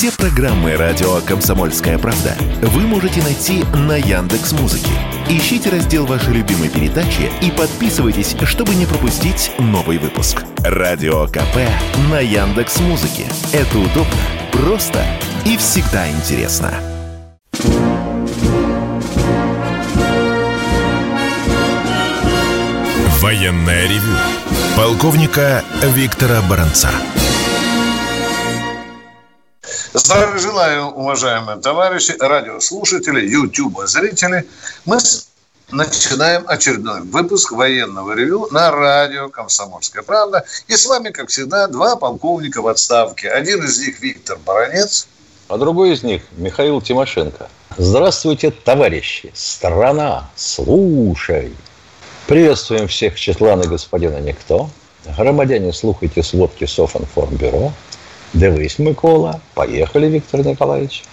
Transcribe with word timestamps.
Все 0.00 0.10
программы 0.12 0.76
радио 0.76 1.20
Комсомольская 1.26 1.98
правда 1.98 2.34
вы 2.62 2.86
можете 2.86 3.22
найти 3.22 3.64
на 3.74 3.98
Яндекс 3.98 4.52
Музыке. 4.52 4.88
Ищите 5.28 5.68
раздел 5.68 6.06
вашей 6.06 6.32
любимой 6.32 6.70
передачи 6.70 7.30
и 7.42 7.50
подписывайтесь, 7.50 8.34
чтобы 8.44 8.74
не 8.76 8.86
пропустить 8.86 9.52
новый 9.58 9.98
выпуск. 9.98 10.42
Радио 10.64 11.26
КП 11.26 11.68
на 12.10 12.18
Яндекс 12.18 12.80
Музыке. 12.80 13.26
Это 13.52 13.78
удобно, 13.78 14.16
просто 14.52 15.04
и 15.44 15.58
всегда 15.58 16.10
интересно. 16.10 16.72
Военная 23.20 23.86
ревю. 23.86 24.16
Полковника 24.78 25.62
Виктора 25.94 26.40
Баранца. 26.48 26.88
Здравия 29.92 30.38
желаю, 30.38 30.86
уважаемые 30.86 31.58
товарищи, 31.58 32.14
радиослушатели, 32.20 33.28
YouTube-зрители. 33.28 34.46
Мы 34.84 34.98
начинаем 35.72 36.44
очередной 36.46 37.00
выпуск 37.00 37.50
военного 37.50 38.14
ревю 38.14 38.46
на 38.52 38.70
радио 38.70 39.28
«Комсомольская 39.30 40.04
правда». 40.04 40.44
И 40.68 40.76
с 40.76 40.86
вами, 40.86 41.10
как 41.10 41.28
всегда, 41.28 41.66
два 41.66 41.96
полковника 41.96 42.62
в 42.62 42.68
отставке. 42.68 43.30
Один 43.30 43.64
из 43.64 43.80
них 43.80 44.00
Виктор 44.00 44.38
Баранец. 44.46 45.08
А 45.48 45.58
другой 45.58 45.94
из 45.94 46.04
них 46.04 46.22
Михаил 46.36 46.80
Тимошенко. 46.80 47.48
Здравствуйте, 47.76 48.52
товарищи! 48.52 49.32
Страна, 49.34 50.30
слушай! 50.36 51.52
Приветствуем 52.28 52.86
всех 52.86 53.18
Четлана 53.18 53.66
господина 53.66 54.18
Никто. 54.18 54.70
Громадяне, 55.16 55.72
слухайте 55.72 56.22
сводки 56.22 56.64
Софинформбюро. 56.64 57.72
Дивись, 58.32 58.78
Микола. 58.78 59.40
Поехали, 59.54 60.06
Виктор 60.06 60.44
Николаевич. 60.44 61.04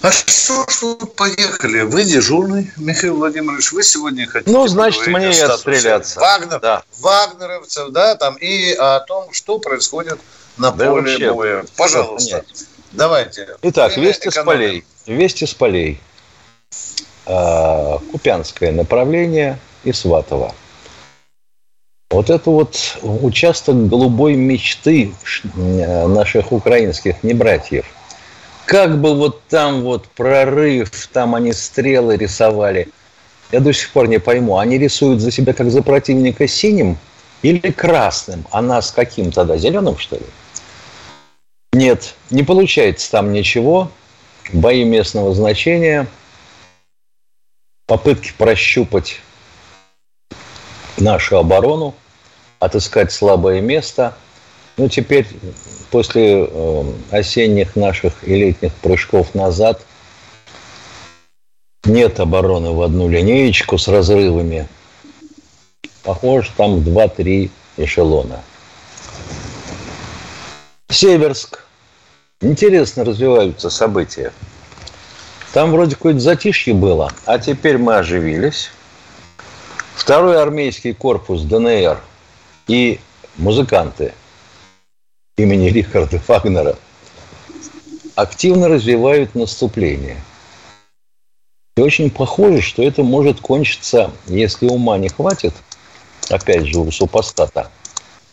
А 0.00 0.12
что 0.12 0.64
ж 0.68 0.82
вы 0.82 1.06
поехали? 1.06 1.82
Вы 1.82 2.04
дежурный, 2.04 2.70
Михаил 2.76 3.16
Владимирович. 3.16 3.72
Вы 3.72 3.82
сегодня 3.82 4.26
хотите 4.26 4.50
Ну, 4.50 4.66
значит, 4.68 5.06
мне 5.08 5.32
и 5.32 5.40
отстреляться. 5.40 6.20
Вагнер, 6.20 6.60
да. 6.60 6.82
Вагнеровцев, 7.00 7.90
да, 7.90 8.14
там, 8.14 8.36
и 8.36 8.72
о 8.72 9.00
том, 9.00 9.32
что 9.32 9.58
происходит 9.58 10.18
на 10.56 10.70
да 10.70 10.86
поле 10.86 11.10
вообще, 11.10 11.32
боя. 11.32 11.64
Пожалуйста, 11.76 12.44
давайте. 12.92 13.48
Итак, 13.62 13.96
вести 13.96 14.30
с 14.30 14.42
полей. 14.44 14.84
Вести 15.06 15.46
с 15.46 15.54
полей. 15.54 16.00
А, 17.26 17.98
Купянское 18.12 18.72
направление 18.72 19.58
и 19.82 19.92
Сватово. 19.92 20.54
Вот 22.10 22.30
это 22.30 22.50
вот 22.50 22.98
участок 23.02 23.88
голубой 23.88 24.34
мечты 24.34 25.12
наших 25.54 26.52
украинских 26.52 27.22
небратьев. 27.22 27.84
Как 28.64 28.98
бы 29.00 29.14
вот 29.14 29.42
там 29.48 29.82
вот 29.82 30.08
прорыв, 30.08 30.90
там 31.12 31.34
они 31.34 31.52
стрелы 31.52 32.16
рисовали. 32.16 32.88
Я 33.52 33.60
до 33.60 33.72
сих 33.72 33.90
пор 33.90 34.08
не 34.08 34.18
пойму, 34.18 34.58
они 34.58 34.78
рисуют 34.78 35.20
за 35.20 35.30
себя 35.30 35.52
как 35.52 35.70
за 35.70 35.82
противника 35.82 36.46
синим 36.48 36.98
или 37.42 37.70
красным, 37.70 38.44
а 38.50 38.60
нас 38.62 38.90
каким 38.90 39.30
тогда, 39.30 39.56
зеленым 39.56 39.96
что 39.96 40.16
ли? 40.16 40.26
Нет, 41.72 42.14
не 42.30 42.42
получается 42.42 43.10
там 43.10 43.32
ничего. 43.32 43.90
Бои 44.52 44.84
местного 44.84 45.34
значения, 45.34 46.06
попытки 47.86 48.32
прощупать 48.36 49.20
нашу 51.00 51.38
оборону, 51.38 51.94
отыскать 52.58 53.12
слабое 53.12 53.60
место. 53.60 54.14
Ну, 54.76 54.88
теперь, 54.88 55.26
после 55.90 56.44
э, 56.44 56.84
осенних 57.10 57.76
наших 57.76 58.26
и 58.26 58.34
летних 58.34 58.72
прыжков 58.74 59.34
назад, 59.34 59.82
нет 61.84 62.20
обороны 62.20 62.72
в 62.72 62.82
одну 62.82 63.08
линеечку 63.08 63.78
с 63.78 63.88
разрывами. 63.88 64.68
Похоже, 66.02 66.50
там 66.56 66.78
2-3 66.78 67.50
эшелона. 67.76 68.42
Северск. 70.90 71.64
Интересно 72.40 73.04
развиваются 73.04 73.68
события. 73.68 74.32
Там 75.52 75.72
вроде 75.72 75.96
какое-то 75.96 76.20
затишье 76.20 76.72
было, 76.72 77.10
а 77.24 77.38
теперь 77.38 77.78
мы 77.78 77.96
оживились. 77.96 78.70
Второй 79.98 80.40
армейский 80.40 80.94
корпус 80.94 81.42
ДНР 81.42 82.00
и 82.68 83.00
музыканты 83.36 84.14
имени 85.36 85.66
Рихарда 85.66 86.20
Фагнера 86.20 86.76
активно 88.14 88.68
развивают 88.68 89.34
наступление. 89.34 90.16
И 91.76 91.82
очень 91.82 92.10
похоже, 92.10 92.62
что 92.62 92.82
это 92.82 93.02
может 93.02 93.40
кончиться, 93.40 94.12
если 94.28 94.68
ума 94.68 94.96
не 94.98 95.08
хватит, 95.08 95.52
опять 96.30 96.64
же, 96.64 96.78
у 96.78 96.90
супостата, 96.92 97.68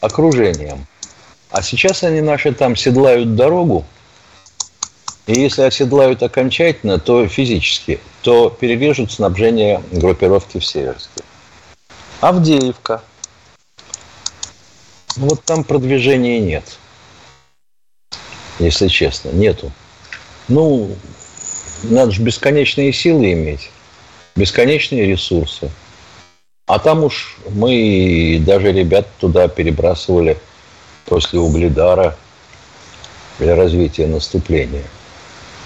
окружением. 0.02 0.86
А 1.50 1.64
сейчас 1.64 2.04
они 2.04 2.22
наши 2.22 2.54
там 2.54 2.76
седлают 2.76 3.36
дорогу, 3.36 3.86
и 5.26 5.34
если 5.34 5.64
оседлают 5.64 6.22
окончательно, 6.22 7.00
то 7.00 7.28
физически, 7.28 8.00
то 8.22 8.52
перережут 8.52 9.12
снабжение 9.12 9.82
группировки 9.92 10.60
в 10.60 10.66
Северске. 10.66 11.24
Авдеевка. 12.22 13.02
Вот 15.18 15.44
там 15.44 15.64
продвижения 15.64 16.40
нет. 16.40 16.78
Если 18.60 18.88
честно, 18.88 19.30
нету. 19.30 19.72
Ну, 20.48 20.96
надо 21.84 22.12
же 22.12 22.22
бесконечные 22.22 22.94
силы 22.94 23.34
иметь, 23.34 23.70
бесконечные 24.36 25.06
ресурсы. 25.06 25.70
А 26.68 26.80
там 26.80 27.04
уж 27.04 27.38
мы 27.50 28.42
даже 28.46 28.72
ребят 28.72 29.08
туда 29.20 29.48
перебрасывали 29.48 30.38
после 31.06 31.40
Угледара 31.40 32.18
для 33.40 33.56
развития 33.56 34.08
наступления. 34.08 34.86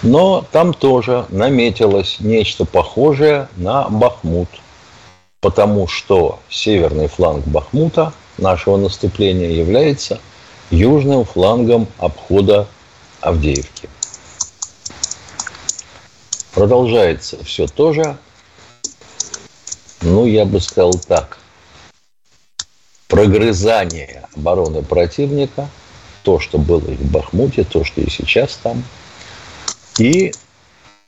Но 0.02 0.44
там 0.50 0.74
тоже 0.74 1.26
наметилось 1.28 2.16
нечто 2.20 2.64
похожее 2.64 3.48
на 3.56 3.88
Бахмут– 3.88 4.48
потому 5.40 5.88
что 5.88 6.40
северный 6.48 7.08
фланг 7.08 7.46
Бахмута 7.46 8.12
нашего 8.38 8.76
наступления 8.76 9.50
является 9.50 10.20
южным 10.70 11.24
флангом 11.24 11.88
обхода 11.98 12.68
Авдеевки. 13.20 13.88
Продолжается 16.52 17.42
все 17.44 17.66
то 17.66 17.92
же, 17.92 18.18
ну, 20.02 20.26
я 20.26 20.44
бы 20.44 20.60
сказал 20.60 20.94
так, 20.94 21.38
прогрызание 23.08 24.28
обороны 24.36 24.82
противника, 24.82 25.68
то, 26.22 26.38
что 26.38 26.58
было 26.58 26.90
и 26.90 26.96
в 26.96 27.10
Бахмуте, 27.10 27.64
то, 27.64 27.84
что 27.84 28.00
и 28.00 28.10
сейчас 28.10 28.58
там, 28.62 28.84
и 29.98 30.32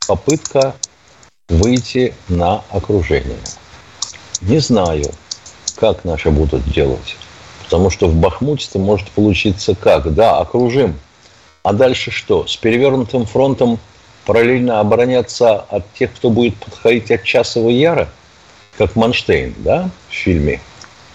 попытка 0.06 0.75
выйти 1.49 2.14
на 2.28 2.64
окружение– 2.70 3.38
не 4.43 4.59
знаю, 4.59 5.05
как 5.77 6.05
наши 6.05 6.31
будут 6.31 6.65
делать. 6.65 7.17
Потому 7.65 7.91
что 7.91 8.09
в 8.09 8.15
Бахмуте-то 8.15 8.79
может 8.79 9.09
получиться 9.11 9.75
как? 9.75 10.13
Да, 10.15 10.39
окружим. 10.39 10.99
А 11.63 11.73
дальше 11.73 12.11
что? 12.11 12.47
С 12.47 12.57
перевернутым 12.57 13.25
фронтом 13.25 13.79
параллельно 14.27 14.81
обороняться 14.81 15.55
от 15.55 15.91
тех, 15.95 16.13
кто 16.13 16.31
будет 16.31 16.57
подходить 16.57 17.11
от 17.11 17.23
Часового 17.23 17.71
Яра, 17.71 18.09
как 18.77 18.97
Манштейн, 18.97 19.55
да, 19.59 19.91
в 20.09 20.13
фильме 20.13 20.61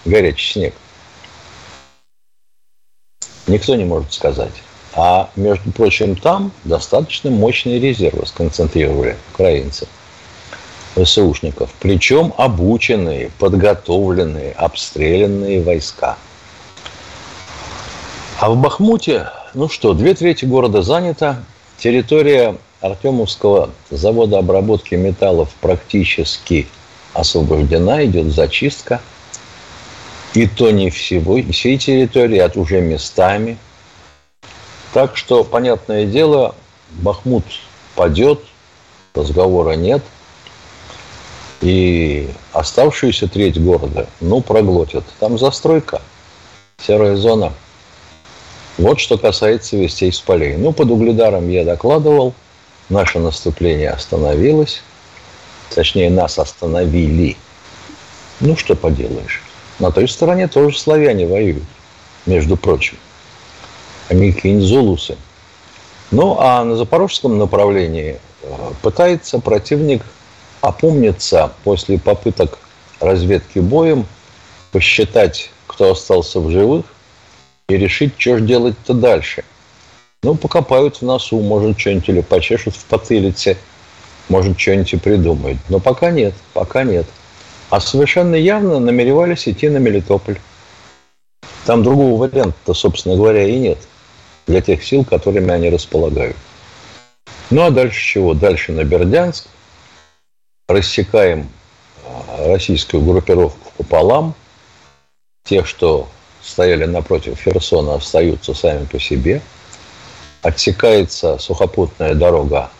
«Горячий 0.04 0.52
снег». 0.52 0.74
Никто 3.46 3.74
не 3.74 3.84
может 3.84 4.12
сказать. 4.12 4.52
А, 4.94 5.30
между 5.36 5.70
прочим, 5.70 6.16
там 6.16 6.50
достаточно 6.64 7.30
мощные 7.30 7.78
резервы 7.78 8.26
сконцентрировали 8.26 9.16
украинцы– 9.32 9.86
ВСУшников, 11.04 11.70
причем 11.80 12.32
обученные, 12.36 13.30
подготовленные, 13.38 14.52
обстрелянные 14.52 15.62
войска. 15.62 16.16
А 18.40 18.50
в 18.50 18.56
Бахмуте, 18.56 19.30
ну 19.54 19.68
что, 19.68 19.94
две 19.94 20.14
трети 20.14 20.44
города 20.44 20.82
занято, 20.82 21.42
территория 21.78 22.56
Артемовского 22.80 23.70
завода 23.90 24.38
обработки 24.38 24.94
металлов 24.94 25.50
практически 25.60 26.68
освобождена, 27.14 28.04
идет 28.04 28.32
зачистка. 28.32 29.00
И 30.34 30.46
то 30.46 30.70
не 30.70 30.90
всего, 30.90 31.40
всей 31.52 31.78
территории, 31.78 32.38
а 32.38 32.50
уже 32.54 32.80
местами. 32.80 33.56
Так 34.92 35.16
что, 35.16 35.42
понятное 35.42 36.04
дело, 36.04 36.54
Бахмут 36.90 37.44
падет, 37.94 38.40
разговора 39.14 39.72
нет– 39.72 40.02
и 41.60 42.28
оставшуюся 42.52 43.28
треть 43.28 43.60
города, 43.60 44.08
ну, 44.20 44.40
проглотят. 44.40 45.04
Там 45.18 45.38
застройка, 45.38 46.00
серая 46.78 47.16
зона. 47.16 47.52
Вот 48.76 49.00
что 49.00 49.18
касается 49.18 49.76
вестей 49.76 50.12
с 50.12 50.20
полей. 50.20 50.56
Ну, 50.56 50.72
под 50.72 50.90
Угледаром 50.90 51.48
я 51.48 51.64
докладывал. 51.64 52.34
Наше 52.88 53.18
наступление 53.18 53.90
остановилось. 53.90 54.82
Точнее, 55.74 56.10
нас 56.10 56.38
остановили. 56.38 57.36
Ну, 58.40 58.56
что 58.56 58.76
поделаешь. 58.76 59.42
На 59.80 59.90
той 59.90 60.08
стороне 60.08 60.48
тоже 60.48 60.78
славяне 60.78 61.26
воюют, 61.26 61.64
между 62.26 62.56
прочим. 62.56 62.96
Они 64.08 64.32
какие-нибудь 64.32 65.12
Ну, 66.10 66.36
а 66.38 66.64
на 66.64 66.76
запорожском 66.76 67.36
направлении 67.36 68.18
э, 68.42 68.48
пытается 68.80 69.38
противник 69.40 70.02
опомниться 70.60 71.52
после 71.64 71.98
попыток 71.98 72.58
разведки 73.00 73.58
боем, 73.58 74.06
посчитать, 74.72 75.50
кто 75.66 75.92
остался 75.92 76.40
в 76.40 76.50
живых, 76.50 76.86
и 77.68 77.76
решить, 77.76 78.14
что 78.16 78.38
же 78.38 78.44
делать-то 78.44 78.94
дальше. 78.94 79.44
Ну, 80.22 80.34
покопают 80.34 80.96
в 80.96 81.02
носу, 81.02 81.38
может, 81.40 81.78
что-нибудь 81.78 82.08
или 82.08 82.20
почешут 82.22 82.74
в 82.74 82.84
потылице, 82.86 83.56
может, 84.28 84.58
что-нибудь 84.58 84.94
и 84.94 84.96
придумают. 84.96 85.58
Но 85.68 85.78
пока 85.78 86.10
нет, 86.10 86.34
пока 86.54 86.82
нет. 86.82 87.06
А 87.70 87.80
совершенно 87.80 88.34
явно 88.34 88.80
намеревались 88.80 89.46
идти 89.46 89.68
на 89.68 89.76
Мелитополь. 89.76 90.38
Там 91.66 91.82
другого 91.82 92.18
варианта, 92.18 92.72
собственно 92.72 93.16
говоря, 93.16 93.46
и 93.46 93.58
нет 93.58 93.78
для 94.46 94.62
тех 94.62 94.82
сил, 94.82 95.04
которыми 95.04 95.52
они 95.52 95.68
располагают. 95.68 96.36
Ну 97.50 97.62
а 97.62 97.70
дальше 97.70 98.00
чего? 98.00 98.34
Дальше 98.34 98.72
на 98.72 98.84
Бердянск. 98.84 99.46
Рассекаем 100.68 101.48
а, 102.04 102.48
российскую 102.48 103.02
группировку 103.02 103.72
пополам. 103.78 104.34
Те, 105.44 105.64
что 105.64 106.10
стояли 106.42 106.84
напротив 106.84 107.40
Херсона, 107.40 107.94
остаются 107.94 108.52
сами 108.52 108.84
по 108.84 109.00
себе. 109.00 109.40
Отсекается 110.42 111.38
сухопутная 111.38 112.14
дорога 112.14 112.70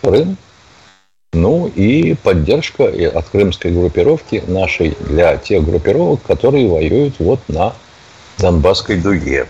в 0.00 0.08
Крым. 0.08 0.38
Ну 1.34 1.66
и 1.66 2.14
поддержка 2.14 2.84
от 3.14 3.28
крымской 3.28 3.72
группировки 3.72 4.42
нашей 4.46 4.96
для 5.00 5.36
тех 5.36 5.62
группировок, 5.64 6.22
которые 6.22 6.66
воюют 6.66 7.16
вот 7.18 7.40
на 7.48 7.74
Донбасской 8.38 8.96
дуге. 8.96 9.46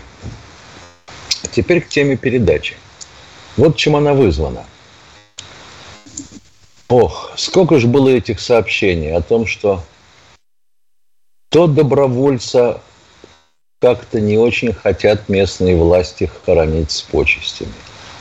Теперь 1.51 1.79
к 1.79 1.87
теме 1.87 2.17
передачи. 2.17 2.75
Вот 3.55 3.77
чем 3.77 3.95
она 3.95 4.13
вызвана. 4.13 4.65
Ох, 6.87 7.31
сколько 7.35 7.79
же 7.79 7.87
было 7.87 8.09
этих 8.09 8.39
сообщений 8.39 9.11
о 9.13 9.21
том, 9.21 9.47
что 9.47 9.83
то 11.49 11.67
добровольца 11.67 12.81
как-то 13.81 14.19
не 14.19 14.37
очень 14.37 14.73
хотят 14.73 15.27
местные 15.27 15.75
власти 15.75 16.29
хоронить 16.45 16.91
с 16.91 17.01
почестями. 17.01 17.73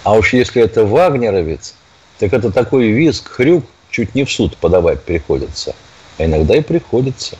А 0.03 0.15
уж 0.15 0.33
если 0.33 0.63
это 0.63 0.85
вагнеровец, 0.85 1.75
так 2.19 2.33
это 2.33 2.51
такой 2.51 2.89
визг, 2.89 3.29
хрюк, 3.29 3.65
чуть 3.91 4.15
не 4.15 4.25
в 4.25 4.33
суд 4.33 4.57
подавать 4.57 5.03
приходится. 5.03 5.75
А 6.19 6.25
иногда 6.25 6.57
и 6.57 6.61
приходится. 6.61 7.37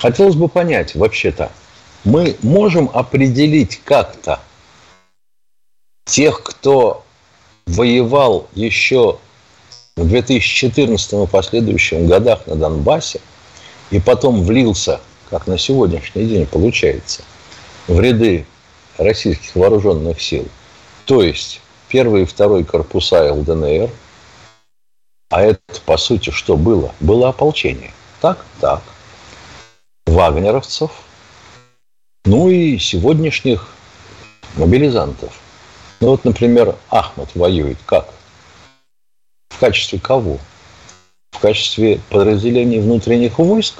Хотелось 0.00 0.34
бы 0.34 0.48
понять, 0.48 0.94
вообще-то, 0.94 1.50
мы 2.04 2.36
можем 2.42 2.90
определить 2.92 3.80
как-то 3.84 4.40
тех, 6.04 6.42
кто 6.42 7.04
воевал 7.66 8.48
еще 8.54 9.18
в 10.00 10.08
2014 10.08 11.12
и 11.12 11.26
последующем 11.26 12.06
годах 12.06 12.46
на 12.46 12.56
Донбассе 12.56 13.20
и 13.90 14.00
потом 14.00 14.42
влился 14.42 15.00
как 15.28 15.46
на 15.46 15.58
сегодняшний 15.58 16.24
день 16.24 16.46
получается, 16.46 17.22
в 17.86 18.00
ряды 18.00 18.46
российских 18.98 19.54
вооруженных 19.54 20.20
сил. 20.20 20.46
То 21.04 21.22
есть 21.22 21.60
первый 21.88 22.22
и 22.22 22.24
второй 22.24 22.64
корпуса 22.64 23.32
ЛДНР, 23.32 23.90
а 25.30 25.42
это, 25.42 25.60
по 25.84 25.96
сути, 25.96 26.30
что 26.30 26.56
было? 26.56 26.92
Было 26.98 27.28
ополчение. 27.28 27.92
Так? 28.20 28.44
Так. 28.60 28.82
Вагнеровцев, 30.06 30.90
ну 32.24 32.48
и 32.48 32.78
сегодняшних 32.78 33.68
мобилизантов. 34.56 35.32
Ну 36.00 36.08
вот, 36.08 36.24
например, 36.24 36.74
Ахмад 36.88 37.28
воюет 37.34 37.78
как? 37.86 38.08
Качестве 39.60 39.98
кого? 39.98 40.38
В 41.32 41.38
качестве 41.38 42.00
подразделений 42.08 42.80
внутренних 42.80 43.38
войск? 43.38 43.74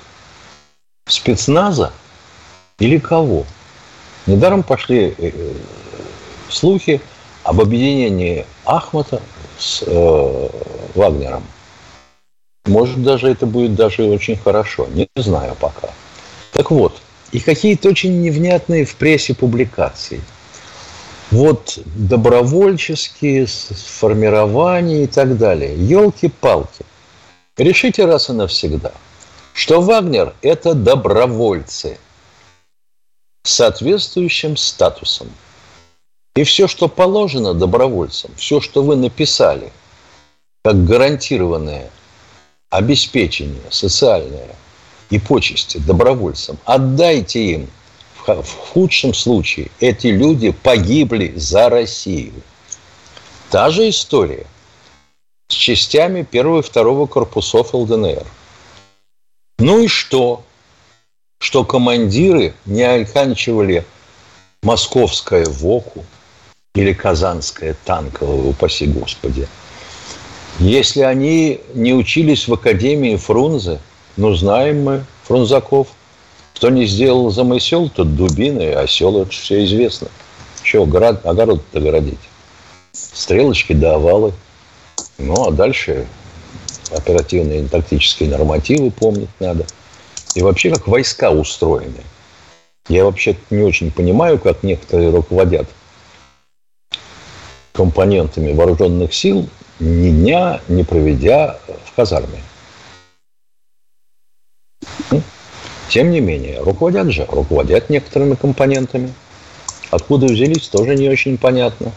спецназа 1.09 1.91
или 2.79 2.99
кого? 2.99 3.47
Недаром 4.27 4.63
пошли 4.63 5.15
э, 5.17 5.31
э, 5.33 5.53
слухи 6.51 7.01
об 7.45 7.63
объединении 7.63 8.45
Ахмата 8.67 9.23
с 9.59 9.83
э, 9.87 10.49
Вагнером. 10.95 11.45
Может, 12.67 13.03
даже 13.03 13.29
это 13.29 13.47
будет 13.47 13.75
даже 13.75 14.03
очень 14.03 14.37
хорошо. 14.37 14.87
Не 14.93 15.09
знаю 15.17 15.57
пока. 15.59 15.89
Так 16.53 16.71
вот, 16.71 17.01
и 17.33 17.41
какие-то 17.41 17.89
очень 17.89 18.21
невнятные 18.21 18.85
в 18.85 18.95
прессе 18.97 19.35
публикации. 19.35 20.21
Вот 21.31 21.79
добровольческие 21.95 23.47
формирования 23.47 25.05
и 25.05 25.07
так 25.07 25.39
далее. 25.39 25.75
Елки-палки. 25.77 26.85
Решите 27.57 28.05
раз 28.05 28.31
и 28.31 28.33
навсегда– 28.33 28.93
что 29.53 29.81
Вагнер– 29.81 30.35
это 30.43 30.75
добровольцы 30.75 31.99
с 33.43 33.53
соответствующим 33.53 34.57
статусом. 34.57 35.31
И 36.35 36.45
все, 36.45 36.69
что 36.69 36.89
положено 36.89 37.53
добровольцам, 37.55 38.31
все, 38.37 38.61
что 38.61 38.83
вы 38.83 38.97
написали, 38.97 39.73
как 40.65 40.85
гарантированное 40.85 41.91
обеспечение 42.71 43.71
социальное 43.71 44.57
и 45.11 45.19
почести 45.19 45.79
добровольцам, 45.79 46.59
отдайте 46.65 47.45
им. 47.45 47.71
В 48.27 48.57
худшем 48.73 49.15
случае 49.15 49.71
эти 49.81 50.09
люди 50.09 50.51
погибли 50.51 51.33
за 51.37 51.69
Россию. 51.69 52.35
Та 53.51 53.71
же 53.71 53.89
история 53.89 54.47
с 55.49 55.55
частями 55.55 56.23
первого 56.23 56.61
и 56.61 56.63
второго 56.63 57.07
корпусов 57.07 57.75
ЛДНР– 57.75 58.27
ну 59.61 59.81
и 59.81 59.89
что? 59.89 60.43
Что 61.39 61.65
командиры 61.65 62.55
не 62.65 62.83
оканчивали 62.83 63.85
московское 64.63 65.45
ВОКу 65.45 66.03
или 66.75 66.95
казанское 66.95 67.77
танковое, 67.85 68.43
упаси 68.49 68.87
Господи. 68.87 69.47
Если 70.59 71.03
они 71.03 71.61
не 71.75 71.93
учились 71.93 72.49
в 72.49 72.55
Академии 72.55 73.17
Фрунзе, 73.17 73.81
ну, 74.17 74.35
знаем 74.35 74.83
мы 74.83 75.05
Фрунзаков. 75.25 75.89
Кто 76.61 76.69
не 76.69 76.85
сделал 76.85 77.31
замысел, 77.31 77.89
тот 77.89 78.15
дубина 78.15 78.61
и 78.61 78.73
осел, 78.73 79.23
это 79.23 79.31
все 79.31 79.65
известно. 79.65 80.09
Чего, 80.63 80.83
огород, 80.83 81.25
огород-то 81.25 81.81
городить? 81.81 82.19
Стрелочки 82.93 83.73
да 83.73 83.95
овалы. 83.95 84.35
Ну, 85.17 85.49
а 85.49 85.53
дальше 85.53 86.07
оперативные 86.95 87.63
и 87.63 87.67
тактические 87.67 88.29
нормативы 88.29 88.91
помнить 88.91 89.31
надо. 89.41 89.65
И 90.35 90.43
вообще, 90.43 90.69
как 90.69 90.87
войска 90.87 91.31
устроены. 91.31 92.03
Я 92.89 93.07
вообще 93.07 93.39
не 93.49 93.63
очень 93.63 93.91
понимаю, 93.91 94.39
как 94.39 94.63
некоторые 94.63 95.09
руководят 95.09 95.67
компонентами 97.73 98.53
вооруженных 98.53 99.15
сил, 99.15 99.49
ни 99.79 100.11
дня 100.11 100.61
не 100.69 100.85
проведя 100.85 101.59
в 101.87 101.97
казарме. 101.97 102.43
Тем 105.91 106.13
не 106.13 106.21
менее, 106.21 106.61
руководят 106.61 107.11
же, 107.11 107.27
руководят 107.29 107.91
некоторыми 107.91 108.37
компонентами. 108.37 109.13
Откуда 109.91 110.27
взялись, 110.27 110.69
тоже 110.69 110.95
не 110.95 111.09
очень 111.09 111.37
понятно. 111.37 111.91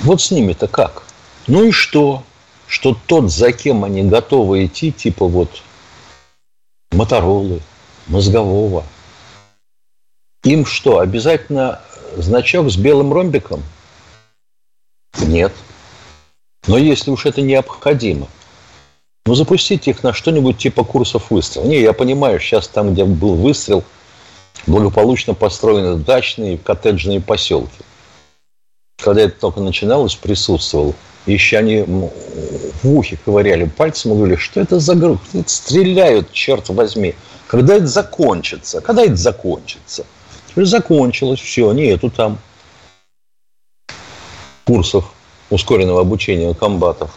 Вот 0.00 0.22
с 0.22 0.30
ними-то 0.30 0.68
как? 0.68 1.02
Ну 1.46 1.64
и 1.64 1.70
что? 1.70 2.24
Что 2.66 2.96
тот, 3.06 3.30
за 3.30 3.52
кем 3.52 3.84
они 3.84 4.04
готовы 4.04 4.64
идти, 4.64 4.90
типа 4.90 5.26
вот 5.26 5.62
Моторолы, 6.92 7.60
Мозгового, 8.06 8.84
им 10.44 10.64
что, 10.64 11.00
обязательно 11.00 11.82
значок 12.16 12.70
с 12.70 12.78
белым 12.78 13.12
ромбиком? 13.12 13.62
Нет. 15.18 15.52
Но 16.66 16.78
если 16.78 17.10
уж 17.10 17.26
это 17.26 17.42
необходимо, 17.42 18.28
ну 19.26 19.34
запустите 19.34 19.90
их 19.90 20.02
на 20.02 20.12
что-нибудь 20.12 20.58
типа 20.58 20.84
курсов 20.84 21.30
выстрела. 21.30 21.64
Не, 21.64 21.80
я 21.80 21.92
понимаю, 21.92 22.40
сейчас 22.40 22.68
там, 22.68 22.92
где 22.92 23.04
был 23.04 23.34
выстрел, 23.34 23.84
благополучно 24.66 25.34
построены 25.34 25.96
дачные 25.96 26.58
коттеджные 26.58 27.20
поселки. 27.20 27.82
Когда 28.98 29.22
это 29.22 29.38
только 29.38 29.60
начиналось, 29.60 30.14
присутствовал– 30.14 30.94
еще 31.26 31.58
они 31.58 31.82
в 31.82 32.88
ухе 32.88 33.16
ковыряли 33.24 33.64
пальцем 33.64 34.12
и 34.12 34.16
говорили, 34.16 34.36
что 34.36 34.60
это 34.60 34.80
за 34.80 34.94
группа? 34.94 35.24
Стреляют, 35.46 36.32
черт 36.32 36.68
возьми. 36.68 37.14
Когда 37.46 37.76
это 37.76 37.86
закончится? 37.86 38.80
Когда 38.80 39.04
это 39.04 39.16
закончится? 39.16 40.04
Закончилось, 40.56 41.40
все, 41.40 41.72
нету 41.72 42.10
там 42.10 42.38
курсов 44.64 45.12
ускоренного 45.50 46.00
обучения 46.00 46.54
комбатов. 46.54 47.10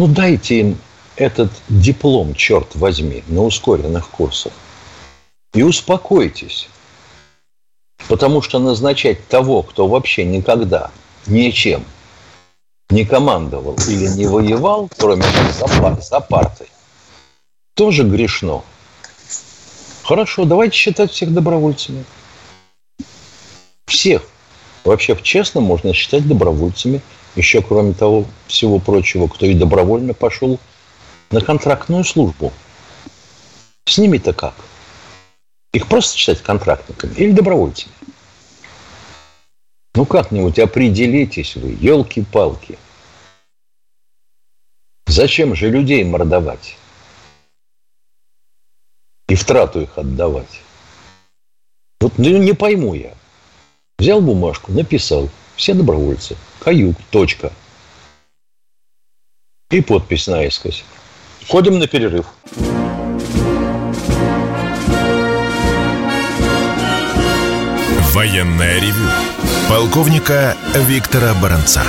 Ну, 0.00 0.06
дайте 0.06 0.60
им 0.60 0.78
этот 1.16 1.50
диплом, 1.68 2.34
черт 2.34 2.74
возьми, 2.74 3.22
на 3.28 3.44
ускоренных 3.44 4.08
курсах. 4.08 4.54
И 5.52 5.62
успокойтесь. 5.62 6.70
Потому 8.08 8.40
что 8.40 8.58
назначать 8.58 9.28
того, 9.28 9.62
кто 9.62 9.86
вообще 9.86 10.24
никогда 10.24 10.90
ничем 11.26 11.84
не 12.88 13.04
командовал 13.04 13.76
или 13.88 14.06
не 14.06 14.26
воевал, 14.26 14.88
кроме 14.96 15.22
как 15.22 16.02
за, 16.02 16.20
партой, 16.20 16.68
тоже 17.74 18.04
грешно. 18.04 18.62
Хорошо, 20.02 20.46
давайте 20.46 20.78
считать 20.78 21.10
всех 21.10 21.34
добровольцами. 21.34 22.06
Всех. 23.84 24.22
Вообще, 24.82 25.14
честно, 25.22 25.60
можно 25.60 25.92
считать 25.92 26.26
добровольцами. 26.26 27.02
Еще, 27.36 27.62
кроме 27.62 27.92
того, 27.92 28.26
всего 28.46 28.78
прочего, 28.78 29.28
кто 29.28 29.46
и 29.46 29.54
добровольно 29.54 30.14
пошел 30.14 30.58
на 31.30 31.40
контрактную 31.40 32.04
службу. 32.04 32.52
С 33.86 33.98
ними-то 33.98 34.32
как? 34.32 34.54
Их 35.72 35.86
просто 35.86 36.18
считать 36.18 36.42
контрактниками 36.42 37.14
или 37.14 37.30
добровольцами? 37.30 37.94
Ну 39.94 40.06
как-нибудь 40.06 40.58
определитесь 40.58 41.56
вы, 41.56 41.76
елки-палки. 41.80 42.78
Зачем 45.06 45.54
же 45.54 45.70
людей 45.70 46.04
мордовать? 46.04 46.76
И 49.28 49.34
в 49.34 49.44
трату 49.44 49.80
их 49.80 49.96
отдавать? 49.96 50.60
Вот 52.00 52.18
ну, 52.18 52.38
не 52.38 52.52
пойму 52.52 52.94
я. 52.94 53.14
Взял 53.98 54.20
бумажку, 54.20 54.72
написал. 54.72 55.28
Все 55.60 55.74
добровольцы. 55.74 56.38
Каюк. 56.60 56.96
Точка. 57.10 57.52
И 59.70 59.82
подпись 59.82 60.26
наискось. 60.26 60.84
Ходим 61.48 61.78
на 61.78 61.86
перерыв. 61.86 62.24
Военная 68.14 68.80
ревю. 68.80 69.06
Полковника 69.68 70.56
Виктора 70.74 71.34
Баранца. 71.34 71.82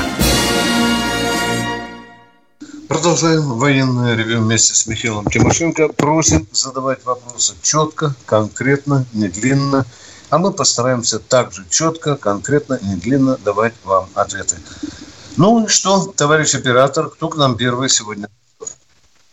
Продолжаем 2.89 3.53
военное 3.53 4.17
ревю 4.17 4.41
вместе 4.41 4.75
с 4.75 4.85
Михаилом 4.85 5.27
Тимошенко. 5.27 5.87
Просим 5.87 6.45
задавать 6.51 7.05
вопросы 7.05 7.53
четко, 7.61 8.15
конкретно, 8.25 9.05
не 9.13 9.29
длинно. 9.29 9.85
А 10.31 10.37
мы 10.37 10.53
постараемся 10.53 11.19
также 11.19 11.67
четко, 11.69 12.15
конкретно, 12.15 12.79
не 12.81 12.95
длинно 12.95 13.37
давать 13.37 13.73
вам 13.83 14.05
ответы. 14.15 14.55
Ну 15.37 15.65
и 15.65 15.67
что, 15.67 16.07
товарищ 16.17 16.55
оператор, 16.55 17.09
кто 17.09 17.27
к 17.27 17.35
нам 17.35 17.57
первый 17.57 17.89
сегодня? 17.89 18.27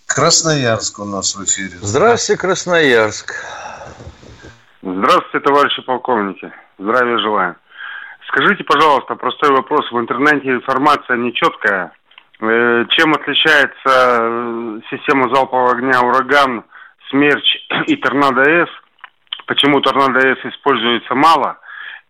Красноярск 0.06 0.98
у 0.98 1.04
нас 1.04 1.36
в 1.36 1.44
эфире. 1.44 1.78
Здравствуйте, 1.80 2.40
Красноярск. 2.40 3.32
Здравствуйте, 4.82 5.38
товарищи 5.40 5.82
полковники. 5.82 6.52
Здравия 6.78 7.18
желаю. 7.18 7.54
Скажите, 8.26 8.64
пожалуйста, 8.64 9.14
простой 9.14 9.50
вопрос. 9.52 9.90
В 9.92 9.98
интернете 9.98 10.48
информация 10.50 11.16
нечеткая. 11.16 11.92
Э, 12.40 12.84
чем 12.90 13.12
отличается 13.14 13.72
э, 13.86 14.80
система 14.90 15.32
залпового 15.32 15.72
огня 15.72 16.00
«Ураган», 16.02 16.64
«Смерч» 17.08 17.44
и 17.86 17.94
«Торнадо-С»? 17.96 18.68
Почему 19.48 19.80
«Торнадо-С» 19.80 20.44
используется 20.44 21.14
мало? 21.14 21.56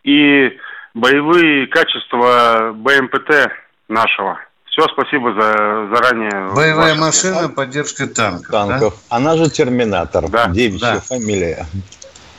И 0.03 0.59
боевые 0.93 1.69
качества 1.69 2.73
БМПТ 2.75 3.53
нашего. 3.87 4.41
Все, 4.67 4.83
спасибо 4.89 5.33
за 5.33 5.89
заранее. 5.95 6.53
Боевая 6.53 6.97
машина 6.97 7.39
ответ. 7.39 7.55
поддержки 7.55 8.07
танков. 8.07 8.51
Танков. 8.51 8.95
Да? 9.09 9.17
Она 9.17 9.37
же 9.37 9.49
терминатор. 9.51 10.29
Да. 10.29 10.49
Девичья 10.49 10.95
да. 10.95 11.01
фамилия. 11.01 11.67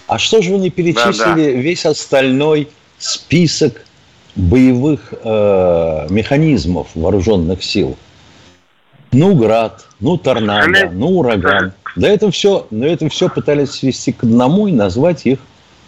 А 0.08 0.20
что 0.20 0.42
же 0.42 0.52
вы 0.52 0.58
не 0.58 0.70
перечислили 0.70 1.16
да, 1.16 1.34
да. 1.54 1.62
весь 1.62 1.86
остальной 1.86 2.70
список 2.98 3.82
боевых 4.36 5.14
э, 5.14 6.08
механизмов 6.10 6.90
вооруженных 6.94 7.64
сил? 7.64 7.98
Ну, 9.14 9.34
град, 9.36 9.86
ну, 10.02 10.18
торнадо, 10.18 10.90
ну, 10.92 11.20
ураган. 11.20 11.74
Да 12.00 12.08
это 12.08 12.32
все, 12.32 12.66
но 12.72 12.86
это 12.86 13.10
все 13.10 13.28
пытались 13.28 13.72
свести 13.72 14.14
к 14.14 14.24
одному 14.24 14.68
и 14.68 14.72
назвать 14.72 15.26
их, 15.26 15.40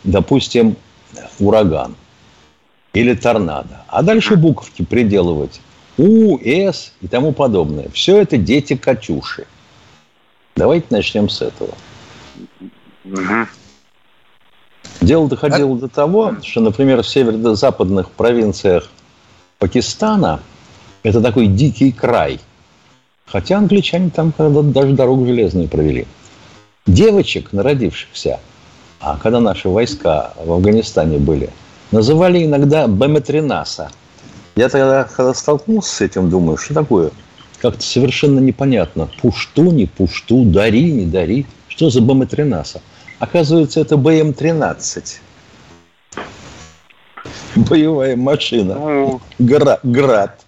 допустим, 0.03 0.75
ураган 1.39 1.95
или 2.91 3.13
торнадо. 3.13 3.85
А 3.87 4.03
дальше 4.03 4.35
буковки 4.35 4.83
приделывать. 4.83 5.61
У, 5.97 6.37
С 6.37 6.91
и 6.99 7.07
тому 7.07 7.31
подобное. 7.31 7.87
Все 7.93 8.17
это 8.17 8.35
дети 8.35 8.75
Катюши. 8.75 9.45
Давайте 10.57 10.87
начнем 10.89 11.29
с 11.29 11.41
этого. 11.41 11.71
Угу. 13.05 13.47
Дело 14.99 15.29
доходило 15.29 15.73
а... 15.77 15.79
до 15.79 15.87
того, 15.87 16.35
что, 16.43 16.59
например, 16.59 17.03
в 17.03 17.07
северо-западных 17.07 18.11
провинциях 18.11 18.89
Пакистана 19.59 20.41
это 21.03 21.21
такой 21.21 21.47
дикий 21.47 21.93
край. 21.93 22.41
Хотя 23.31 23.57
англичане 23.57 24.09
там 24.09 24.31
когда 24.31 24.61
даже 24.61 24.93
дорогу 24.93 25.25
железную 25.25 25.67
провели. 25.67 26.05
Девочек, 26.85 27.53
народившихся, 27.53 28.39
а 28.99 29.17
когда 29.17 29.39
наши 29.39 29.69
войска 29.69 30.33
в 30.43 30.51
Афганистане 30.51 31.17
были, 31.17 31.49
называли 31.91 32.43
иногда 32.45 32.87
Беметринаса– 32.87 33.89
я 34.55 34.67
тогда, 34.67 35.05
когда 35.05 35.33
столкнулся 35.33 35.95
с 35.95 36.01
этим, 36.01 36.29
думаю, 36.29 36.57
что 36.57 36.73
такое? 36.73 37.11
Как-то 37.59 37.81
совершенно 37.81 38.39
непонятно. 38.39 39.09
Пушту, 39.21 39.71
не 39.71 39.85
пушту, 39.85 40.43
дари, 40.43 40.91
не 40.91 41.05
дари. 41.05 41.45
Что 41.67 41.89
за 41.89 42.01
БМ-13? 42.01 42.81
Оказывается, 43.19 43.79
это 43.79 43.95
БМ-13. 43.95 45.19
Боевая 47.55 48.15
машина. 48.15 48.75
Ну, 48.75 49.21
Гра- 49.39 49.79
град. 49.83 50.41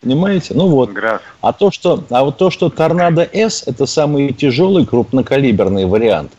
Понимаете? 0.00 0.54
Ну 0.54 0.68
вот. 0.68 0.90
Град. 0.90 1.22
А 1.40 1.52
то, 1.52 1.70
что, 1.70 2.04
а 2.10 2.24
вот 2.24 2.38
то, 2.38 2.50
что 2.50 2.70
Торнадо 2.70 3.28
С 3.32 3.64
это 3.66 3.86
самый 3.86 4.32
тяжелый 4.32 4.86
крупнокалиберный 4.86 5.86
вариант 5.86 6.32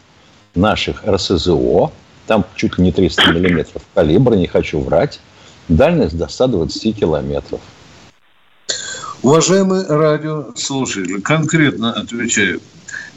наших 0.56 1.04
РСЗО. 1.06 1.92
Там 2.28 2.46
чуть 2.56 2.78
ли 2.78 2.86
не 2.86 2.92
300 2.92 3.32
миллиметров 3.34 3.82
калибра, 3.94 4.36
не 4.36 4.48
хочу 4.48 4.80
врать. 4.80 5.20
Дальность 5.68 6.18
до 6.18 6.28
120 6.28 6.98
километров. 6.98 7.60
Уважаемые 9.22 9.86
радиослушатели, 9.86 11.20
конкретно 11.20 11.92
отвечаю. 11.92 12.62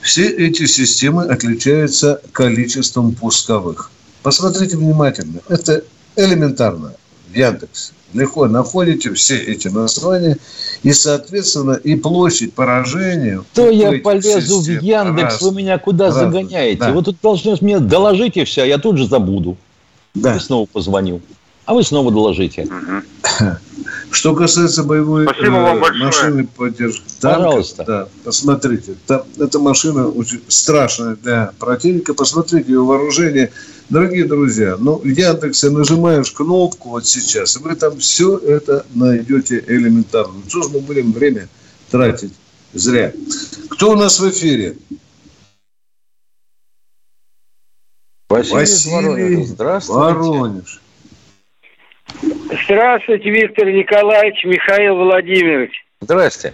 Все 0.00 0.26
эти 0.26 0.66
системы 0.66 1.24
отличаются 1.24 2.20
количеством 2.32 3.14
пусковых. 3.14 3.90
Посмотрите 4.22 4.76
внимательно. 4.76 5.40
Это 5.48 5.84
элементарно 6.16 6.94
в 7.32 7.36
Яндексе. 7.36 7.92
Легко 8.12 8.46
находите 8.46 9.12
все 9.14 9.38
эти 9.38 9.68
названия 9.68 10.36
и, 10.82 10.92
соответственно, 10.92 11.72
и 11.72 11.94
площадь 11.94 12.52
поражения. 12.52 13.42
То 13.54 13.70
я 13.70 13.98
полезу 14.00 14.60
в 14.60 14.68
Яндекс, 14.68 15.22
раз, 15.22 15.42
вы 15.42 15.52
меня 15.52 15.78
куда 15.78 16.06
раз, 16.06 16.16
загоняете? 16.16 16.78
Да. 16.78 16.92
Вы 16.92 17.02
тут 17.02 17.16
должны 17.22 17.56
мне 17.62 17.78
доложить 17.80 18.36
и 18.36 18.44
все, 18.44 18.64
я 18.64 18.76
тут 18.78 18.98
же 18.98 19.06
забуду. 19.06 19.56
Да. 20.14 20.36
И 20.36 20.40
снова 20.40 20.66
позвоню 20.66 21.22
а 21.64 21.74
вы 21.74 21.82
снова 21.82 22.10
доложите. 22.10 22.68
Что 24.10 24.34
касается 24.34 24.84
боевой 24.84 25.26
э, 25.26 25.50
машины 25.98 26.46
поддержки 26.46 27.02
танков, 27.20 27.44
Пожалуйста. 27.44 27.84
Да, 27.86 28.08
посмотрите, 28.24 28.94
там, 29.06 29.22
эта 29.38 29.58
машина 29.58 30.08
очень 30.08 30.42
страшная 30.48 31.16
для 31.16 31.52
противника. 31.58 32.12
Посмотрите 32.14 32.70
ее 32.70 32.84
вооружение. 32.84 33.52
Дорогие 33.88 34.24
друзья, 34.24 34.76
ну, 34.78 34.96
в 34.96 35.06
Яндексе 35.06 35.70
нажимаешь 35.70 36.30
кнопку 36.30 36.90
вот 36.90 37.06
сейчас, 37.06 37.56
и 37.56 37.60
вы 37.60 37.74
там 37.74 37.98
все 37.98 38.36
это 38.36 38.84
найдете 38.94 39.64
элементарно. 39.66 40.34
Ну, 40.34 40.48
что 40.48 40.62
же 40.62 40.68
мы 40.70 40.80
будем 40.80 41.12
время 41.12 41.48
тратить 41.90 42.32
зря? 42.72 43.12
Кто 43.70 43.92
у 43.92 43.96
нас 43.96 44.18
в 44.20 44.28
эфире? 44.30 44.76
Василий, 48.28 48.54
Василий 48.54 48.94
Воронеж. 48.94 49.46
Здравствуйте. 49.48 50.00
Воронеж. 50.00 50.80
Здравствуйте, 52.64 53.30
Виктор 53.30 53.66
Николаевич, 53.66 54.44
Михаил 54.44 54.96
Владимирович. 54.96 55.84
Здрасте. 56.00 56.52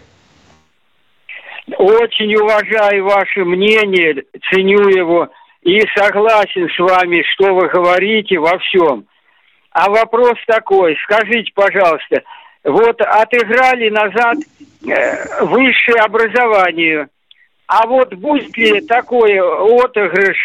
Очень 1.77 2.35
уважаю 2.37 3.05
ваше 3.05 3.45
мнение, 3.45 4.25
ценю 4.51 4.89
его 4.89 5.29
и 5.63 5.81
согласен 5.97 6.69
с 6.71 6.79
вами, 6.79 7.23
что 7.35 7.55
вы 7.55 7.69
говорите 7.69 8.39
во 8.39 8.59
всем. 8.59 9.07
А 9.73 9.91
вопрос 9.91 10.35
такой, 10.47 10.97
скажите, 11.05 11.53
пожалуйста, 11.55 12.23
вот 12.65 13.01
отыграли 13.01 13.91
назад 13.91 14.39
э, 14.87 15.45
высшее 15.45 16.01
образование. 16.01 17.09
А 17.67 17.87
вот 17.87 18.15
будет 18.15 18.57
ли 18.57 18.81
такой 18.81 19.39
отыгрыш 19.39 20.37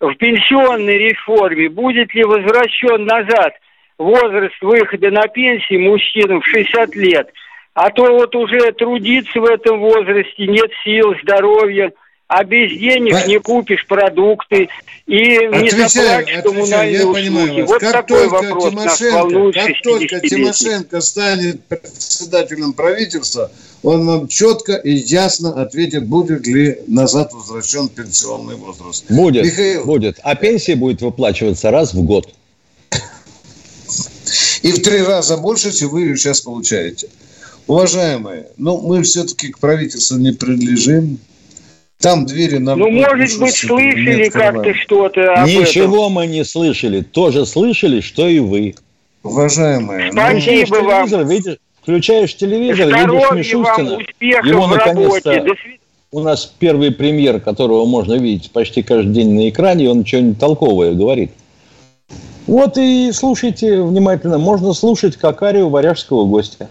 в 0.00 0.14
пенсионной 0.14 0.98
реформе, 0.98 1.68
будет 1.68 2.12
ли 2.12 2.24
возвращен 2.24 3.04
назад 3.04 3.54
возраст 4.02 4.60
выхода 4.60 5.10
на 5.10 5.26
пенсию 5.28 5.80
мужчинам 5.82 6.40
в 6.40 6.46
60 6.46 6.94
лет? 6.96 7.28
А 7.74 7.90
то 7.90 8.04
вот 8.04 8.34
уже 8.36 8.72
трудиться 8.72 9.40
в 9.40 9.44
этом 9.44 9.80
возрасте 9.80 10.46
нет 10.46 10.70
сил, 10.84 11.14
здоровья, 11.22 11.92
а 12.32 12.44
без 12.44 12.78
денег 12.78 13.26
не 13.26 13.38
купишь 13.38 13.86
продукты 13.86 14.68
и 15.06 15.36
отвечаю, 15.36 15.62
не 15.62 15.70
заплатишь 15.70 16.42
коммунальные 16.42 17.06
услуги. 17.06 17.60
Вас. 17.60 17.70
Вот 17.70 17.80
как 17.80 17.92
такой 17.92 18.28
только 18.30 18.34
вопрос 18.34 18.70
Тимошенко, 18.70 18.84
нас 18.84 19.12
волнует 19.12 19.54
Как 19.54 19.82
только 19.82 20.20
Тимошенко 20.20 21.00
станет 21.00 21.64
председателем 21.64 22.72
правительства, 22.72 23.50
он 23.82 24.06
вам 24.06 24.28
четко 24.28 24.74
и 24.76 24.92
ясно 24.92 25.60
ответит, 25.60 26.06
будет 26.06 26.46
ли 26.46 26.78
назад 26.86 27.32
возвращен 27.34 27.88
пенсионный 27.88 28.56
возраст. 28.56 29.04
Будет, 29.10 29.44
Михаил... 29.44 29.84
будет. 29.84 30.18
А 30.22 30.34
пенсия 30.34 30.76
будет 30.76 31.02
выплачиваться 31.02 31.70
раз 31.70 31.92
в 31.92 32.02
год. 32.02 32.32
И 34.62 34.72
в 34.72 34.82
три 34.82 35.02
раза 35.02 35.36
больше, 35.36 35.76
чем 35.76 35.90
вы 35.90 36.02
ее 36.02 36.16
сейчас 36.16 36.40
получаете. 36.40 37.08
Уважаемые, 37.66 38.48
ну 38.56 38.80
мы 38.80 39.02
все-таки 39.02 39.48
к 39.48 39.58
правительству 39.58 40.16
не 40.16 40.32
принадлежим. 40.32 41.18
Там 41.98 42.26
двери 42.26 42.58
на... 42.58 42.74
Ну, 42.74 42.90
может 42.90 43.38
быть, 43.38 43.54
слышали 43.54 44.28
как-то 44.28 44.74
что-то 44.74 45.20
Ничего 45.46 46.06
этом. 46.06 46.12
мы 46.12 46.26
не 46.26 46.44
слышали. 46.44 47.00
Тоже 47.00 47.46
слышали, 47.46 48.00
что 48.00 48.26
и 48.26 48.40
вы. 48.40 48.74
Уважаемые. 49.22 50.10
Спасибо 50.10 50.78
ну, 50.78 50.84
вам. 50.84 51.08
Телевизор, 51.08 51.26
видишь, 51.28 51.58
включаешь 51.80 52.36
телевизор, 52.36 52.88
Здоровья 52.88 53.30
видишь 53.30 53.52
Мишустина. 53.52 53.98
Его 54.20 54.66
наконец-то... 54.66 55.46
У 56.10 56.20
нас 56.20 56.52
первый 56.58 56.90
премьер, 56.90 57.40
которого 57.40 57.86
можно 57.86 58.14
видеть 58.14 58.50
почти 58.50 58.82
каждый 58.82 59.14
день 59.14 59.30
на 59.32 59.48
экране, 59.48 59.88
он 59.88 60.04
что-нибудь 60.04 60.38
толковое 60.38 60.92
говорит. 60.92 61.30
Вот 62.52 62.76
и 62.76 63.12
слушайте 63.12 63.80
внимательно. 63.80 64.36
Можно 64.36 64.74
слушать 64.74 65.16
как 65.16 65.42
арию 65.42 65.70
варяжского 65.70 66.26
гостя. 66.26 66.68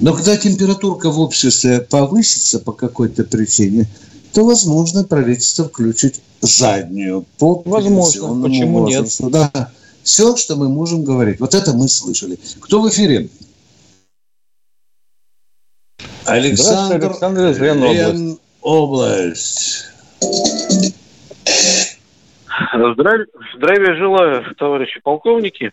Но 0.00 0.14
когда 0.14 0.34
температурка 0.34 1.10
в 1.10 1.20
обществе 1.20 1.82
повысится 1.82 2.58
по 2.58 2.72
какой-то 2.72 3.24
причине, 3.24 3.86
то, 4.32 4.46
возможно, 4.46 5.04
правительство 5.04 5.66
включит 5.66 6.22
заднюю 6.40 7.26
по 7.36 7.60
Возможно, 7.66 8.42
почему 8.42 8.80
возрасту. 8.80 9.24
нет? 9.24 9.32
Да. 9.32 9.72
Все, 10.04 10.34
что 10.36 10.56
мы 10.56 10.70
можем 10.70 11.04
говорить. 11.04 11.38
Вот 11.38 11.54
это 11.54 11.74
мы 11.74 11.86
слышали. 11.90 12.38
Кто 12.60 12.80
в 12.80 12.88
эфире? 12.88 13.28
Александр, 16.24 17.04
Александр 17.04 17.50
из 17.50 17.58
Лен 17.58 18.38
область. 18.62 19.84
Здравия, 22.72 23.26
здравия 23.54 23.94
желаю, 23.96 24.54
товарищи 24.56 25.00
полковники. 25.02 25.72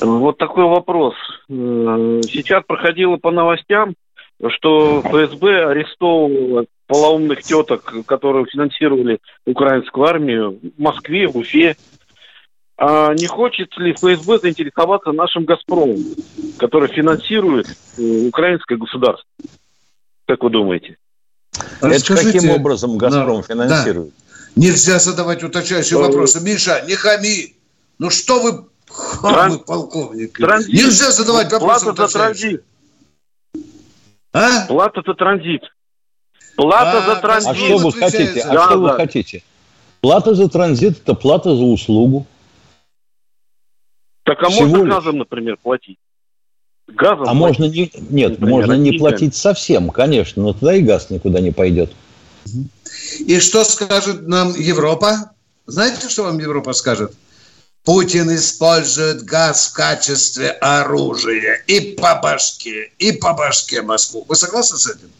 Вот 0.00 0.38
такой 0.38 0.64
вопрос. 0.64 1.14
Э, 1.48 2.20
сейчас 2.24 2.64
проходило 2.66 3.16
по 3.16 3.30
новостям, 3.30 3.94
что 4.48 5.00
ФСБ 5.02 5.66
арестовывало 5.66 6.66
полоумных 6.86 7.42
теток, 7.42 7.92
которые 8.06 8.46
финансировали 8.46 9.18
украинскую 9.46 10.06
армию 10.06 10.58
в 10.76 10.80
Москве, 10.80 11.28
в 11.28 11.36
Уфе. 11.36 11.76
А 12.76 13.14
не 13.14 13.26
хочет 13.26 13.76
ли 13.78 13.92
ФСБ 13.92 14.38
заинтересоваться 14.38 15.12
нашим 15.12 15.44
«Газпромом», 15.44 15.98
который 16.58 16.88
финансирует 16.88 17.66
э, 17.96 18.26
украинское 18.26 18.76
государство? 18.76 19.28
Как 20.26 20.42
вы 20.42 20.50
думаете? 20.50 20.96
Это 21.80 22.16
каким 22.16 22.50
образом 22.50 22.98
«Газпром» 22.98 23.42
да, 23.42 23.42
финансирует? 23.42 24.12
Нельзя 24.56 24.98
задавать 24.98 25.42
уточняющие 25.42 25.98
э, 25.98 26.02
вопросы. 26.02 26.40
Миша, 26.40 26.84
не 26.86 26.94
хами! 26.94 27.54
Ну 27.98 28.10
что 28.10 28.40
вы 28.40 28.64
Тран... 29.20 29.58
полковник. 29.60 30.36
Транзит. 30.36 30.72
Нельзя 30.72 31.10
задавать 31.10 31.50
вопросы. 31.52 31.84
Плата 31.84 32.06
за 32.06 32.12
транзит. 32.12 32.64
А? 34.32 34.66
Плата 34.66 35.02
за 35.06 35.14
транзит. 35.14 35.62
Плата 36.56 36.98
а, 36.98 37.06
за 37.06 37.16
транзит. 37.20 37.50
А 37.50 37.54
что 37.54 37.78
вы 37.78 37.92
хотите? 37.92 38.40
А 38.40 38.54
да, 38.54 38.64
что 38.64 38.74
да. 38.74 38.76
вы 38.76 38.90
хотите? 38.90 39.42
Плата 40.00 40.34
за 40.34 40.48
транзит– 40.48 40.98
это 41.02 41.14
плата 41.14 41.54
за 41.54 41.62
услугу. 41.62 42.26
Так 44.24 44.42
а 44.42 44.48
Всего 44.48 44.66
можно 44.66 44.84
лишь. 44.84 44.94
газом, 44.94 45.18
например, 45.18 45.56
платить? 45.62 45.98
Газом 46.88 47.22
а 47.22 47.34
платить? 47.34 47.38
можно 47.38 47.64
не... 47.64 47.90
Нет, 48.10 48.30
например, 48.32 48.50
можно 48.50 48.72
не 48.74 48.98
платить 48.98 49.34
совсем, 49.34 49.90
конечно, 49.90 50.42
но 50.42 50.52
тогда 50.52 50.74
и 50.74 50.82
газ 50.82 51.10
никуда 51.10 51.40
не 51.40 51.52
пойдет. 51.52 51.92
И 53.18 53.40
что 53.40 53.64
скажет 53.64 54.26
нам 54.26 54.54
Европа? 54.54 55.32
Знаете, 55.66 56.08
что 56.08 56.24
вам 56.24 56.38
Европа 56.38 56.72
скажет? 56.72 57.12
Путин 57.84 58.32
использует 58.34 59.24
газ 59.24 59.70
в 59.70 59.74
качестве 59.74 60.50
оружия 60.50 61.62
и 61.66 61.96
по 61.96 62.20
башке, 62.22 62.92
и 62.98 63.12
по 63.12 63.32
башке 63.32 63.82
Москву. 63.82 64.24
Вы 64.28 64.36
согласны 64.36 64.78
с 64.78 64.88
этим? 64.88 65.10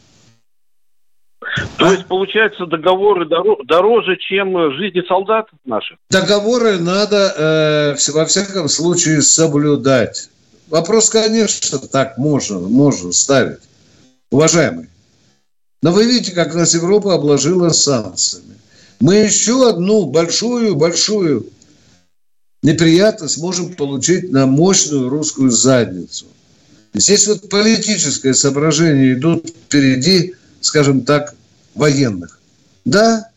То 1.77 1.89
а? 1.89 1.93
есть, 1.93 2.07
получается, 2.07 2.67
договоры 2.67 3.27
дороже, 3.27 4.17
чем 4.17 4.73
жизни 4.75 5.03
солдат 5.09 5.47
наших? 5.65 5.99
Договоры 6.09 6.79
надо, 6.79 7.97
э, 7.97 8.13
во 8.13 8.25
всяком 8.27 8.69
случае, 8.69 9.23
соблюдать. 9.23 10.31
Вопрос, 10.69 11.11
конечно, 11.11 11.79
так 11.81 12.17
можно, 12.17 12.61
можно 12.61 13.13
ставить. 13.13 13.59
Уважаемый, 14.31 14.89
но 15.83 15.93
вы 15.93 16.07
видите, 16.07 16.33
как 16.33 16.55
нас 16.55 16.75
Европа 16.75 17.15
обложила 17.15 17.71
санкциями. 17.71 18.57
Мы 19.01 19.17
еще 19.17 19.69
одну 19.69 20.07
большую-большую 20.07 21.49
неприятность 22.63 23.39
можем 23.39 23.75
получить 23.75 24.31
на 24.31 24.47
мощную 24.47 25.09
русскую 25.09 25.51
задницу. 25.51 26.27
Здесь 26.95 27.27
вот 27.27 27.49
политическое 27.49 28.33
соображение 28.33 29.15
идут 29.15 29.49
впереди, 29.49 30.35
скажем 30.61 31.01
так, 31.01 31.35
военных. 31.75 32.39
Да, 32.85 33.31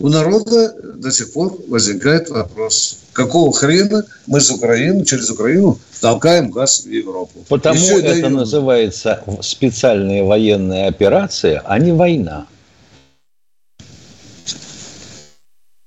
у 0.00 0.08
народа 0.08 0.74
до 0.94 1.12
сих 1.12 1.32
пор 1.32 1.56
возникает 1.68 2.30
вопрос, 2.30 2.98
какого 3.12 3.52
хрена 3.52 4.04
мы 4.26 4.40
с 4.40 4.50
Украины, 4.50 5.04
через 5.04 5.30
Украину 5.30 5.78
толкаем 6.00 6.50
газ 6.50 6.80
в 6.80 6.88
Европу. 6.88 7.44
Потому 7.48 7.98
это 7.98 8.14
даем. 8.14 8.32
называется 8.32 9.22
специальная 9.42 10.24
военная 10.24 10.88
операция, 10.88 11.62
а 11.66 11.78
не 11.78 11.92
война. 11.92 12.46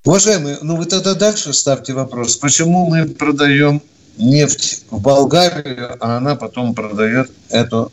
Уважаемые, 0.06 0.60
ну 0.62 0.76
вы 0.76 0.86
тогда 0.86 1.16
дальше 1.16 1.54
ставьте 1.54 1.94
вопрос, 1.94 2.36
почему 2.38 2.90
мы 2.90 3.08
продаем 3.08 3.82
нефть 4.18 4.84
в 4.92 5.02
Болгарию, 5.02 5.98
а 6.00 6.18
она 6.18 6.36
потом 6.36 6.76
продает 6.76 7.32
эту 7.50 7.92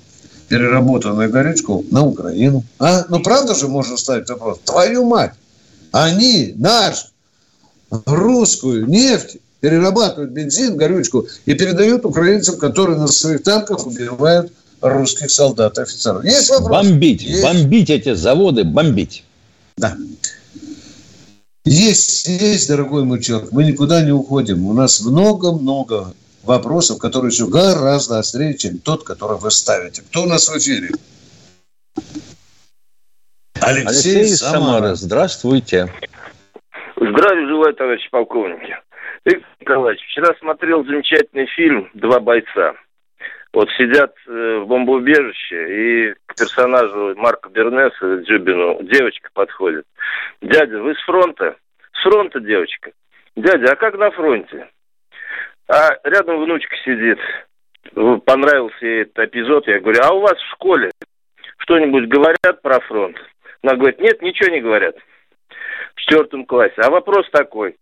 переработанную 0.49 1.31
горючку 1.31 1.85
на 1.91 2.05
Украину. 2.05 2.65
А? 2.79 3.05
Ну 3.09 3.23
правда 3.23 3.55
же 3.55 3.69
можно 3.69 3.97
ставить 3.97 4.29
вопрос? 4.29 4.59
Твою 4.65 5.05
мать! 5.05 5.33
Они 5.93 6.55
наш 6.57 7.13
русскую 7.91 8.87
нефть 8.87 9.39
перерабатывают 9.61 10.31
бензин, 10.31 10.77
горючку 10.77 11.27
и 11.45 11.55
передают 11.55 12.05
украинцам, 12.05 12.59
которые 12.59 12.99
на 12.99 13.09
своих 13.09 13.43
танках 13.43 13.87
убивают 13.87 14.53
русских 14.81 15.31
солдат 15.31 15.79
и 15.79 15.83
офицеров. 15.83 16.25
Есть 16.25 16.49
вопрос? 16.51 16.71
Бомбить, 16.71 17.23
Есть. 17.23 17.43
бомбить 17.43 17.91
эти 17.91 18.15
заводы, 18.15 18.65
бомбить. 18.65 19.25
Да. 19.77 19.97
Есть, 21.65 22.27
есть, 22.27 22.69
дорогой 22.69 23.05
мой 23.05 23.23
человек, 23.23 23.53
мы 23.53 23.65
никуда 23.65 24.03
не 24.03 24.13
уходим. 24.13 24.67
У 24.67 24.73
нас 24.73 25.01
много-много 25.01 26.15
вопросов, 26.43 26.99
которые 26.99 27.31
еще 27.31 27.47
гораздо 27.47 28.19
острее, 28.19 28.57
чем 28.57 28.79
тот, 28.79 29.05
который 29.05 29.39
вы 29.39 29.51
ставите. 29.51 30.03
Кто 30.11 30.23
у 30.23 30.27
нас 30.27 30.49
в 30.49 30.57
эфире? 30.57 30.91
Алексей, 33.63 34.17
Алексей 34.17 34.37
Самара. 34.37 34.95
Здравствуйте. 34.95 35.87
Здравия 36.97 37.47
желаю, 37.47 37.75
товарищи 37.75 38.09
полковники. 38.11 38.77
Виктор 39.25 39.51
Николаевич, 39.61 40.03
вчера 40.07 40.35
смотрел 40.39 40.85
замечательный 40.85 41.47
фильм 41.47 41.91
«Два 41.95 42.21
бойца». 42.21 42.75
Вот 43.53 43.69
сидят 43.77 44.15
э, 44.29 44.59
в 44.59 44.67
бомбоубежище, 44.67 46.11
и 46.11 46.15
к 46.27 46.37
персонажу 46.37 47.15
Марка 47.17 47.51
Бернеса, 47.51 48.23
Джубину, 48.23 48.79
девочка 48.83 49.29
подходит. 49.35 49.85
Дядя, 50.41 50.81
вы 50.81 50.95
с 50.95 51.03
фронта? 51.05 51.57
С 51.93 52.03
фронта, 52.03 52.41
девочка. 52.41 52.93
Дядя, 53.37 53.73
а 53.73 53.77
как 53.77 53.99
на 53.99 54.11
фронте? 54.13 54.69
А 55.69 55.89
рядом 56.05 56.41
внучка 56.41 56.77
сидит. 56.85 57.19
Понравился 58.25 58.87
ей 58.87 59.03
этот 59.03 59.19
эпизод. 59.29 59.67
Я 59.67 59.81
говорю, 59.81 60.01
а 60.03 60.15
у 60.15 60.21
вас 60.21 60.39
в 60.39 60.53
школе 60.53 60.91
что-нибудь 61.59 62.09
говорят 62.09 62.63
про 62.63 62.81
фронт? 62.81 63.17
Она 63.63 63.77
говорит, 63.77 64.01
нет, 64.01 64.23
ничего 64.23 64.51
не 64.51 64.61
говорят. 64.61 64.97
В 65.95 66.01
четвертом 66.01 66.47
классе. 66.47 66.75
А 66.79 66.91
вопрос 66.91 67.27
такой. 67.31 67.77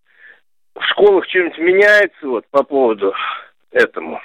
В 0.74 0.82
школах 0.90 1.24
что-нибудь 1.28 1.58
меняется 1.58 2.26
вот 2.26 2.46
по 2.50 2.62
поводу 2.62 3.12
этому? 3.70 4.20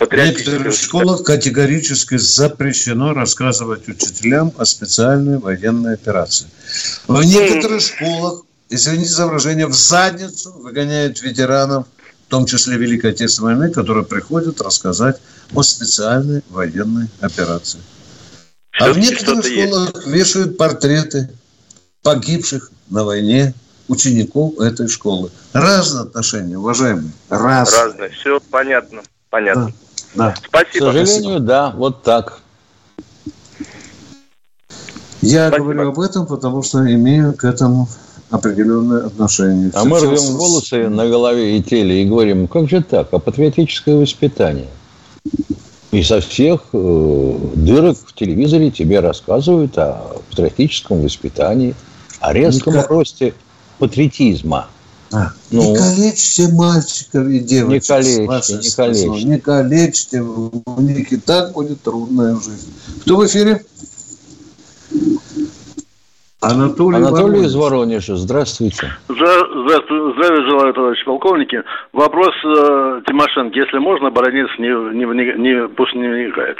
В 0.00 0.14
некоторых 0.14 0.74
школах 0.74 1.22
категорически 1.22 2.16
запрещено 2.16 3.12
рассказывать 3.12 3.86
учителям 3.88 4.52
о 4.58 4.64
специальной 4.64 5.38
военной 5.38 5.94
операции. 5.94 6.48
В 7.06 7.22
некоторых 7.22 7.80
школах, 7.82 8.42
извините 8.68 9.10
за 9.10 9.26
выражение, 9.26 9.66
в 9.66 9.74
задницу 9.74 10.52
выгоняют 10.58 11.22
ветеранов, 11.22 11.86
в 12.26 12.30
том 12.30 12.46
числе 12.46 12.76
Великой 12.78 13.10
Отечественной 13.10 13.54
войны, 13.54 13.72
которые 13.72 14.04
приходят 14.04 14.60
рассказать 14.60 15.20
о 15.54 15.62
специальной 15.62 16.42
военной 16.48 17.06
операции. 17.20 17.80
А 18.78 18.92
в 18.92 18.98
некоторых 18.98 19.44
школах 19.44 20.06
вешают 20.06 20.56
портреты 20.56 21.30
погибших 22.02 22.70
на 22.88 23.04
войне 23.04 23.54
учеников 23.88 24.58
этой 24.58 24.88
школы. 24.88 25.30
Разные 25.52 26.04
отношения, 26.04 26.56
уважаемые. 26.56 27.12
Разные. 27.28 27.82
Разные. 27.82 28.10
Все 28.10 28.40
понятно. 28.50 29.02
Понятно. 29.30 29.72
Да. 30.14 30.28
да. 30.28 30.34
Спасибо. 30.46 30.90
К 30.90 30.92
сожалению, 30.92 31.40
да, 31.40 31.70
вот 31.70 32.02
так. 32.02 32.40
Я 35.20 35.48
Спасибо. 35.48 35.72
говорю 35.72 35.88
об 35.90 36.00
этом, 36.00 36.26
потому 36.26 36.62
что 36.62 36.78
имею 36.78 37.34
к 37.34 37.44
этому 37.44 37.88
определенное 38.30 39.06
отношение. 39.06 39.70
А 39.74 39.80
Все 39.80 39.88
мы 39.88 40.00
рвем 40.00 40.36
волосы 40.36 40.88
на 40.88 41.06
голове 41.08 41.58
и 41.58 41.62
теле 41.62 42.02
и 42.02 42.08
говорим, 42.08 42.48
как 42.48 42.68
же 42.68 42.82
так, 42.82 43.08
а 43.12 43.18
патриотическое 43.18 43.94
воспитание? 43.96 44.68
И 45.92 46.02
со 46.02 46.20
всех 46.22 46.60
э, 46.72 47.38
дырок 47.54 47.98
в 47.98 48.14
телевизоре 48.14 48.70
тебе 48.70 49.00
рассказывают 49.00 49.76
о 49.76 50.16
патриотическом 50.30 51.02
воспитании, 51.02 51.74
о 52.18 52.32
резком 52.32 52.72
Никак... 52.72 52.90
росте 52.90 53.34
патриотизма. 53.78 54.68
А, 55.12 55.32
ну, 55.50 55.72
не 55.72 55.76
калечьте 55.76 56.48
мальчиков 56.48 57.28
и 57.28 57.40
девочек. 57.40 57.82
Не 57.82 58.26
калечьте, 58.26 58.54
не 58.54 58.70
калечьте. 58.70 59.28
Не 59.28 59.38
калечьте, 59.38 60.20
у 60.22 60.80
них 60.80 61.12
и 61.12 61.18
так 61.18 61.52
будет 61.52 61.82
трудная 61.82 62.36
жизнь. 62.36 62.72
Кто 63.02 63.18
в 63.18 63.26
эфире? 63.26 63.62
Анатолий, 66.42 66.96
Анатолий 66.96 67.44
из 67.44 67.54
Воронежа. 67.54 68.16
Здравствуйте. 68.16 68.90
Здравствуйте. 69.08 70.12
Здравия 70.16 70.50
желаю, 70.50 70.74
товарищи 70.74 71.04
полковники. 71.04 71.62
Вопрос 71.92 72.34
э, 72.44 73.02
Тимошенко, 73.06 73.56
если 73.56 73.78
можно, 73.78 74.10
Баранец 74.10 74.48
не, 74.58 74.68
не, 74.68 75.38
не, 75.38 75.68
пусть 75.68 75.94
не 75.94 76.08
вникает. 76.08 76.58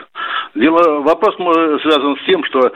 Дело, 0.54 1.00
вопрос 1.00 1.34
связан 1.82 2.16
с 2.16 2.26
тем, 2.26 2.44
что 2.44 2.70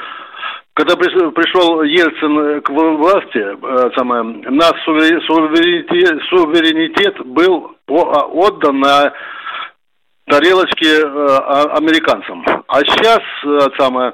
когда 0.75 0.97
пришел 0.97 1.83
Ельцин 1.83 2.61
к 2.63 2.71
власти, 2.71 3.39
э, 3.39 3.91
самое, 3.97 4.25
наш 4.51 4.75
суверенитет, 4.85 6.21
суверенитет 6.29 7.25
был 7.25 7.77
а, 7.89 8.27
отдан 8.27 8.81
на 8.81 9.13
тарелочки 10.27 10.87
э, 10.87 11.03
а, 11.07 11.77
американцам. 11.77 12.45
А 12.67 12.81
сейчас, 12.81 13.21
э, 13.45 13.59
самое, 13.79 14.13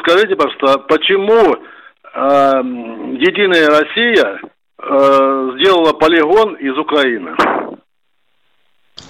скажите, 0.00 0.36
пожалуйста, 0.36 0.78
почему 0.80 1.56
Единая 2.14 3.68
Россия 3.68 4.40
э, 4.82 5.50
сделала 5.56 5.92
полигон 5.92 6.54
из 6.54 6.76
Украины. 6.76 7.36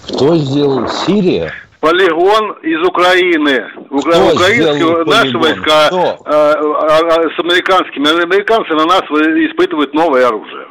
Кто 0.08 0.36
сделал? 0.36 0.86
Сирия? 0.88 1.52
Полигон 1.80 2.52
из 2.62 2.86
Украины. 2.86 3.70
Укра... 3.88 4.32
Украинские 4.32 5.04
наши 5.06 5.38
войска 5.38 5.88
э, 5.90 5.96
э, 6.26 7.30
с 7.34 7.38
американскими. 7.38 8.22
Американцы 8.22 8.74
на 8.74 8.84
нас 8.84 9.02
испытывают 9.02 9.94
новое 9.94 10.26
оружие. 10.26 10.66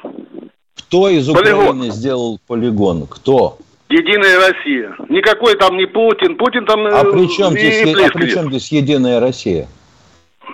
Кто 0.75 1.09
из 1.09 1.27
полигон. 1.27 1.77
Украины 1.79 1.91
сделал 1.91 2.39
полигон? 2.47 3.07
Кто? 3.07 3.57
Единая 3.89 4.37
Россия. 4.37 4.95
Никакой 5.09 5.55
там 5.55 5.77
не 5.77 5.87
Путин. 5.87 6.37
Путин 6.37 6.65
там... 6.67 6.85
А 6.85 7.03
при 7.05 7.27
чем, 7.27 7.53
здесь, 7.53 7.81
а 7.81 8.09
при 8.11 8.29
чем 8.29 8.49
здесь 8.49 8.71
Единая 8.71 9.19
Россия? 9.19 9.67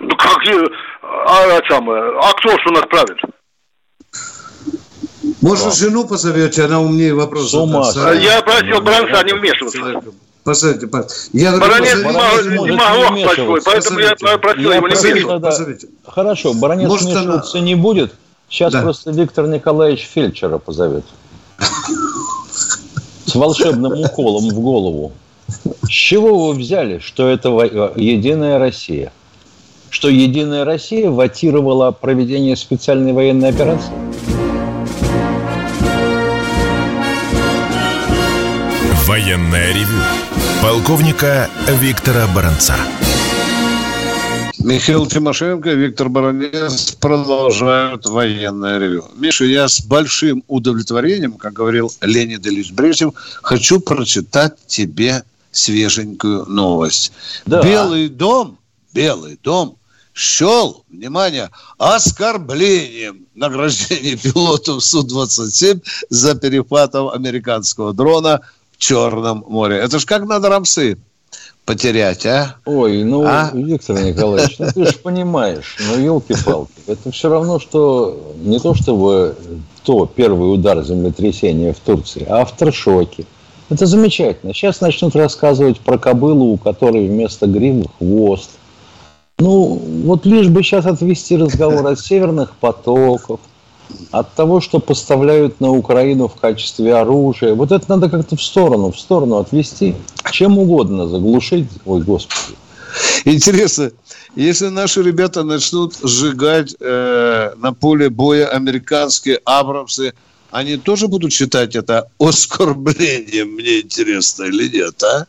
Ну 0.01 0.15
как, 0.17 0.37
а, 1.01 1.57
а, 1.57 1.61
самое, 1.69 2.03
а 2.19 2.33
кто 2.33 2.49
ж 2.49 2.67
у 2.67 2.71
нас 2.71 2.83
правит? 2.89 3.17
Может, 5.41 5.65
да. 5.65 5.71
жену 5.71 6.05
позовете, 6.05 6.65
она 6.65 6.81
умнее 6.81 7.13
вопрос 7.13 7.51
задаст. 7.51 7.97
Я 8.21 8.41
просил 8.41 8.81
Бранца 8.81 9.23
не 9.23 9.33
вмешиваться. 9.33 10.01
Посмотрите, 10.43 10.87
я 11.33 11.57
Баранец 11.57 11.95
не 11.95 12.71
могу 12.71 13.35
такой, 13.35 13.61
поэтому 13.63 13.99
я 13.99 14.15
просил 14.15 14.71
его 14.71 14.87
не 14.87 14.95
вмешиваться. 14.95 15.87
Хорошо, 16.07 16.53
Баранец 16.53 16.87
Может, 16.87 17.07
вмешиваться 17.07 17.57
она... 17.57 17.65
не 17.65 17.75
будет. 17.75 18.13
Сейчас 18.47 18.73
да. 18.73 18.83
просто 18.83 19.11
Виктор 19.11 19.47
Николаевич 19.47 20.07
Фельдшера 20.07 20.59
позовет. 20.59 21.05
С 23.25 23.33
волшебным 23.33 23.99
уколом 23.99 24.49
в 24.49 24.59
голову. 24.59 25.13
С 25.83 25.89
чего 25.89 26.47
вы 26.47 26.53
взяли, 26.53 26.99
что 26.99 27.27
это 27.27 27.49
Единая 27.95 28.59
Россия? 28.59 29.11
Что 29.95 30.09
«Единая 30.09 30.65
Россия» 30.65 31.09
ватировала 31.09 31.89
проведение 31.91 32.57
специальной 32.57 33.13
военной 33.13 33.47
операции? 33.47 33.93
Военная 39.07 39.73
ревю. 39.73 40.01
Полковника 40.61 41.49
Виктора 41.79 42.27
Баранца. 42.35 42.75
Михаил 44.59 45.05
Тимошенко, 45.05 45.69
Виктор 45.69 46.09
Баранец 46.09 46.91
продолжают 46.99 48.05
военное 48.05 48.77
ревю. 48.77 49.05
Миша, 49.15 49.45
я 49.45 49.69
с 49.69 49.79
большим 49.79 50.43
удовлетворением, 50.47 51.35
как 51.35 51.53
говорил 51.53 51.89
Леонид 52.01 52.45
Ильич 52.45 52.73
Брежнев, 52.73 53.13
хочу 53.41 53.79
прочитать 53.79 54.55
тебе 54.67 55.23
свеженькую 55.51 56.47
новость. 56.47 57.13
Да. 57.45 57.63
Белый 57.63 58.09
дом, 58.09 58.57
Белый 58.91 59.39
дом 59.41 59.77
счел, 60.15 60.83
внимание, 60.89 61.49
оскорблением 61.77 63.25
награждение 63.35 64.15
пилотов 64.23 64.83
Су-27 64.83 65.83
за 66.09 66.35
перехватом 66.35 67.09
американского 67.09 67.93
дрона 67.93 68.41
в 68.71 68.77
Черном 68.77 69.43
море. 69.47 69.77
Это 69.77 69.99
ж 69.99 70.05
как 70.05 70.25
надо 70.25 70.49
рамсы 70.49 70.97
потерять, 71.65 72.25
а? 72.25 72.55
Ой, 72.65 73.03
ну, 73.03 73.25
а? 73.25 73.51
Виктор 73.53 73.99
Николаевич, 74.03 74.57
ну 74.57 74.67
ты 74.73 74.85
же 74.85 74.97
понимаешь, 74.99 75.75
ну, 75.79 75.99
елки-палки, 75.99 76.71
это 76.87 77.11
все 77.11 77.29
равно, 77.29 77.59
что 77.59 78.33
не 78.37 78.59
то 78.59 78.73
чтобы 78.73 79.35
то 79.83 80.05
первый 80.05 80.53
удар 80.53 80.83
землетрясения 80.83 81.73
в 81.73 81.79
Турции, 81.79 82.25
а 82.27 82.41
авторшоки. 82.41 83.25
Это 83.69 83.85
замечательно. 83.87 84.53
Сейчас 84.53 84.79
начнут 84.79 85.15
рассказывать 85.15 85.79
про 85.79 85.97
кобылу, 85.97 86.53
у 86.53 86.57
которой 86.57 87.07
вместо 87.07 87.47
грима 87.47 87.85
хвост– 87.97 88.51
ну, 89.37 89.81
вот 90.05 90.25
лишь 90.25 90.47
бы 90.47 90.63
сейчас 90.63 90.85
отвести 90.85 91.35
разговор 91.35 91.85
от 91.87 91.99
северных 91.99 92.55
потоков, 92.55 93.39
от 94.11 94.33
того, 94.33 94.61
что 94.61 94.79
поставляют 94.79 95.59
на 95.59 95.71
Украину 95.71 96.27
в 96.27 96.35
качестве 96.35 96.95
оружия. 96.95 97.53
Вот 97.53 97.71
это 97.71 97.85
надо 97.89 98.09
как-то 98.09 98.35
в 98.35 98.41
сторону, 98.41 98.91
в 98.91 98.99
сторону 98.99 99.37
отвести. 99.37 99.95
Чем 100.31 100.57
угодно 100.57 101.07
заглушить. 101.07 101.69
Ой, 101.85 102.01
Господи. 102.01 102.55
Интересно, 103.25 103.91
если 104.35 104.67
наши 104.67 105.03
ребята 105.03 105.43
начнут 105.43 105.95
сжигать 106.01 106.75
э, 106.79 107.51
на 107.57 107.73
поле 107.73 108.09
боя 108.09 108.47
американские 108.47 109.41
Абрамсы, 109.43 110.13
они 110.55 110.77
тоже 110.77 111.09
будут 111.09 111.33
считать 111.33 111.75
это 111.75 112.09
оскорблением, 112.17 113.55
мне 113.55 113.81
интересно, 113.81 114.45
или 114.45 114.69
нет, 114.69 115.03
а? 115.03 115.25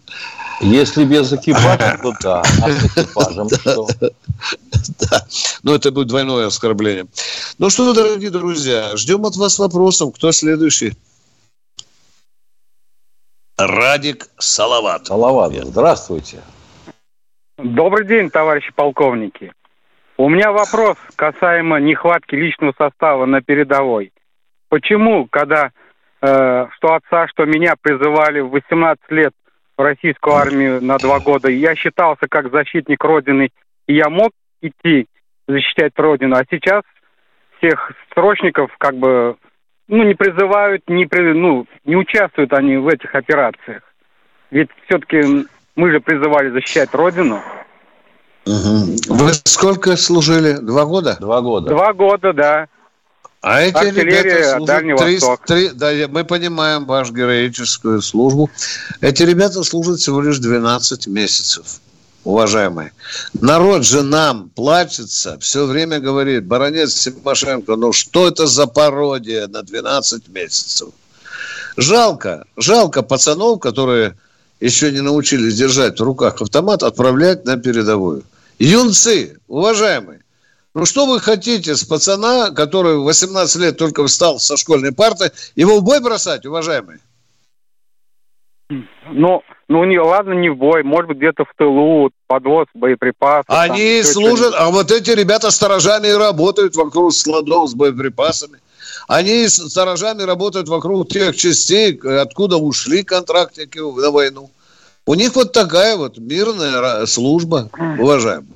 Если 0.60 1.04
без 1.04 1.32
экипажа, 1.32 1.98
то 2.00 2.12
да. 2.22 2.42
А 2.62 2.70
с 2.70 2.86
экипажем 2.96 3.48
что? 3.48 3.88
Да. 5.00 5.26
Но 5.64 5.74
это 5.74 5.90
будет 5.90 6.06
двойное 6.06 6.46
оскорбление. 6.46 7.06
Ну 7.58 7.70
что, 7.70 7.92
дорогие 7.92 8.30
друзья, 8.30 8.96
ждем 8.96 9.26
от 9.26 9.34
вас 9.34 9.58
вопросов. 9.58 10.14
Кто 10.14 10.30
следующий? 10.30 10.92
Радик 13.58 14.28
Салават. 14.38 15.08
Салават, 15.08 15.52
здравствуйте. 15.54 16.40
Добрый 17.58 18.06
день, 18.06 18.30
товарищи 18.30 18.72
полковники. 18.76 19.52
У 20.18 20.28
меня 20.28 20.52
вопрос 20.52 20.96
касаемо 21.16 21.80
нехватки 21.80 22.36
личного 22.36 22.72
состава 22.78 23.26
на 23.26 23.42
передовой. 23.42 24.12
Почему, 24.68 25.26
когда 25.30 25.70
э, 26.22 26.66
что 26.76 26.94
отца, 26.94 27.28
что 27.28 27.44
меня 27.44 27.74
призывали 27.80 28.40
в 28.40 28.50
18 28.50 29.02
лет 29.10 29.32
в 29.76 29.82
российскую 29.82 30.36
армию 30.36 30.82
на 30.82 30.98
два 30.98 31.20
года. 31.20 31.48
Я 31.48 31.74
считался 31.74 32.26
как 32.28 32.50
защитник 32.50 33.02
Родины, 33.04 33.50
и 33.86 33.94
я 33.94 34.08
мог 34.08 34.30
идти 34.62 35.06
защищать 35.46 35.92
Родину. 35.96 36.36
А 36.36 36.44
сейчас 36.50 36.82
всех 37.58 37.92
срочников 38.14 38.70
как 38.78 38.96
бы 38.96 39.36
ну, 39.88 40.02
не 40.02 40.14
призывают, 40.14 40.82
не, 40.88 41.06
при, 41.06 41.32
ну, 41.32 41.66
не 41.84 41.96
участвуют 41.96 42.52
они 42.52 42.76
в 42.76 42.88
этих 42.88 43.14
операциях. 43.14 43.82
Ведь 44.50 44.70
все-таки 44.86 45.46
мы 45.74 45.90
же 45.90 46.00
призывали 46.00 46.50
защищать 46.50 46.92
Родину. 46.94 47.40
Угу. 48.46 49.14
Вы 49.14 49.32
сколько 49.44 49.96
служили? 49.96 50.54
Два 50.60 50.84
года? 50.86 51.16
Два 51.20 51.40
года. 51.40 51.68
Два 51.68 51.92
года, 51.92 52.32
да. 52.32 52.68
А 53.46 53.60
эти 53.60 53.76
Артиллерия 53.76 54.22
ребята 54.22 54.50
служат 54.50 54.66
Дальний 54.66 54.96
300 54.96 55.26
Восток. 55.28 55.76
да, 55.76 55.92
мы 56.08 56.24
понимаем 56.24 56.84
вашу 56.84 57.12
героическую 57.12 58.02
службу. 58.02 58.50
Эти 59.00 59.22
ребята 59.22 59.62
служат 59.62 60.00
всего 60.00 60.20
лишь 60.20 60.38
12 60.40 61.06
месяцев, 61.06 61.80
уважаемые. 62.24 62.92
Народ 63.34 63.84
же 63.84 64.02
нам 64.02 64.48
плачется, 64.48 65.38
все 65.38 65.64
время 65.64 66.00
говорит, 66.00 66.44
баронец 66.44 66.94
Тимошенко, 66.94 67.76
ну 67.76 67.92
что 67.92 68.26
это 68.26 68.48
за 68.48 68.66
пародия 68.66 69.46
на 69.46 69.62
12 69.62 70.26
месяцев? 70.26 70.88
Жалко, 71.76 72.46
жалко 72.56 73.02
пацанов, 73.02 73.60
которые 73.60 74.16
еще 74.58 74.90
не 74.90 75.02
научились 75.02 75.54
держать 75.54 76.00
в 76.00 76.02
руках 76.02 76.42
автомат, 76.42 76.82
отправлять 76.82 77.44
на 77.44 77.56
передовую. 77.56 78.24
Юнцы, 78.58 79.38
уважаемые, 79.46 80.22
ну 80.76 80.84
что 80.84 81.06
вы 81.06 81.20
хотите 81.20 81.74
с 81.74 81.84
пацана, 81.84 82.50
который 82.50 82.98
в 82.98 83.04
18 83.04 83.56
лет 83.62 83.78
только 83.78 84.06
встал 84.06 84.38
со 84.38 84.58
школьной 84.58 84.92
парты, 84.92 85.32
его 85.54 85.78
в 85.80 85.82
бой 85.82 86.02
бросать, 86.02 86.44
уважаемые? 86.44 86.98
Ну, 88.68 89.40
ну 89.68 89.84
не, 89.84 89.98
ладно, 89.98 90.34
не 90.34 90.50
в 90.50 90.58
бой, 90.58 90.82
может 90.82 91.08
быть, 91.08 91.16
где-то 91.16 91.44
в 91.44 91.54
тылу, 91.56 92.10
подвоз 92.26 92.66
боеприпасов. 92.74 93.46
там, 93.46 93.72
Они 93.72 93.80
еще 93.80 94.08
служат, 94.08 94.54
а 94.54 94.70
вот 94.70 94.90
эти 94.90 95.12
ребята 95.12 95.50
сторожами 95.50 96.08
работают 96.08 96.76
вокруг 96.76 97.14
складов 97.14 97.70
с 97.70 97.74
боеприпасами. 97.74 98.58
Они 99.08 99.48
сторожами 99.48 100.24
работают 100.24 100.68
вокруг 100.68 101.08
тех 101.08 101.34
частей, 101.36 101.98
откуда 102.20 102.58
ушли 102.58 103.02
контрактники 103.02 103.78
на 103.78 104.10
войну. 104.10 104.50
У 105.06 105.14
них 105.14 105.36
вот 105.36 105.52
такая 105.52 105.96
вот 105.96 106.18
мирная 106.18 107.06
служба, 107.06 107.70
уважаемые. 107.98 108.55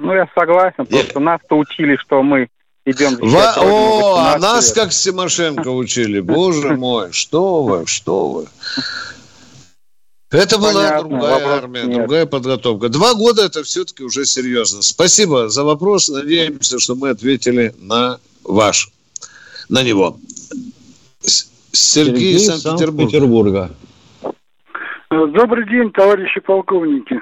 Ну, 0.00 0.14
я 0.14 0.28
согласен, 0.34 0.86
просто 0.86 1.18
нас-то 1.20 1.56
учили, 1.58 1.96
что 1.96 2.22
мы 2.22 2.48
идем 2.86 3.16
родину 3.18 3.36
О, 3.36 4.16
а 4.16 4.38
18 4.38 4.40
нас 4.40 4.66
лет. 4.68 4.74
как 4.76 4.90
Тимошенко 4.90 5.68
учили. 5.68 6.20
Боже 6.36 6.76
мой, 6.76 7.12
что 7.12 7.64
вы, 7.64 7.84
что 7.86 8.30
вы. 8.30 8.46
Это 10.30 10.58
была 10.58 10.72
Понятно, 10.74 11.08
другая 11.08 11.32
вопросов 11.32 11.62
армия, 11.64 11.82
нет. 11.84 11.96
другая 11.96 12.26
подготовка. 12.26 12.88
Два 12.90 13.14
года 13.14 13.42
это 13.44 13.62
все-таки 13.64 14.04
уже 14.04 14.24
серьезно. 14.24 14.82
Спасибо 14.82 15.48
за 15.48 15.64
вопрос. 15.64 16.08
Надеемся, 16.10 16.78
что 16.78 16.94
мы 16.94 17.08
ответили 17.10 17.74
на 17.78 18.18
ваш, 18.44 18.90
на 19.68 19.82
него. 19.82 20.18
С- 21.20 21.50
Сергей, 21.72 22.34
из 22.36 22.46
Санкт-Петербурга. 22.62 23.70
Добрый 25.10 25.66
день, 25.68 25.90
товарищи 25.90 26.40
полковники. 26.40 27.20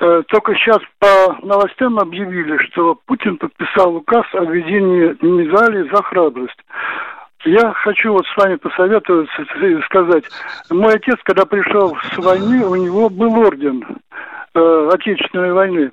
Э, 0.00 0.22
Только 0.28 0.54
сейчас 0.54 0.78
по 0.98 1.38
новостям 1.44 1.98
объявили, 1.98 2.56
что 2.68 2.98
Путин 3.06 3.36
подписал 3.36 3.96
указ 3.96 4.24
о 4.32 4.44
введении 4.44 5.16
медали 5.20 5.88
за 5.88 6.02
храбрость. 6.02 6.58
Я 7.44 7.72
хочу 7.72 8.12
вот 8.12 8.26
с 8.26 8.36
вами 8.36 8.56
посоветоваться 8.56 9.42
и 9.62 9.80
сказать. 9.82 10.24
Мой 10.70 10.94
отец, 10.94 11.16
когда 11.22 11.44
пришел 11.46 11.96
с 12.12 12.18
войны, 12.18 12.64
у 12.64 12.74
него 12.74 13.08
был 13.08 13.38
орден 13.38 13.84
э, 14.54 14.90
Отечественной 14.92 15.52
войны. 15.52 15.90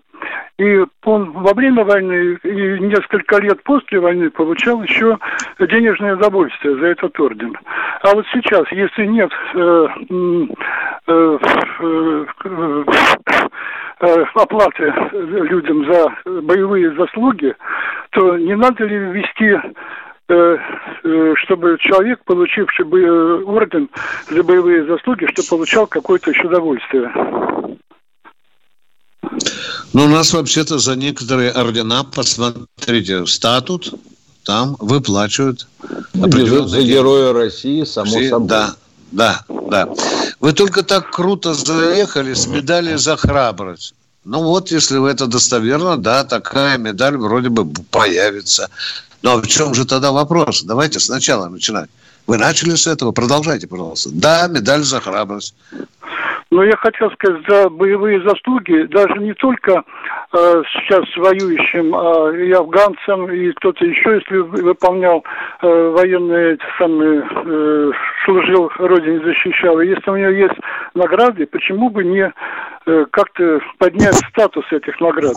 И 0.57 0.83
он 1.03 1.31
во 1.31 1.53
время 1.53 1.83
войны 1.83 2.39
и 2.43 2.79
несколько 2.79 3.39
лет 3.39 3.61
после 3.63 3.99
войны 3.99 4.29
получал 4.29 4.81
еще 4.83 5.17
денежное 5.59 6.15
удовольствие 6.15 6.77
за 6.77 6.87
этот 6.87 7.19
орден. 7.19 7.55
А 8.01 8.13
вот 8.13 8.25
сейчас, 8.33 8.63
если 8.71 9.05
нет 9.05 9.31
э, 9.53 9.87
э, 11.07 11.37
э, 11.79 12.25
э, 12.45 12.85
оплаты 13.99 14.93
людям 15.11 15.85
за 15.85 16.41
боевые 16.41 16.95
заслуги, 16.95 17.55
то 18.11 18.37
не 18.37 18.55
надо 18.55 18.83
ли 18.85 18.97
ввести 18.97 19.55
э, 20.27 20.57
э, 21.03 21.33
чтобы 21.43 21.77
человек, 21.79 22.23
получивший 22.25 22.85
бы, 22.85 23.01
э, 23.01 23.43
орден 23.43 23.89
за 24.29 24.43
боевые 24.43 24.85
заслуги, 24.85 25.25
что 25.27 25.43
получал 25.49 25.87
какое-то 25.87 26.31
еще 26.31 26.47
удовольствие. 26.47 27.11
Ну, 29.93 30.05
у 30.05 30.07
нас 30.07 30.33
вообще-то 30.33 30.77
за 30.77 30.95
некоторые 30.95 31.51
ордена, 31.51 32.03
посмотрите, 32.03 33.25
статут, 33.25 33.93
там 34.45 34.75
выплачивают 34.79 35.67
Ну, 36.13 36.25
определенные 36.27 36.83
героя 36.83 37.33
России, 37.33 37.83
само 37.83 38.07
Все- 38.07 38.29
собой. 38.29 38.47
Да, 38.47 38.75
да, 39.11 39.41
да. 39.69 39.87
Вы 40.39 40.53
только 40.53 40.83
так 40.83 41.11
круто 41.11 41.53
заехали 41.53 42.33
с 42.33 42.47
медалью 42.47 42.97
за 42.97 43.15
храбрость. 43.17 43.93
Ну 44.23 44.41
вот, 44.41 44.71
если 44.71 45.11
это 45.11 45.27
достоверно, 45.27 45.97
да, 45.97 46.23
такая 46.23 46.77
медаль 46.77 47.15
вроде 47.15 47.49
бы 47.49 47.65
появится. 47.91 48.69
Но 49.21 49.37
в 49.37 49.47
чем 49.47 49.73
же 49.73 49.85
тогда 49.85 50.11
вопрос? 50.11 50.63
Давайте 50.63 50.99
сначала 50.99 51.47
начинать. 51.47 51.89
Вы 52.27 52.37
начали 52.37 52.75
с 52.75 52.87
этого, 52.87 53.11
продолжайте, 53.11 53.67
пожалуйста. 53.67 54.09
Да, 54.11 54.47
медаль 54.47 54.83
за 54.83 54.99
храбрость. 54.99 55.53
Но 56.51 56.63
я 56.63 56.75
хотел 56.77 57.11
сказать, 57.11 57.41
за 57.47 57.69
боевые 57.69 58.21
заслуги, 58.23 58.87
даже 58.91 59.15
не 59.19 59.33
только 59.33 59.83
сейчас 60.35 61.05
воюющим, 61.17 61.95
а 61.95 62.31
и 62.31 62.51
афганцам, 62.51 63.31
и 63.31 63.51
кто-то 63.53 63.85
еще, 63.85 64.15
если 64.15 64.37
выполнял 64.37 65.23
э, 65.61 65.93
военные, 65.95 66.53
эти 66.53 66.63
самые, 66.77 67.21
э, 67.21 67.91
служил 68.25 68.71
Родине, 68.77 69.19
защищал. 69.19 69.79
Если 69.79 70.09
у 70.09 70.17
него 70.17 70.31
есть 70.31 70.55
награды, 70.93 71.45
почему 71.47 71.89
бы 71.89 72.03
не 72.03 72.31
э, 72.85 73.05
как-то 73.11 73.59
поднять 73.77 74.15
статус 74.29 74.65
этих 74.71 74.99
наград? 74.99 75.35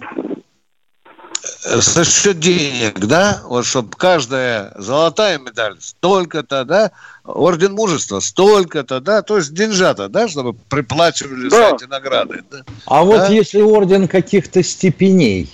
За 1.70 2.04
счет 2.04 2.38
денег, 2.40 2.98
да? 3.00 3.40
Вот 3.44 3.66
чтобы 3.66 3.90
каждая 3.96 4.72
золотая 4.76 5.38
медаль 5.38 5.76
столько-то, 5.80 6.64
да? 6.64 6.92
Орден 7.24 7.72
мужества 7.74 8.20
столько-то, 8.20 9.00
да? 9.00 9.20
То 9.22 9.36
есть 9.36 9.52
деньжата, 9.52 10.08
да? 10.08 10.28
Чтобы 10.28 10.54
приплачивали 10.54 11.48
за 11.50 11.74
эти 11.74 11.84
награды. 11.84 12.42
да? 12.50 12.58
А 12.86 13.04
вот 13.04 13.18
Да? 13.18 13.26
если 13.28 13.60
орден 13.60 14.08
каких-то 14.08 14.62
степеней, 14.62 15.50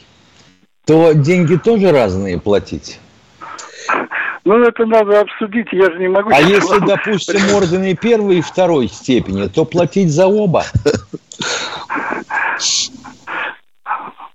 то 0.87 1.13
деньги 1.15 1.57
тоже 1.57 1.91
разные 1.91 2.39
платить. 2.39 3.01
Ну, 4.45 4.59
это 4.63 4.85
надо 4.85 5.21
обсудить, 5.21 5.67
я 5.73 5.91
же 5.91 5.99
не 5.99 6.09
могу... 6.09 6.31
А 6.33 6.39
если, 6.41 6.79
вам- 6.79 6.87
допустим, 6.87 7.55
ордены 7.55 7.95
первой 7.97 8.39
и 8.39 8.43
второй 8.43 8.89
степени, 8.89 9.49
то 9.49 9.65
платить 9.65 10.13
за 10.13 10.27
оба. 10.27 10.65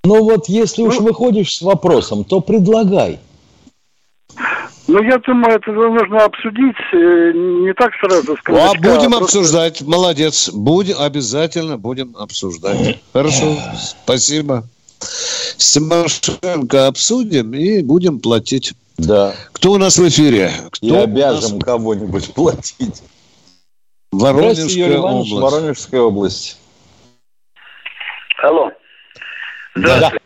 Ну 0.09 0.23
вот, 0.23 0.49
если 0.49 0.81
уж 0.81 0.97
выходишь 0.97 1.55
с 1.55 1.61
вопросом, 1.61 2.23
то 2.23 2.41
предлагай. 2.41 3.19
Ну, 4.87 5.03
я 5.03 5.19
думаю, 5.19 5.57
это 5.57 5.71
нужно 5.71 6.23
обсудить, 6.23 6.75
э, 6.93 7.31
не 7.35 7.71
так 7.75 7.91
сразу 8.01 8.35
сказать. 8.37 8.75
А 8.75 8.79
будем 8.79 9.13
обсуждать. 9.13 9.83
Молодец. 9.83 10.49
Будем, 10.49 10.95
обязательно 10.99 11.77
будем 11.77 12.17
обсуждать. 12.17 12.99
Хорошо. 13.13 13.55
Спасибо. 13.77 14.63
С 14.97 15.73
Тимошенко 15.73 16.87
обсудим 16.87 17.53
и 17.53 17.83
будем 17.83 18.19
платить. 18.19 18.73
Да. 18.97 19.35
Кто 19.51 19.73
у 19.73 19.77
нас 19.77 19.99
в 19.99 20.07
эфире? 20.07 20.51
Кто 20.71 20.87
И 20.87 20.95
обяжем 20.95 21.59
кого-нибудь 21.59 22.33
платить. 22.33 23.03
Воронежская 24.11 24.97
область. 24.97 25.33
Воронежская 25.33 26.01
область. 26.01 26.57
Алло. 28.41 28.71
Здравствуйте. 29.75 30.19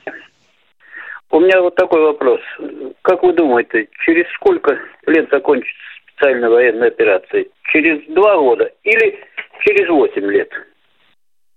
У 1.32 1.39
меня 1.39 1.62
вот 1.62 1.75
такой 1.75 2.01
вопрос. 2.01 2.39
Как 3.01 3.23
вы 3.23 3.34
думаете, 3.34 3.88
через 4.06 4.25
сколько 4.36 4.77
лет 5.08 5.27
закончится 5.32 5.73
специальная 6.08 6.49
военная 6.49 6.89
операция? 6.89 7.45
Через 7.71 8.06
два 8.13 8.38
года 8.38 8.71
или 8.84 9.19
через 9.63 9.89
восемь 9.89 10.29
лет? 10.32 10.49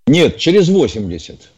Нет, 0.06 0.38
через 0.38 0.68
80. 0.68 1.50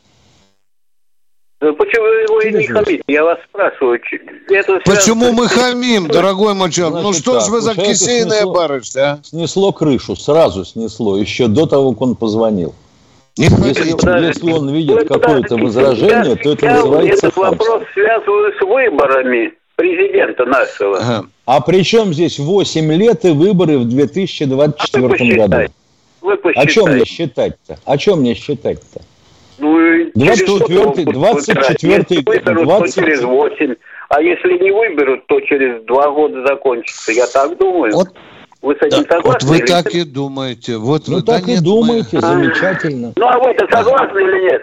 Ну, 1.61 1.75
Почему 1.75 2.05
вы 2.05 2.23
его 2.23 2.59
не 2.59 2.67
хамите? 2.67 3.03
Я 3.09 3.25
вас 3.25 3.39
спрашиваю. 3.49 4.01
Это 4.49 4.81
Почему 4.85 5.25
связано- 5.27 5.33
мы 5.33 5.49
хамим, 5.49 6.09
дорогой 6.09 6.55
мальчик? 6.55 6.87
Ну 6.91 7.13
что 7.13 7.41
ж 7.41 7.45
так, 7.45 7.53
вы 7.53 7.61
за 7.61 7.75
кисейная 7.75 8.43
снесло- 8.45 8.55
барышня, 8.55 9.01
а? 9.03 9.21
Снесло 9.23 9.73
крышу, 9.73 10.17
сразу 10.17 10.65
снесло, 10.65 11.19
еще 11.19 11.47
до 11.49 11.67
того, 11.67 11.93
как 11.93 12.01
он 12.03 12.17
позвонил. 12.17 12.75
Если, 13.39 14.27
если 14.27 14.51
он 14.51 14.75
видит 14.75 15.07
какое-то 15.07 15.57
возражение, 15.57 16.35
то 16.37 16.53
это 16.53 16.67
называется 16.67 17.29
этот 17.29 17.37
вопрос 17.37 17.83
связываю 17.95 18.53
с 18.53 18.61
выборами 18.61 19.53
президента 19.77 20.45
нашего. 20.45 21.25
А 21.47 21.61
при 21.61 21.85
чем 21.85 22.13
здесь 22.13 22.41
8 22.41 22.93
лет 22.95 23.25
и 23.25 23.31
выборы 23.31 23.79
в 23.79 23.89
2024 23.89 25.37
году? 25.37 25.73
Вы 26.21 26.35
О 26.35 26.67
чем 26.67 26.91
мне 26.91 27.05
считать-то? 27.05 27.79
О 27.85 27.97
чем 27.97 28.21
мне 28.21 28.35
считать-то? 28.35 29.01
Ну, 29.59 29.81
и 29.81 30.13
через 30.19 30.43
24-й, 30.43 30.75
год 30.75 30.97
будут 30.97 31.15
24-й, 31.17 31.87
выбирать. 31.87 32.11
Если 32.11 32.25
выберут, 32.25 32.65
20 32.65 32.95
то 32.95 33.01
через 33.01 33.23
8. 33.23 33.75
А 34.09 34.23
если 34.23 34.59
не 34.59 34.71
выберут, 34.71 35.27
то 35.27 35.41
через 35.41 35.85
два 35.85 36.11
года 36.11 36.45
закончится. 36.47 37.13
Я 37.13 37.27
так 37.27 37.57
думаю. 37.57 37.93
Вы 38.63 38.75
с 38.75 38.83
этим 38.83 38.99
Вот 38.99 39.09
согласны? 39.09 39.49
вы 39.49 39.59
или 39.59 39.67
так 39.67 39.95
и 39.95 40.05
думаете. 40.05 40.77
Вот 40.77 41.09
Ну 41.09 41.17
вы- 41.17 41.23
да 41.23 41.33
так 41.39 41.49
и 41.49 41.53
нет, 41.53 41.63
думаете, 41.63 42.09
мы- 42.17 42.21
замечательно. 42.21 43.13
Ну, 43.17 43.27
а 43.27 43.39
вы-то 43.39 43.67
согласны 43.71 44.19
или 44.19 44.51
нет? 44.51 44.63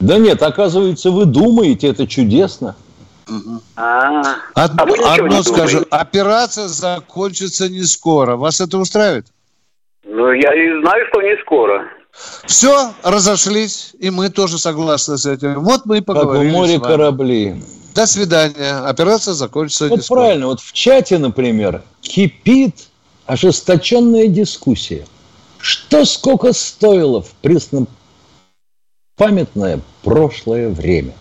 Да 0.00 0.18
нет, 0.18 0.42
оказывается, 0.42 1.10
вы 1.10 1.24
думаете, 1.24 1.88
это 1.88 2.06
чудесно. 2.06 2.76
А, 3.76 4.20
Од- 4.54 4.72
а 4.76 4.84
вы 4.84 4.96
одно 4.98 5.26
не 5.38 5.42
скажу, 5.42 5.78
думаете? 5.78 5.88
операция 5.90 6.68
закончится 6.68 7.68
не 7.68 7.82
скоро. 7.84 8.36
Вас 8.36 8.60
это 8.60 8.76
устраивает? 8.78 9.26
Ну, 10.06 10.30
я 10.32 10.52
и 10.52 10.80
знаю, 10.82 11.06
что 11.10 11.22
не 11.22 11.36
скоро. 11.42 11.84
Все, 12.46 12.92
разошлись, 13.02 13.94
и 13.98 14.10
мы 14.10 14.28
тоже 14.28 14.58
согласны 14.58 15.16
с 15.16 15.26
этим. 15.26 15.60
Вот 15.64 15.86
мы 15.86 15.98
и 15.98 16.00
Как 16.00 16.16
в 16.16 16.20
поговорили 16.20 16.52
море 16.52 16.78
корабли. 16.78 17.62
До 17.94 18.06
свидания. 18.06 18.86
Операция 18.86 19.34
закончится 19.34 19.84
не 19.84 19.90
Вот 19.90 20.04
скоро. 20.04 20.20
правильно, 20.20 20.46
вот 20.48 20.60
в 20.60 20.72
чате, 20.72 21.18
например, 21.18 21.82
кипит 22.02 22.74
ожесточенная 23.26 24.28
дискуссия. 24.28 25.04
Что 25.58 26.04
сколько 26.04 26.52
стоило 26.52 27.22
в 27.22 27.30
преснопамятное 27.40 29.80
прошлое 30.02 30.68
время? 30.68 31.14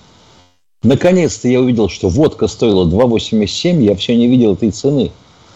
Наконец-то 0.84 1.48
я 1.48 1.62
увидел, 1.62 1.88
что 1.88 2.10
водка 2.10 2.48
стоила 2.48 2.86
2,87, 2.86 3.84
я 3.84 3.96
все 3.96 4.18
не 4.18 4.28
видел 4.28 4.54
этой 4.54 4.72
цены. 4.72 5.12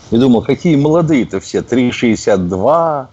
И 0.09 0.17
думал, 0.17 0.41
какие 0.41 0.77
молодые-то 0.77 1.41
все, 1.41 1.59
3,62 1.59 3.07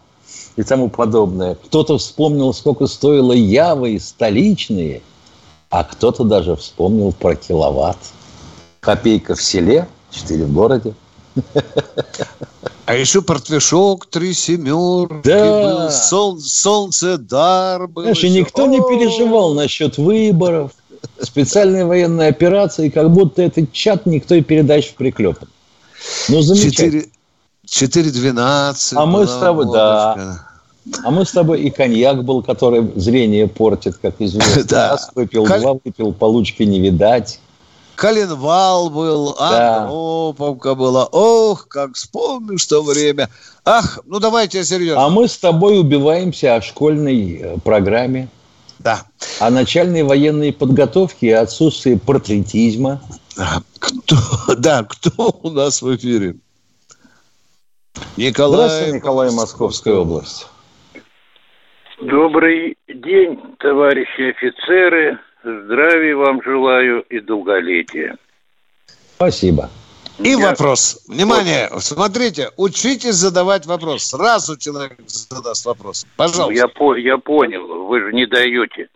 и 0.54 0.62
тому 0.62 0.88
подобное. 0.88 1.56
Кто-то 1.56 1.98
вспомнил, 1.98 2.54
сколько 2.54 2.86
стоило 2.86 3.32
явы 3.32 3.98
столичные, 3.98 5.02
а 5.70 5.82
кто-то 5.82 6.22
даже 6.22 6.54
вспомнил 6.54 7.12
про 7.12 7.34
киловатт. 7.34 7.98
Копейка 8.78 9.34
в 9.34 9.42
селе, 9.42 9.88
4 10.12 10.44
в 10.44 10.52
городе. 10.52 10.94
А 12.86 12.94
еще 12.94 13.22
портвишок, 13.22 14.06
три 14.06 14.34
семерки, 14.34 15.26
Да. 15.28 15.84
был 15.86 15.90
сол- 15.90 16.38
солнце, 16.38 17.16
дар 17.16 17.88
был. 17.88 18.02
Знаешь, 18.02 18.18
еще. 18.18 18.30
никто 18.30 18.66
не 18.66 18.78
переживал 18.78 19.54
насчет 19.54 19.96
выборов, 19.96 20.72
специальной 21.20 21.84
военной 21.86 22.28
операции, 22.28 22.90
как 22.90 23.10
будто 23.10 23.40
этот 23.42 23.72
чат 23.72 24.04
никто 24.04 24.34
и 24.34 24.42
передач 24.42 24.90
в 24.90 24.94
приклепан. 24.94 25.48
Ну, 26.28 26.42
замечательно. 26.42 27.02
Четыре- 27.66 28.12
4,12. 28.12 28.92
А 28.98 29.06
мы 29.06 29.26
с 29.26 29.32
тобой, 29.36 29.64
да. 29.72 30.14
водочка. 30.14 30.46
А 31.02 31.10
мы 31.10 31.24
с 31.24 31.30
тобой 31.32 31.62
и 31.62 31.70
коньяк 31.70 32.22
был, 32.24 32.42
который 32.42 32.92
зрение 32.96 33.48
портит, 33.48 33.96
как 33.96 34.16
известно. 34.18 34.62
Да. 34.68 34.90
Раз 34.90 35.10
выпил, 35.14 35.44
Каль- 35.46 35.60
два 35.62 35.72
выпил, 35.82 36.12
получки 36.12 36.62
не 36.64 36.78
видать. 36.80 37.40
Коленвал 37.96 38.90
был, 38.90 39.34
Да. 39.38 39.82
Андроповка 39.84 40.74
была. 40.74 41.06
Ох, 41.06 41.68
как 41.68 41.94
вспомнишь 41.94 42.66
то 42.66 42.82
время. 42.82 43.28
Ах, 43.64 44.00
ну 44.04 44.18
давайте 44.20 44.64
серьезно. 44.64 45.04
А 45.04 45.08
мы 45.08 45.28
с 45.28 45.38
тобой 45.38 45.78
убиваемся 45.78 46.56
о 46.56 46.62
школьной 46.62 47.38
э, 47.40 47.56
программе, 47.64 48.28
Да. 48.78 49.02
о 49.40 49.50
начальной 49.50 50.02
военной 50.02 50.52
подготовке 50.52 51.28
и 51.28 51.30
отсутствии 51.30 51.94
портретизма. 51.94 53.00
А, 53.38 53.60
Кто, 53.78 54.16
да, 54.58 54.84
кто 54.84 55.38
у 55.42 55.50
нас 55.50 55.80
в 55.82 55.96
эфире? 55.96 56.36
Николай. 58.16 58.68
Здравствуйте, 58.68 58.96
Николай, 58.96 59.30
Московская 59.30 59.94
область. 59.94 60.48
Добрый 62.00 62.76
день, 62.88 63.38
товарищи 63.60 64.30
офицеры. 64.30 65.18
Здравия 65.44 66.16
вам 66.16 66.42
желаю 66.42 67.02
и 67.02 67.20
долголетия. 67.20 68.16
Спасибо. 69.16 69.68
И 70.18 70.30
Я- 70.30 70.38
вопрос. 70.38 71.04
Внимание, 71.08 71.68
смотрите, 71.80 72.50
учитесь 72.56 73.14
задавать 73.16 73.66
вопрос. 73.66 74.04
Сразу 74.04 74.56
человек 74.56 74.98
задаст 75.06 75.66
вопрос. 75.66 76.04
Ну, 76.04 76.10
Пожалуйста. 76.16 76.54
Я, 76.54 76.68
по- 76.68 76.94
я 76.96 77.18
понял, 77.18 77.84
вы 77.84 78.00
же 78.00 78.12
не 78.12 78.26
даете. 78.26 78.88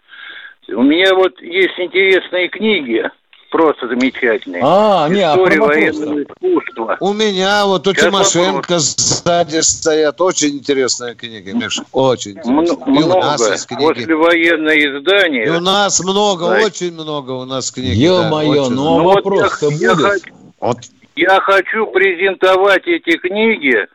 У 0.69 0.83
меня 0.83 1.15
вот 1.15 1.41
есть 1.43 1.79
интересные 1.79 2.49
книги, 2.49 3.11
просто 3.51 3.89
замечательные. 3.89 4.63
А, 4.65 5.09
не, 5.09 5.21
а 5.21 5.33
История 5.35 5.61
вопрос-то? 5.61 5.81
военного 6.07 6.23
искусства. 6.23 6.97
У 7.01 7.13
меня 7.13 7.67
вот 7.67 7.87
у 7.87 7.93
Сейчас 7.95 8.05
Тимошенко 8.05 8.79
сзади 8.79 9.61
стоят 9.61 10.21
очень 10.21 10.51
интересные 10.59 11.15
книги, 11.15 11.51
Миша. 11.51 11.85
Очень 11.93 12.39
М- 12.39 12.61
интересные. 12.63 13.01
И 13.01 13.03
у 13.03 13.09
нас 13.09 13.39
много. 13.41 13.53
есть 13.53 13.67
книги. 13.67 13.85
Послевоенное 13.87 14.75
И 14.75 14.99
издание. 14.99 15.51
у 15.57 15.61
нас 15.61 16.01
много, 16.01 16.47
Знаете. 16.47 16.67
очень 16.67 16.95
много 16.95 17.31
у 17.33 17.45
нас 17.45 17.71
книг. 17.71 17.95
Ё-моё, 17.95 18.63
очень 18.65 18.75
ну 18.75 18.83
много. 18.83 19.01
а 19.01 19.03
вот 19.05 19.15
вопрос-то 19.25 19.67
я- 19.71 19.77
я 19.89 19.95
будет? 19.95 20.07
хочу- 20.07 20.35
Вот 20.61 20.77
Я 21.17 21.41
хочу 21.41 21.87
презентовать 21.87 22.87
эти 22.87 23.17
книги 23.17 23.87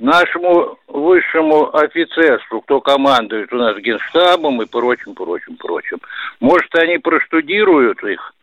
нашему 0.00 0.76
высшему 0.88 1.74
офицерству, 1.76 2.60
кто 2.60 2.80
командует 2.80 3.52
у 3.52 3.56
нас 3.56 3.76
генштабом 3.78 4.60
и 4.62 4.66
прочим, 4.66 5.14
прочим, 5.14 5.56
прочим. 5.56 5.98
Может, 6.40 6.74
они 6.74 6.98
проштудируют 6.98 8.02
их, 8.02 8.34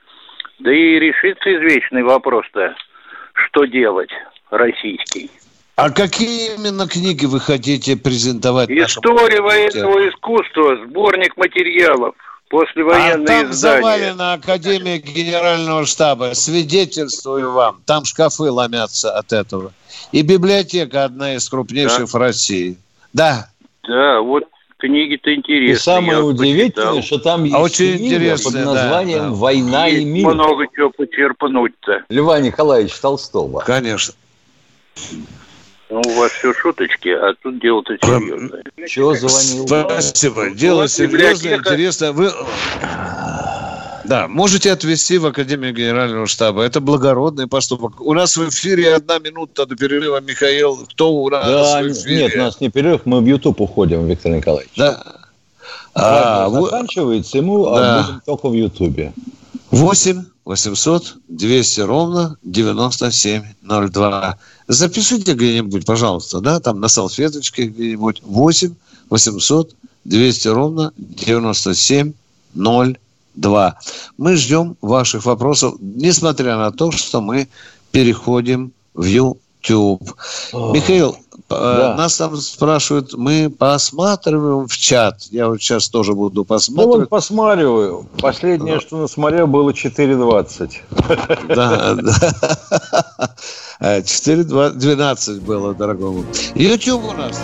да 0.60 0.72
и 0.72 1.00
решится 1.00 1.54
извечный 1.56 2.04
вопрос-то, 2.04 2.76
что 3.34 3.66
делать 3.66 4.10
российский. 4.52 5.30
А 5.76 5.90
какие 5.92 6.56
именно 6.56 6.88
книги 6.88 7.26
вы 7.26 7.40
хотите 7.40 7.96
презентовать? 7.96 8.70
История 8.70 9.42
военного 9.42 10.10
искусства, 10.10 10.78
сборник 10.86 11.38
материалов, 11.38 12.16
А 12.18 12.50
послевоенное 12.50 13.26
там 13.26 13.52
издание. 13.52 13.54
завалена 13.54 14.34
Академия 14.34 14.98
Генерального 14.98 15.86
штаба. 15.86 16.32
Свидетельствую 16.34 17.54
вам. 17.54 17.82
Там 17.86 18.04
шкафы 18.04 18.52
ломятся 18.52 19.18
от 19.18 19.32
этого. 19.32 19.72
И 20.12 20.22
библиотека 20.22 21.06
одна 21.06 21.36
из 21.36 21.48
крупнейших 21.48 22.10
в 22.10 22.16
России. 22.16 22.76
Да. 23.14 23.48
Да, 23.88 24.20
вот 24.20 24.44
книги-то 24.80 25.36
интересные. 25.36 25.74
И 25.74 25.76
самое 25.76 26.24
удивительное, 26.24 26.96
почитал. 26.96 27.04
что 27.04 27.20
там 27.20 27.44
есть 27.44 27.56
А 27.56 27.60
очень 27.62 27.98
книга 27.98 28.36
под 28.44 28.54
да, 28.54 28.66
названием 28.66 29.20
да. 29.20 29.30
«Война 29.32 29.88
и 29.88 29.96
Есть 29.96 30.08
мир» 30.08 30.34
много 30.34 30.66
чего 30.76 30.90
почерпнуть-то. 30.90 32.04
Льва 32.10 32.40
Николаевича 32.40 33.02
Толстого. 33.02 33.60
Конечно. 33.60 34.14
Ну, 35.90 36.02
у 36.06 36.12
вас 36.20 36.32
все 36.32 36.54
шуточки, 36.54 37.10
а 37.10 37.34
тут 37.42 37.60
дело-то 37.60 37.98
серьезное. 37.98 38.64
Чего 38.88 39.16
звонил? 39.16 39.68
Спасибо. 39.68 40.52
Дело 40.52 40.82
Вот 40.82 40.92
серьезное, 40.92 41.58
интересно. 41.58 42.12
Вы... 42.12 42.32
Да, 44.10 44.28
можете 44.28 44.72
отвезти 44.72 45.20
в 45.20 45.28
Академию 45.28 45.72
Генерального 45.72 46.26
штаба. 46.26 46.64
Это 46.64 46.80
благородный 46.82 47.46
поступок. 47.46 48.02
У 48.02 48.16
нас 48.16 48.36
в 48.38 48.50
эфире 48.50 48.96
одна 48.96 49.20
минута 49.20 49.68
до 49.68 49.76
перерыва. 49.76 50.20
Михаил, 50.20 50.78
кто 50.90 51.14
у 51.14 51.30
нас 51.30 51.46
Да, 51.46 51.82
в 51.84 51.92
эфире? 51.92 52.16
нет, 52.24 52.36
у 52.36 52.40
нас 52.40 52.60
не 52.60 52.70
перерыв, 52.70 53.02
мы 53.06 53.22
в 53.22 53.26
YouTube 53.28 53.62
уходим, 53.62 54.08
Виктор 54.08 54.32
Николаевич. 54.32 54.72
Да. 54.76 55.04
А, 55.94 56.50
заканчивается, 56.50 57.38
и 57.38 57.42
мы 57.42 57.64
Да. 57.66 58.00
а 58.00 58.04
будем 58.04 58.22
только 58.26 58.50
в 58.50 58.54
Ютубе. 58.54 59.14
8 59.70 60.26
800 60.44 61.18
200 61.28 61.82
ровно 61.82 62.36
9702. 62.42 64.38
Запишите 64.68 65.34
где-нибудь, 65.34 65.86
пожалуйста, 65.86 66.40
да, 66.40 66.60
там 66.60 66.80
на 66.80 66.88
салфеточке 66.88 67.66
где-нибудь. 67.66 68.24
8 68.26 68.74
800 69.12 69.76
200 70.06 70.48
ровно 70.48 70.94
9702. 70.98 72.96
Мы 74.18 74.36
ждем 74.36 74.76
ваших 74.82 75.26
вопросов, 75.26 75.76
несмотря 75.80 76.58
на 76.58 76.72
то, 76.72 76.92
что 76.92 77.22
мы 77.22 77.48
переходим 77.92 78.72
в 78.94 79.04
YouTube. 79.06 80.14
Михаил, 80.54 81.18
э, 81.36 81.40
Да. 81.50 81.96
нас 81.98 82.18
там 82.18 82.38
спрашивают, 82.38 83.14
мы 83.14 83.50
посматриваем 83.50 84.68
в 84.68 84.78
чат. 84.78 85.24
Я 85.32 85.48
вот 85.50 85.62
сейчас 85.62 85.90
тоже 85.90 86.14
буду 86.14 86.46
Ну, 86.70 86.88
вот 86.88 87.10
посматриваю. 87.10 88.08
Последнее, 88.22 88.80
что 88.80 88.98
насмотрел, 88.98 89.48
было 89.48 89.72
4.20. 89.72 90.72
Да, 91.50 91.96
да. 91.96 93.30
Э, 93.82 94.02
4.12 94.02 95.40
было, 95.42 95.74
дорогому. 95.74 96.26
YouTube 96.56 97.04
у 97.04 97.14
нас. 97.14 97.38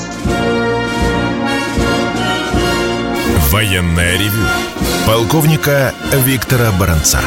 Военное 3.55 4.17
ревю 4.17 4.45
полковника 5.07 5.93
Виктора 6.11 6.73
Баранца. 6.77 7.21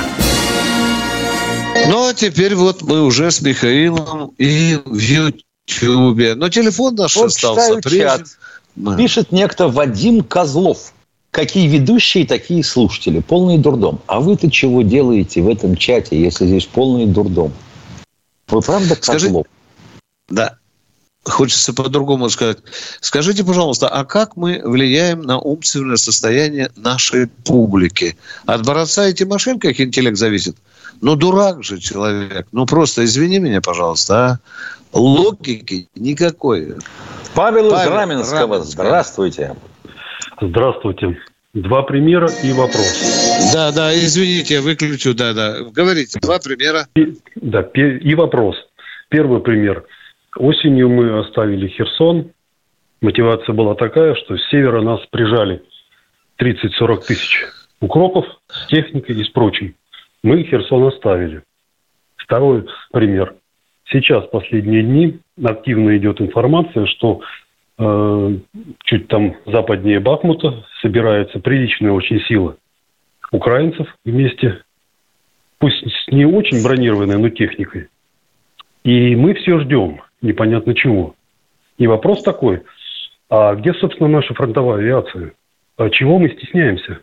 Ну, 1.88 2.09
а 2.09 2.12
теперь 2.12 2.55
вот 2.55 2.83
мы 2.83 3.03
уже 3.03 3.31
с 3.31 3.41
Михаилом 3.41 4.35
и 4.37 4.79
в 4.85 4.99
Ютьюбе. 4.99 6.35
Но 6.35 6.51
телефон 6.51 6.97
наш 6.97 7.17
Вот 7.17 7.29
остался 7.29 7.81
читаю. 7.81 8.27
Мы- 8.77 8.99
Пишет 8.99 9.33
некто 9.33 9.69
Вадим 9.69 10.23
Козлов. 10.23 10.93
Какие 11.31 11.67
ведущие, 11.67 12.27
такие 12.27 12.62
слушатели. 12.62 13.21
Полный 13.21 13.57
дурдом. 13.57 14.03
А 14.07 14.21
вы-то 14.21 14.51
чего 14.51 14.83
делаете 14.83 15.41
в 15.41 15.49
этом 15.49 15.76
чате, 15.76 16.20
если 16.20 16.47
здесь 16.47 16.66
полный 16.66 17.07
дурдом? 17.07 17.55
Вы 18.49 18.61
правда 18.61 18.97
Скажи- 19.01 19.29
Козлов? 19.29 19.47
Да. 20.29 20.57
Хочется 21.29 21.74
по-другому 21.74 22.29
сказать. 22.31 22.59
Скажите, 23.01 23.45
пожалуйста, 23.45 23.89
а 23.89 24.05
как 24.05 24.37
мы 24.37 24.61
влияем 24.64 25.22
на 25.22 25.39
умственное 25.39 25.97
состояние 25.97 26.70
нашей 26.76 27.29
публики? 27.45 28.16
От 28.47 28.64
Бородца 28.66 29.09
и 29.09 29.14
Тимошенко 29.14 29.68
их 29.68 29.81
интеллект 29.81 30.16
зависит? 30.16 30.57
Ну, 31.01 31.16
дурак 31.16 31.62
же 31.62 31.79
человек. 31.79 32.47
Ну, 32.53 32.66
просто 32.66 33.05
извини 33.05 33.39
меня, 33.39 33.61
пожалуйста, 33.61 34.14
а? 34.14 34.39
Логики 34.93 35.89
никакой. 35.95 36.74
Павел 37.35 37.68
из 37.68 37.72
Павел, 37.72 37.93
Раменского. 37.93 38.41
Раменского. 38.41 38.64
Здравствуйте. 38.64 39.57
Здравствуйте. 40.41 41.18
Два 41.55 41.83
примера 41.83 42.31
и 42.43 42.53
вопрос. 42.53 43.53
Да, 43.53 43.72
да, 43.72 43.95
извините, 43.95 44.55
я 44.55 44.62
выключу, 44.62 45.14
да, 45.14 45.33
да. 45.33 45.62
Говорите, 45.62 46.18
два 46.20 46.39
примера. 46.39 46.87
И, 46.95 47.16
да, 47.37 47.68
и 47.74 48.14
вопрос. 48.14 48.57
Первый 49.09 49.41
пример. 49.41 49.85
Осенью 50.37 50.89
мы 50.89 51.18
оставили 51.18 51.68
Херсон. 51.68 52.33
Мотивация 53.01 53.55
была 53.55 53.74
такая, 53.74 54.14
что 54.14 54.37
с 54.37 54.49
севера 54.51 54.83
нас 54.83 55.01
прижали 55.11 55.62
30-40 56.41 57.07
тысяч 57.07 57.45
укропов 57.81 58.26
с 58.49 58.66
техникой 58.66 59.16
и 59.16 59.24
с 59.24 59.29
прочим. 59.29 59.74
Мы 60.22 60.43
Херсон 60.45 60.89
оставили. 60.89 61.43
Второй 62.16 62.66
пример. 62.93 63.35
Сейчас, 63.87 64.26
последние 64.26 64.83
дни, 64.83 65.20
активно 65.43 65.97
идет 65.97 66.20
информация, 66.20 66.87
что 66.87 67.22
э, 67.79 68.37
чуть 68.85 69.09
там 69.09 69.37
западнее 69.47 70.01
Бахмута 70.01 70.66
собирается 70.83 71.41
приличная 71.41 71.93
очень 71.93 72.20
сила 72.22 72.57
украинцев 73.31 73.87
вместе, 74.05 74.62
пусть 75.59 75.83
с 75.87 76.09
не 76.09 76.26
очень 76.26 76.62
бронированной, 76.62 77.18
но 77.18 77.29
техникой. 77.31 77.89
И 78.85 79.16
мы 79.16 79.35
все 79.35 79.61
ждем, 79.61 80.03
непонятно 80.21 80.75
чего. 80.75 81.14
И 81.79 81.87
вопрос 81.87 82.23
такой, 82.23 82.62
а 83.31 83.55
где, 83.55 83.73
собственно, 83.75 84.09
наша 84.09 84.35
фронтовая 84.35 84.79
авиация? 84.79 85.33
А 85.77 85.91
чего 85.91 86.19
мы 86.19 86.31
стесняемся? 86.31 87.01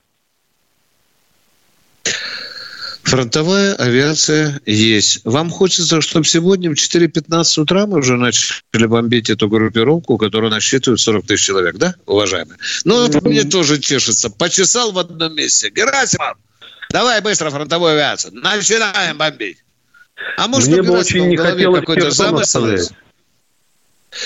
Фронтовая 3.04 3.76
авиация 3.76 4.60
есть. 4.66 5.22
Вам 5.26 5.52
хочется, 5.52 6.02
чтобы 6.02 6.26
сегодня 6.26 6.72
в 6.72 6.74
4.15 6.74 7.62
утра 7.62 7.86
мы 7.86 8.00
уже 8.00 8.18
начали 8.18 8.88
бомбить 8.88 9.30
эту 9.30 9.48
группировку, 9.48 10.18
которая 10.18 10.50
насчитывает 10.50 11.00
40 11.00 11.26
тысяч 11.28 11.46
человек, 11.46 11.76
да, 11.76 11.94
уважаемые? 12.08 12.58
Ну, 12.84 13.06
это 13.06 13.22
мне 13.22 13.44
тоже 13.44 13.80
чешется. 13.80 14.32
Почесал 14.32 14.92
в 14.92 14.98
одном 14.98 15.36
месте. 15.36 15.70
Герасимов, 15.70 16.38
давай 16.90 17.22
быстро 17.22 17.52
фронтовую 17.52 17.92
авиацию. 17.92 18.34
Начинаем 18.34 19.20
бомбить. 19.20 19.64
А 20.38 20.48
может, 20.48 20.70
Мне 20.70 20.82
бы 20.82 20.98
очень 20.98 21.28
не 21.28 21.38
хотелось 21.38 21.82
какой-то 21.82 22.10
замысел? 22.10 22.66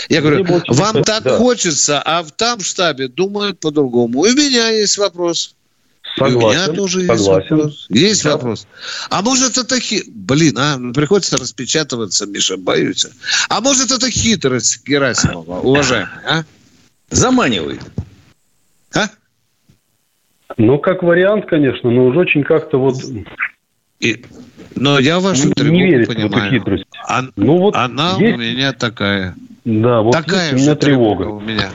Я 0.10 0.22
говорю, 0.22 0.46
вам 0.68 1.04
так 1.04 1.24
да. 1.24 1.38
хочется, 1.38 2.02
а 2.02 2.24
в 2.24 2.32
там 2.32 2.60
штабе 2.62 3.08
думают 3.08 3.60
по-другому. 3.60 4.26
И 4.26 4.32
у 4.32 4.36
меня 4.36 4.70
есть 4.70 4.98
вопрос. 4.98 5.56
Согласен, 6.18 6.40
и 6.40 6.44
у 6.44 6.50
меня 6.50 6.68
тоже 6.68 7.06
согласен. 7.06 7.20
есть 7.20 7.50
вопрос. 7.50 7.88
Есть 7.90 8.24
да. 8.24 8.32
вопрос. 8.34 8.68
А 9.10 9.22
может 9.22 9.58
это 9.58 9.80
хи... 9.80 10.04
Блин, 10.08 10.58
а, 10.58 10.78
приходится 10.94 11.38
распечатываться, 11.38 12.26
Миша, 12.26 12.58
боюсь. 12.58 13.06
А 13.48 13.62
может 13.62 13.92
это 13.92 14.10
хитрость 14.10 14.86
Герасимова, 14.88 15.60
уважаемый, 15.60 16.10
а? 16.28 16.44
Заманивает. 17.10 17.82
А? 18.94 19.10
Ну, 20.58 20.80
как 20.80 21.04
вариант, 21.04 21.46
конечно, 21.48 21.90
но 21.90 22.06
уже 22.06 22.20
очень 22.20 22.44
как-то 22.44 22.80
вот... 22.80 22.96
И... 24.00 24.26
Но 24.76 25.00
я 25.00 25.20
вашу 25.20 25.48
не, 25.48 25.54
тревогу 25.54 25.76
не 25.76 25.86
верит 25.86 26.08
понимаю. 26.08 26.30
в 26.30 26.38
эту 26.38 26.50
хитрость. 26.50 26.86
А... 27.08 27.24
Ну, 27.36 27.58
вот 27.58 27.76
Она 27.76 28.16
есть... 28.20 28.36
у 28.36 28.38
меня 28.38 28.72
такая. 28.74 29.36
Да, 29.66 30.01
вот 30.01 30.12
такая 30.12 30.51
есть 30.51 30.62
у 30.62 30.66
меня 30.66 30.76
тревога. 30.76 31.24
у 31.24 31.39
меня. 31.39 31.70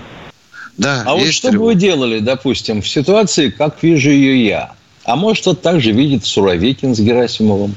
Да, 0.76 1.04
а 1.06 1.14
вот 1.14 1.28
что 1.28 1.50
тревога. 1.50 1.58
бы 1.58 1.72
вы 1.72 1.74
делали, 1.80 2.18
допустим, 2.18 2.82
в 2.82 2.88
ситуации, 2.88 3.50
как 3.50 3.82
вижу 3.82 4.10
ее 4.10 4.44
я? 4.44 4.72
А 5.04 5.16
может, 5.16 5.46
вот 5.46 5.62
так 5.62 5.80
же 5.80 5.92
видит 5.92 6.24
Суровикин 6.24 6.94
с 6.94 7.00
Герасимовым? 7.00 7.74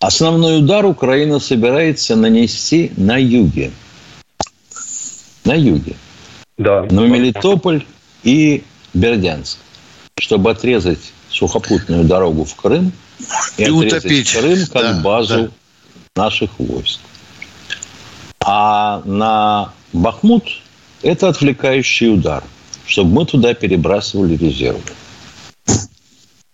Основной 0.00 0.58
удар 0.58 0.84
Украина 0.84 1.38
собирается 1.38 2.16
нанести 2.16 2.90
на 2.96 3.16
юге. 3.16 3.70
На 5.44 5.54
юге. 5.54 5.94
Да. 6.58 6.82
На 6.90 7.06
Мелитополь 7.06 7.84
и 8.24 8.64
Бердянск. 8.94 9.58
Чтобы 10.18 10.50
отрезать 10.50 11.12
сухопутную 11.30 12.04
дорогу 12.04 12.44
в 12.44 12.54
Крым 12.56 12.92
и, 13.56 13.62
и 13.62 13.64
отрезать 13.64 14.04
утопить. 14.04 14.32
Крым 14.32 14.66
как 14.66 14.82
да, 14.82 15.00
базу 15.02 15.52
да. 16.14 16.24
наших 16.24 16.58
войск. 16.58 17.00
А 18.44 19.02
на 19.04 19.72
Бахмут 19.92 20.44
это 21.02 21.28
отвлекающий 21.28 22.14
удар, 22.14 22.42
чтобы 22.86 23.10
мы 23.10 23.26
туда 23.26 23.54
перебрасывали 23.54 24.36
резервы. 24.36 24.80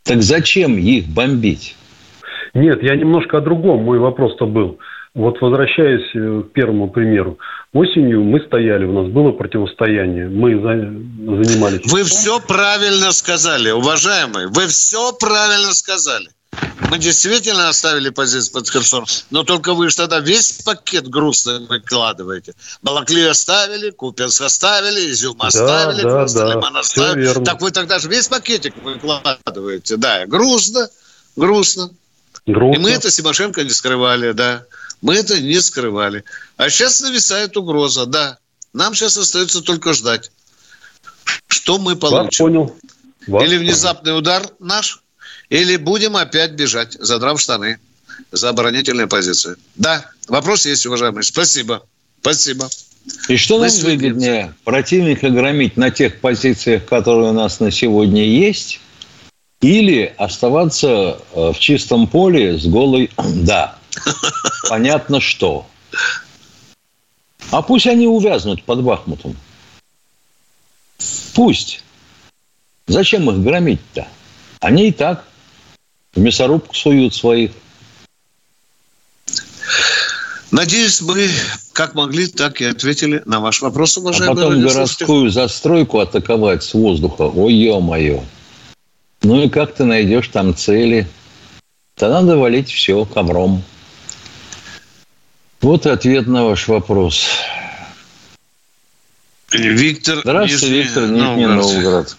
Так 0.05 0.22
зачем 0.22 0.78
их 0.78 1.07
бомбить? 1.07 1.76
Нет, 2.55 2.82
я 2.82 2.97
немножко 2.97 3.39
о 3.39 3.41
другом. 3.41 3.84
Мой 3.84 3.99
вопрос-то 3.99 4.47
был. 4.47 4.78
Вот 5.14 5.41
возвращаясь 5.41 6.14
э, 6.14 6.43
к 6.49 6.53
первому 6.53 6.89
примеру. 6.89 7.39
Осенью 7.72 8.22
мы 8.24 8.41
стояли, 8.41 8.84
у 8.84 8.93
нас 8.93 9.12
было 9.12 9.32
противостояние, 9.32 10.28
мы 10.28 10.53
занимались... 10.61 11.91
Вы 11.91 12.05
все 12.05 12.41
правильно 12.41 13.11
сказали, 13.12 13.70
уважаемый, 13.70 14.47
вы 14.47 14.66
все 14.68 15.12
правильно 15.18 15.72
сказали. 15.72 16.28
Мы 16.91 16.99
действительно 16.99 17.68
оставили 17.68 18.09
позицию 18.09 18.53
под 18.53 18.70
Херсон, 18.70 19.05
но 19.30 19.45
только 19.45 19.74
вы 19.74 19.91
же 19.91 19.97
тогда 19.97 20.20
весь 20.20 20.53
пакет 20.64 21.07
грустный 21.09 21.66
выкладываете. 21.66 22.55
Балакли 22.82 23.22
оставили, 23.22 23.91
Купенск 23.91 24.41
оставили, 24.41 25.11
Изюм 25.11 25.36
оставили, 25.41 26.03
да, 26.03 26.26
да, 26.26 26.53
Лиман 26.55 26.76
оставили. 26.76 27.26
Верно. 27.26 27.45
Так 27.45 27.61
вы 27.61 27.70
тогда 27.72 27.99
же 27.99 28.09
весь 28.09 28.28
пакетик 28.28 28.74
выкладываете. 28.82 29.97
Да, 29.99 30.24
грустно, 30.26 30.89
грустно. 31.36 31.91
грустно. 32.47 32.76
И 32.76 32.82
мы 32.82 32.91
это 32.91 33.11
Симошенко 33.11 33.64
не 33.64 33.70
скрывали, 33.70 34.32
да. 34.32 34.64
Мы 35.03 35.14
это 35.14 35.39
не 35.41 35.61
скрывали. 35.61 36.24
А 36.57 36.70
сейчас 36.70 37.01
нависает 37.03 37.57
угроза, 37.57 38.07
да. 38.07 38.39
Нам 38.72 38.95
сейчас 38.95 39.16
остается 39.16 39.61
только 39.61 39.93
ждать, 39.93 40.30
что 41.49 41.78
мы 41.78 41.97
получим. 41.97 42.26
Вас 42.26 42.36
понял. 42.36 42.76
Вас 43.26 43.45
Или 43.45 43.59
внезапный 43.59 44.12
понял. 44.12 44.18
удар 44.18 44.51
наш, 44.59 45.03
или 45.51 45.76
будем 45.76 46.16
опять 46.16 46.53
бежать, 46.53 46.92
задрав 47.01 47.40
штаны 47.40 47.78
за 48.32 48.51
оборонительные 48.51 49.07
позиции. 49.07 49.57
Да, 49.76 50.05
вопрос 50.28 50.66
есть, 50.66 50.84
уважаемые. 50.86 51.22
Спасибо. 51.22 51.82
Спасибо. 52.20 52.68
И 53.28 53.36
что 53.36 53.59
нам 53.59 53.70
выгоднее? 53.70 54.55
Противника 54.64 55.30
громить 55.30 55.76
на 55.76 55.90
тех 55.90 56.20
позициях, 56.20 56.84
которые 56.84 57.30
у 57.30 57.32
нас 57.32 57.61
на 57.61 57.70
сегодня 57.70 58.24
есть, 58.24 58.80
или 59.61 60.12
оставаться 60.18 61.18
э, 61.32 61.53
в 61.53 61.59
чистом 61.59 62.07
поле 62.07 62.59
с 62.59 62.66
голой 62.66 63.11
«да». 63.16 63.78
Понятно, 64.68 65.20
что. 65.20 65.66
А 67.51 67.62
пусть 67.62 67.86
они 67.86 68.07
увязнут 68.07 68.62
под 68.62 68.82
Бахмутом. 68.82 69.36
Пусть. 71.34 71.82
Зачем 72.86 73.30
их 73.30 73.42
громить-то? 73.42 74.07
Они 74.61 74.88
и 74.88 74.92
так 74.92 75.24
в 76.18 76.20
мясорубку 76.20 76.74
суют 76.74 77.14
своих. 77.14 77.52
Надеюсь, 80.50 81.00
мы 81.00 81.28
как 81.72 81.94
могли, 81.94 82.26
так 82.26 82.60
и 82.60 82.64
ответили 82.64 83.22
на 83.24 83.40
ваш 83.40 83.62
вопрос, 83.62 83.96
уважаемые 83.98 84.32
А 84.32 84.34
потом 84.34 84.62
городскую 84.62 85.30
застройку 85.30 86.00
атаковать 86.00 86.64
с 86.64 86.74
воздуха. 86.74 87.22
Ой, 87.22 87.54
ё-моё. 87.54 88.24
Ну 89.22 89.44
и 89.44 89.48
как 89.48 89.74
ты 89.74 89.84
найдешь 89.84 90.28
там 90.28 90.56
цели? 90.56 91.06
То 91.94 92.08
надо 92.08 92.36
валить 92.36 92.70
все 92.70 93.04
ковром. 93.04 93.62
Вот 95.60 95.86
и 95.86 95.90
ответ 95.90 96.26
на 96.26 96.44
ваш 96.44 96.68
вопрос. 96.68 97.26
Виктор 99.52 100.20
Здравствуйте, 100.22 100.66
Нижний 100.66 100.82
Виктор, 100.82 101.02
Нижний 101.04 101.46
Новгород. 101.46 101.56
Новгород. 101.56 102.16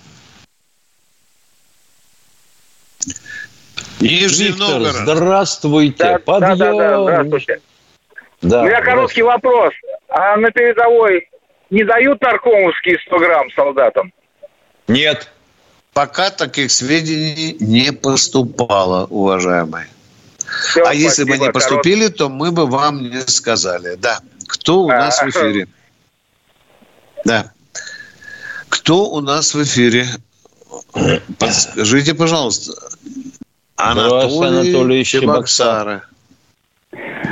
Нижний 4.00 4.48
Виктор, 4.48 4.80
Новгород. 4.80 4.96
здравствуйте. 4.96 6.04
Да, 6.04 6.20
Подъем. 6.20 6.58
да, 6.58 6.72
да, 6.74 6.90
да, 6.90 7.04
здравствуйте. 7.04 7.62
Да, 8.42 8.62
У 8.62 8.66
меня 8.66 8.82
короткий 8.82 9.22
вопрос. 9.22 9.74
А 10.08 10.38
на 10.38 10.50
передовой 10.52 11.28
не 11.70 11.84
дают 11.84 12.22
наркомовские 12.22 12.98
100 13.06 13.20
грамм 13.20 13.52
солдатам? 13.52 14.14
Нет. 14.88 15.30
Пока 15.94 16.30
таких 16.30 16.72
сведений 16.72 17.58
не 17.60 17.92
поступало, 17.92 19.06
уважаемые. 19.08 19.88
Все, 20.64 20.84
а 20.84 20.94
если 20.94 21.26
бы 21.26 21.34
они 21.34 21.50
поступили, 21.50 22.06
корот... 22.06 22.18
то 22.18 22.30
мы 22.30 22.52
бы 22.52 22.66
вам 22.66 23.10
не 23.10 23.22
сказали. 23.22 23.96
Да. 23.96 24.20
Кто 24.48 24.84
у 24.84 24.88
нас 24.88 25.22
в 25.22 25.30
эфире? 25.30 25.68
Да. 27.26 27.52
Кто 28.70 29.10
у 29.10 29.20
нас 29.20 29.54
в 29.54 29.62
эфире? 29.64 30.08
Подскажите, 31.38 32.14
пожалуйста. 32.16 32.74
Анатолий, 33.80 34.46
Анатолий 34.46 35.04
Чебоксары. 35.06 36.02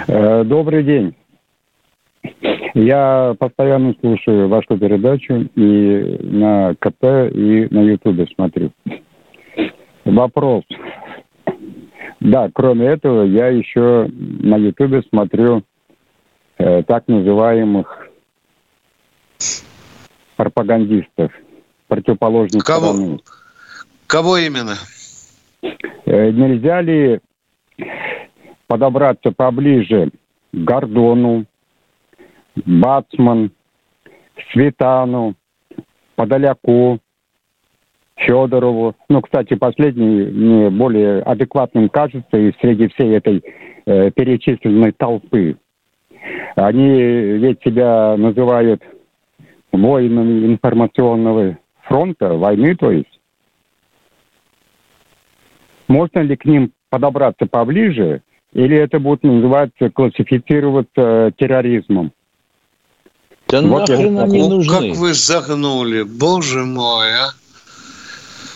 Э, 0.07 0.43
добрый 0.45 0.83
день. 0.83 1.13
Я 2.73 3.35
постоянно 3.37 3.93
слушаю 3.99 4.47
вашу 4.47 4.77
передачу 4.77 5.49
и 5.55 6.17
на 6.21 6.73
КП, 6.79 7.03
и 7.33 7.67
на 7.69 7.81
Ютубе 7.81 8.27
смотрю. 8.33 8.71
Вопрос. 10.05 10.63
Да, 12.21 12.49
кроме 12.53 12.87
этого, 12.87 13.23
я 13.23 13.47
еще 13.47 14.07
на 14.09 14.55
Ютубе 14.55 15.03
смотрю 15.09 15.63
э, 16.59 16.83
так 16.83 17.09
называемых 17.09 18.07
пропагандистов, 20.37 21.33
противоположных 21.87 22.63
Кого? 22.63 23.19
Кого 24.07 24.37
именно? 24.37 24.75
Э, 26.05 26.31
нельзя 26.31 26.81
ли 26.81 27.19
подобраться 28.67 29.31
поближе 29.31 30.09
к 30.51 30.57
Гордону, 30.57 31.45
Бацман, 32.65 33.51
Светану, 34.51 35.35
Подоляку, 36.15 36.99
Федорову. 38.15 38.95
Ну, 39.09 39.21
кстати, 39.21 39.55
последний 39.55 40.25
мне 40.25 40.69
более 40.69 41.21
адекватным 41.21 41.89
кажется 41.89 42.37
и 42.37 42.51
среди 42.59 42.87
всей 42.89 43.15
этой 43.15 43.43
э, 43.85 44.11
перечисленной 44.11 44.91
толпы. 44.91 45.57
Они 46.55 46.89
ведь 46.89 47.61
себя 47.63 48.15
называют 48.17 48.81
воинами 49.71 50.47
информационного 50.47 51.57
фронта, 51.83 52.33
войны, 52.33 52.75
то 52.75 52.91
есть. 52.91 53.16
Можно 55.87 56.19
ли 56.19 56.35
к 56.35 56.45
ним 56.45 56.71
подобраться 56.89 57.45
поближе, 57.45 58.21
или 58.53 58.77
это 58.77 58.99
будет 58.99 59.23
называться, 59.23 59.89
классифицироваться 59.89 61.31
терроризмом? 61.37 62.11
Да 63.47 63.61
вот 63.61 63.87
нахрен 63.87 64.19
они 64.19 64.39
ну, 64.39 64.49
нужны? 64.57 64.89
Как 64.89 64.97
вы 64.97 65.13
загнули, 65.13 66.03
боже 66.03 66.65
мой, 66.65 67.13
а? 67.13 67.29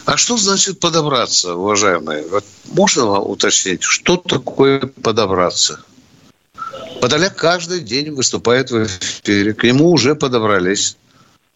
А 0.06 0.18
что 0.18 0.36
значит 0.36 0.80
подобраться, 0.80 1.56
уважаемые? 1.56 2.28
Вот 2.28 2.44
можно 2.74 3.06
вам 3.06 3.30
уточнить, 3.30 3.84
что 3.84 4.18
такое 4.18 4.82
подобраться? 5.02 5.80
Подоляк 7.00 7.36
каждый 7.36 7.82
день 7.82 8.12
выступает 8.12 8.72
в 8.72 8.84
эфире. 8.86 9.54
К 9.54 9.64
нему 9.64 9.92
уже 9.92 10.16
подобрались. 10.16 10.98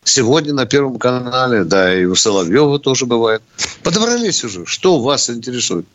Сегодня 0.05 0.53
на 0.53 0.65
Первом 0.65 0.97
канале, 0.97 1.63
да, 1.63 1.93
и 1.93 2.05
у 2.05 2.15
Соловьева 2.15 2.79
тоже 2.79 3.05
бывает. 3.05 3.41
Подобрались 3.83 4.43
уже. 4.43 4.65
Что 4.65 4.99
вас 4.99 5.29
интересует? 5.29 5.85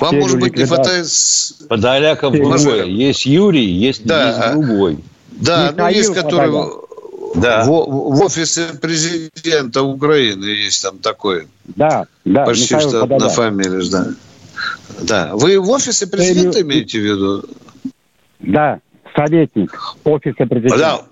Вам, 0.00 0.10
Все 0.10 0.20
может 0.20 0.40
быть, 0.40 0.56
не 0.56 0.66
хватает... 0.66 1.06
Подоляков 1.68 2.34
другой. 2.34 2.90
Есть 2.90 3.26
Юрий, 3.26 3.64
есть, 3.64 4.04
да. 4.04 4.28
есть 4.28 4.52
другой. 4.52 4.98
Да, 5.30 5.72
ну 5.76 5.88
есть, 5.88 6.12
который 6.12 6.50
да. 7.34 7.64
В, 7.64 7.68
в 7.68 8.22
офисе 8.22 8.66
президента 8.80 9.82
Украины 9.82 10.44
есть 10.46 10.82
там 10.82 10.98
такой. 10.98 11.46
Да, 11.76 12.06
да. 12.24 12.44
Почти 12.44 12.74
Михаил 12.74 12.88
что 12.88 13.00
Подоляк. 13.02 13.22
на 13.22 13.28
фамилии, 13.28 13.90
да. 13.90 14.06
Да. 15.02 15.30
Вы 15.34 15.60
в 15.60 15.70
офисе 15.70 16.06
президента 16.08 16.60
имеете 16.62 16.98
в 16.98 17.04
виду? 17.04 17.44
Да, 18.40 18.80
советник 19.14 19.78
офиса 20.02 20.46
президента. 20.46 20.78
Да, 20.78 21.02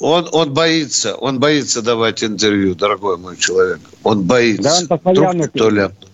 он, 0.00 0.28
он 0.32 0.52
боится, 0.52 1.14
он 1.16 1.40
боится 1.40 1.82
давать 1.82 2.22
интервью, 2.22 2.74
дорогой 2.74 3.18
мой 3.18 3.36
человек. 3.36 3.80
Он 4.02 4.22
боится. 4.22 4.62
Да, 4.62 4.78
он 4.78 4.86
постоянно... 4.88 5.30
Вдруг 5.30 5.50
кто 5.50 5.70
ляпнет. 5.70 6.08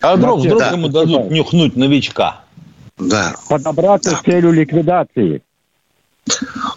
А 0.00 0.16
вдруг, 0.16 0.40
вдруг 0.40 0.58
да. 0.58 0.70
ему 0.70 0.88
дадут 0.88 1.30
нюхнуть 1.30 1.76
новичка? 1.76 2.40
Да. 2.98 3.34
Подобраться 3.48 4.10
да. 4.10 4.16
с 4.16 4.20
целью 4.22 4.52
ликвидации. 4.52 5.42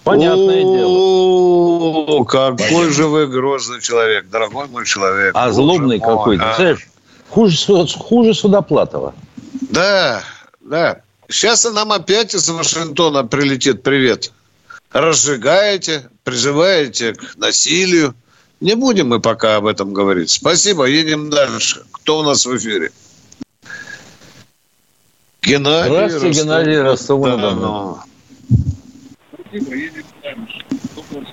Понятное 0.04 0.62
дело. 0.62 2.24
Какой 2.26 2.92
же 2.92 3.08
вы 3.08 3.28
грозный 3.28 3.82
человек, 3.82 4.30
дорогой 4.30 4.68
мой 4.68 4.86
человек. 4.86 5.32
А 5.36 5.52
злобный 5.52 6.00
какой-то. 6.00 6.56
А? 6.56 6.76
Хуже, 7.30 7.88
хуже 7.98 8.34
Судоплатова. 8.34 9.14
Да, 9.70 10.22
да. 10.62 11.02
Сейчас 11.28 11.66
нам 11.72 11.92
опять 11.92 12.34
из 12.34 12.50
Вашингтона 12.50 13.24
прилетит 13.24 13.84
привет. 13.84 14.32
Разжигаете, 14.92 16.10
призываете 16.24 17.14
к 17.14 17.38
насилию. 17.38 18.16
Не 18.60 18.76
будем 18.76 19.10
мы 19.10 19.20
пока 19.20 19.58
об 19.58 19.66
этом 19.66 19.94
говорить. 19.94 20.30
Спасибо, 20.32 20.86
едем 20.86 21.30
дальше. 21.30 21.84
Кто 21.92 22.20
у 22.20 22.24
нас 22.24 22.46
в 22.46 22.58
эфире? 22.58 22.90
Геннадий 25.42 25.90
Здравствуйте, 25.90 26.28
Ростов. 26.28 26.46
Геннадий 26.46 26.82
Ростов. 26.82 28.06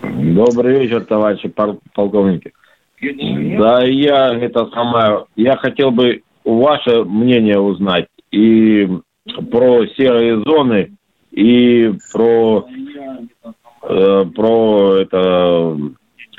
Добрый 0.02 0.78
вечер, 0.78 1.04
товарищи 1.04 1.52
полковники. 1.94 2.52
Да, 3.58 3.84
я 3.84 4.34
это 4.34 4.68
самое, 4.72 5.26
я 5.36 5.56
хотел 5.56 5.90
бы 5.90 6.22
ваше 6.44 7.04
мнение 7.04 7.58
узнать 7.58 8.06
и 8.30 8.88
про 9.50 9.86
серые 9.96 10.42
зоны, 10.44 10.92
и 11.36 11.92
про, 12.12 12.66
э, 13.82 14.24
про 14.34 14.96
это 14.96 15.76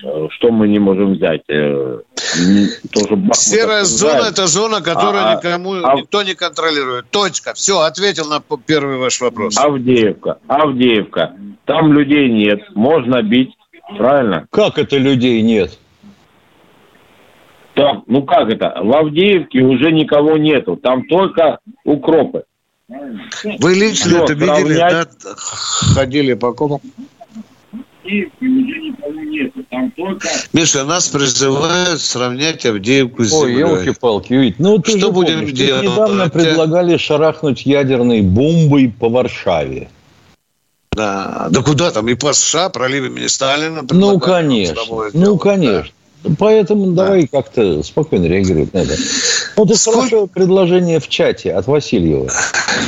Э, 0.03 0.27
что 0.29 0.51
мы 0.51 0.67
не 0.67 0.79
можем 0.79 1.13
взять? 1.13 1.41
Э, 1.49 1.99
тоже 2.93 3.21
Серая 3.33 3.83
зона– 3.83 4.27
это 4.29 4.45
зона, 4.47 4.81
которую 4.81 5.25
а, 5.25 5.35
никому 5.35 5.73
а, 5.83 5.95
никто 5.95 6.21
не 6.23 6.35
контролирует. 6.35 7.09
Точка. 7.09 7.53
Все, 7.55 7.79
ответил 7.79 8.29
на 8.29 8.39
первый 8.39 8.97
ваш 8.97 9.19
вопрос. 9.21 9.57
Авдеевка. 9.57 10.37
Авдеевка. 10.47 11.35
Там 11.65 11.93
людей 11.93 12.29
нет. 12.29 12.61
Можно 12.75 13.23
бить. 13.23 13.53
Правильно? 13.97 14.45
Как 14.51 14.77
это 14.77 14.97
людей 14.97 15.41
нет? 15.41 15.79
Там, 17.73 18.03
ну 18.07 18.23
как 18.23 18.49
это? 18.49 18.79
В 18.83 18.95
Авдеевке 18.95 19.61
уже 19.61 19.91
никого 19.91 20.37
нету. 20.37 20.75
Там 20.75 21.07
только 21.07 21.59
укропы. 21.85 22.43
Вы 23.59 23.73
лично 23.73 24.17
это 24.17 24.33
видели, 24.33 24.75
да? 24.75 25.07
Ходили 25.35 26.33
по 26.35 26.53
кому? 26.53 26.81
Миша, 30.53 30.85
нас 30.85 31.09
призывают 31.09 31.99
сравнять 31.99 32.65
Авдеевку 32.65 33.25
с 33.25 33.33
Ой, 33.33 33.55
елки-палки, 33.55 34.31
ведь. 34.31 34.59
Ну, 34.59 34.77
ты 34.77 34.97
Что 34.97 35.11
будем 35.11 35.39
помнишь, 35.39 35.51
делать? 35.51 35.83
Недавно 35.83 36.29
предлагали 36.29 36.95
шарахнуть 36.95 37.65
ядерной 37.65 38.21
бомбой 38.21 38.93
по 38.97 39.09
Варшаве. 39.09 39.89
Да, 40.93 41.49
да 41.51 41.61
куда 41.61 41.91
там? 41.91 42.07
И 42.07 42.15
по 42.15 42.31
США, 42.31 42.69
пролив 42.69 43.05
имени 43.05 43.27
Сталина. 43.27 43.85
Ну, 43.89 44.17
конечно. 44.19 44.81
Ну, 45.13 45.37
конечно. 45.37 45.91
Да. 46.23 46.35
Поэтому 46.39 46.91
да. 46.91 47.05
давай 47.05 47.27
как-то 47.27 47.83
спокойно 47.83 48.25
реагировать 48.25 48.73
на 48.73 48.79
это. 48.79 48.95
Вот 49.57 49.71
это 49.71 49.79
Сколько... 49.79 49.99
хорошее 50.01 50.27
предложение 50.27 50.99
в 50.99 51.09
чате 51.09 51.53
от 51.53 51.65
Васильева. 51.65 52.29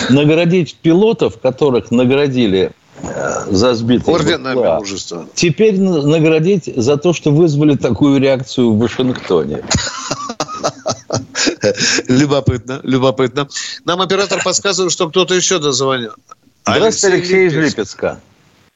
Наградить 0.09 0.75
пилотов, 0.75 1.39
которых 1.39 1.89
наградили 1.89 2.71
за 3.47 3.73
сбитые 3.73 4.15
Орденами 4.15 4.77
мужества. 4.77 5.25
Теперь 5.33 5.79
наградить 5.79 6.65
за 6.65 6.97
то, 6.97 7.13
что 7.13 7.31
вызвали 7.31 7.75
такую 7.75 8.21
реакцию 8.21 8.73
в 8.73 8.79
Вашингтоне. 8.79 9.63
Любопытно, 12.07 12.81
любопытно. 12.83 13.47
Нам 13.85 14.01
оператор 14.01 14.41
подсказывает, 14.43 14.91
что 14.91 15.09
кто-то 15.09 15.33
еще 15.33 15.59
дозвонил. 15.59 16.11
Здравствуйте, 16.65 17.15
Алексей 17.15 17.47
из 17.47 17.55
Липецка. 17.55 18.19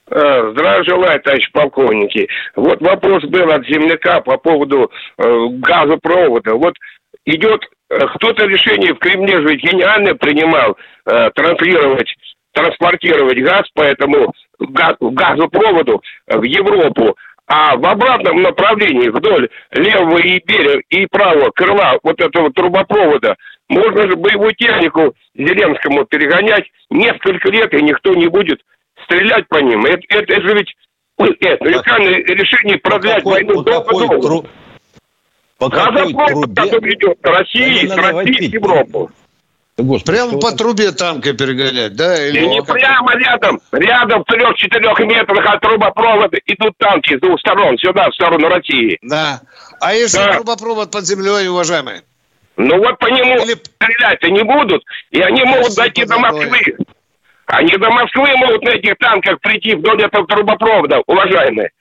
А, 0.10 0.52
здравия 0.52 0.84
желаю, 0.84 1.22
товарищ 1.22 1.52
полковники. 1.52 2.28
Вот 2.56 2.82
вопрос 2.82 3.24
был 3.26 3.52
от 3.52 3.66
земляка 3.68 4.22
по 4.22 4.38
поводу 4.38 4.90
э, 5.18 5.48
газопровода. 5.60 6.56
Вот 6.56 6.74
идет 7.26 7.62
э, 7.64 7.68
кто-то 8.16 8.46
решение 8.46 8.94
в 8.94 9.00
Кремле 9.00 9.42
же 9.42 9.56
гениально 9.56 10.16
принимал 10.16 10.78
э, 11.06 11.30
транслировать 11.32 12.14
транспортировать 12.54 13.42
газ 13.42 13.64
по 13.74 13.82
этому 13.82 14.32
газопроводу 14.60 16.02
в 16.28 16.44
Европу, 16.44 17.18
а 17.48 17.76
в 17.76 17.86
обратном 17.86 18.42
направлении 18.42 19.10
вдоль 19.10 19.50
левого 19.72 20.20
и 20.20 20.40
берега 20.46 20.82
и 20.90 21.06
правого 21.08 21.52
крыла 21.52 21.98
вот 22.04 22.22
этого 22.22 22.54
трубопровода 22.54 23.36
можно 23.70 24.04
же 24.04 24.16
боевую 24.16 24.54
технику 24.56 25.14
Зеленскому 25.36 26.06
перегонять 26.06 26.66
несколько 26.90 27.50
лет, 27.50 27.74
и 27.74 27.82
никто 27.82 28.14
не 28.14 28.28
будет 28.28 28.60
стрелять 29.04 29.48
по 29.48 29.58
ним. 29.58 29.86
Это, 29.86 30.02
это, 30.10 30.34
это 30.34 30.48
же 30.48 30.54
ведь 30.56 30.76
это 31.18 31.66
решение 31.66 32.78
продлять 32.78 33.24
войну 33.24 33.62
долго-долго. 33.62 34.48
По 35.64 35.70
Газопровод, 35.70 36.56
который 36.56 36.94
идет 36.96 37.18
России, 37.24 37.88
с 37.88 37.96
России 37.96 38.50
в 38.50 38.54
Европу. 38.54 39.12
Господи, 39.78 40.18
прямо 40.18 40.40
по 40.40 40.52
трубе 40.52 40.92
танка 40.92 41.34
перегонять, 41.34 41.96
да? 41.96 42.28
Или 42.28 42.46
не 42.46 42.62
как... 42.62 42.76
прямо 42.76 43.16
рядом, 43.16 43.60
рядом 43.72 44.22
в 44.22 44.26
трех-четырех 44.26 45.00
метрах 45.00 45.46
от 45.52 45.62
трубопровода 45.62 46.38
идут 46.46 46.78
танки 46.78 47.18
с 47.18 47.20
двух 47.22 47.40
сторон, 47.40 47.78
сюда, 47.78 48.10
в 48.10 48.14
сторону 48.14 48.50
России. 48.50 49.00
Да. 49.02 49.42
А 49.80 49.94
если 49.94 50.18
да. 50.18 50.34
трубопровод 50.34 50.92
под 50.92 51.06
землей, 51.06 51.48
уважаемые? 51.48 52.02
Ну 52.58 52.78
вот 52.78 53.00
по 53.00 53.08
нему 53.08 53.38
Или... 53.38 53.54
стрелять-то 53.54 54.30
не 54.30 54.44
будут, 54.44 54.84
и 55.12 55.22
они 55.22 55.44
могут 55.44 55.74
дойти 55.76 56.06
до 56.06 56.20
Москвы. 56.20 56.78
Они 57.48 57.76
до 57.78 57.90
Москвы 57.90 58.36
могут 58.36 58.62
на 58.64 58.70
этих 58.70 58.98
танках 59.00 59.40
прийти 59.40 59.76
вдоль 59.76 60.04
этого 60.04 60.28
трубопровода, 60.28 61.02
уважаемые. 61.08 61.72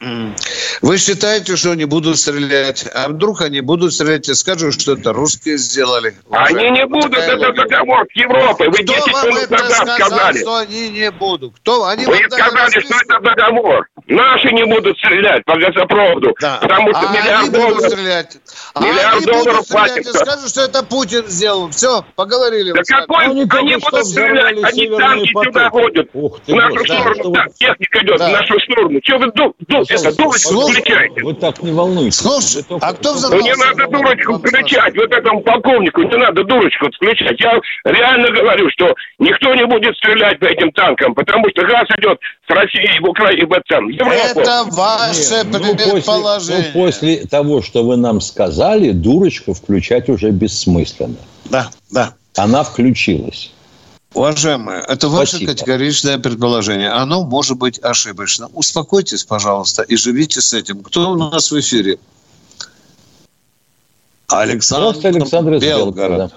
Вы 0.00 0.96
считаете, 0.98 1.56
что 1.56 1.72
они 1.72 1.84
будут 1.84 2.18
стрелять? 2.18 2.86
А 2.94 3.08
вдруг 3.08 3.42
они 3.42 3.60
будут 3.60 3.92
стрелять 3.92 4.28
и 4.28 4.34
скажут, 4.34 4.80
что 4.80 4.92
это 4.92 5.12
русские 5.12 5.58
сделали? 5.58 6.14
Они 6.30 6.70
не 6.70 6.86
будут, 6.86 7.12
это 7.16 7.52
договор 7.52 8.06
с 8.12 8.16
Европой. 8.16 8.68
Вы 8.68 8.74
Кто 8.84 8.94
10 8.94 9.12
вам 9.12 9.28
минут 9.28 9.50
назад 9.50 9.70
сказал, 9.72 9.96
сказали. 9.96 10.38
что 10.38 10.56
они 10.56 10.88
не 10.90 11.10
будут? 11.10 11.56
Кто? 11.56 11.84
Они 11.86 12.06
Вы 12.06 12.16
сказали, 12.30 12.80
что 12.80 12.94
это 12.94 13.20
договор. 13.20 13.86
Наши 14.06 14.52
не 14.52 14.64
будут 14.64 14.96
стрелять 14.98 15.44
по 15.44 15.56
газопроводу. 15.58 16.32
Потому 16.40 16.90
что 16.94 17.08
А 17.08 17.12
миллиард 17.12 17.40
они 17.40 17.50
будут 17.50 17.68
долларов... 17.68 17.90
стрелять. 17.92 18.38
А 18.74 18.80
Миллиард 18.80 19.16
они 19.16 19.26
долларов 19.26 19.44
будут 19.54 19.66
стрелять 19.66 19.88
и 19.98 20.02
платится. 20.02 20.18
скажут, 20.18 20.48
что 20.50 20.60
это 20.62 20.82
Путин 20.84 21.26
сделал. 21.26 21.70
Все, 21.70 22.04
поговорили. 22.14 22.72
Да 22.72 22.82
какой 22.86 23.24
они, 23.24 23.44
будут 23.44 24.06
стрелять? 24.06 24.56
Они 24.62 24.88
танки 24.96 25.28
сюда 25.44 25.70
ходят. 25.70 26.08
В 26.14 26.54
нашу 26.54 26.84
сторону. 26.84 27.32
Так, 27.32 27.54
техника 27.54 27.98
идет 28.04 28.20
в 28.20 28.28
нашу 28.28 28.60
сторону. 28.60 29.00
Че 29.02 29.18
вы 29.18 29.32
ду, 29.32 29.54
ду, 29.66 29.84
это, 29.90 30.16
дурочку 30.16 30.52
Слушай, 30.52 30.80
включаете? 30.80 31.22
Вы 31.22 31.34
так 31.34 31.62
не 31.62 31.72
волнуйтесь. 31.72 32.18
Слушай, 32.18 32.64
а 32.80 32.92
кто 32.92 33.14
Ну 33.14 33.40
не 33.40 33.54
надо 33.54 33.86
дурочку 33.88 34.38
включать, 34.38 34.96
вот 34.96 35.12
этому 35.12 35.40
полковнику 35.42 36.02
не 36.02 36.16
надо 36.16 36.44
дурочку 36.44 36.86
включать. 36.90 37.40
Я 37.40 37.60
реально 37.84 38.30
говорю, 38.30 38.70
что 38.70 38.94
никто 39.18 39.54
не 39.54 39.66
будет 39.66 39.96
стрелять 39.96 40.38
по 40.38 40.46
этим 40.46 40.72
танкам, 40.72 41.14
потому 41.14 41.48
что 41.50 41.62
газ 41.66 41.86
идет 41.98 42.18
с 42.46 42.50
России 42.50 43.00
в 43.00 43.08
Украину, 43.08 43.48
в 43.48 43.52
этом, 43.52 43.88
Европу. 43.88 44.40
Это 44.40 44.64
ваше 44.70 45.44
Ну, 45.44 45.58
после, 45.58 45.92
предположение. 45.92 46.64
ну, 46.74 46.80
после 46.84 47.16
того, 47.26 47.62
что 47.62 47.84
вы 47.84 47.96
нам 47.96 48.20
сказали, 48.20 48.90
дурочку 48.90 49.54
включать 49.54 50.08
уже 50.08 50.30
бессмысленно. 50.30 51.16
Да, 51.46 51.70
да. 51.90 52.14
Она 52.36 52.62
включилась. 52.62 53.52
Уважаемые, 54.14 54.82
это 54.88 55.08
ваше 55.08 55.36
Спасибо. 55.36 55.52
категоричное 55.52 56.18
предположение. 56.18 56.88
Оно 56.88 57.24
может 57.24 57.58
быть 57.58 57.78
ошибочно. 57.78 58.48
Успокойтесь, 58.54 59.24
пожалуйста, 59.24 59.82
и 59.82 59.96
живите 59.96 60.40
с 60.40 60.54
этим. 60.54 60.82
Кто 60.82 61.10
у 61.10 61.14
нас 61.14 61.52
в 61.52 61.58
эфире? 61.60 61.98
Александр, 64.28 64.96
Здравствуйте, 64.96 65.18
Александр 65.18 65.58
Белгород. 65.58 66.32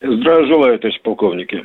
Здравия 0.00 0.46
желаю, 0.46 0.78
товарищ 0.78 1.00
полковники. 1.02 1.64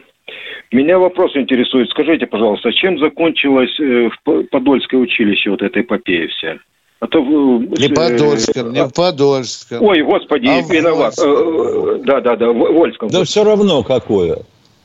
Меня 0.72 0.97
вопрос 0.97 1.36
интересует. 1.36 1.89
Скажите, 1.91 2.26
пожалуйста, 2.26 2.72
чем 2.74 2.97
закончилось 2.97 3.80
э, 3.80 4.09
в 4.09 4.43
Подольское 4.49 4.99
училище 4.99 5.51
вот 5.51 5.61
эта 5.61 5.82
эпопея 5.82 6.28
вся? 6.30 6.57
А 6.99 7.07
то... 7.07 7.20
Не 7.20 7.88
в 7.88 7.93
Подольском, 7.93 8.74
не 8.74 8.84
в 8.84 8.91
Подольском. 8.91 9.84
Ой, 9.84 10.01
господи, 10.01 10.47
А 10.47 10.61
виноват. 10.61 11.14
Э, 11.20 11.24
э, 11.24 12.03
Да-да-да, 12.03 12.51
в 12.51 12.74
Вольском. 12.74 13.09
Да 13.09 13.24
все 13.24 13.43
равно 13.43 13.84
какое. 13.84 14.39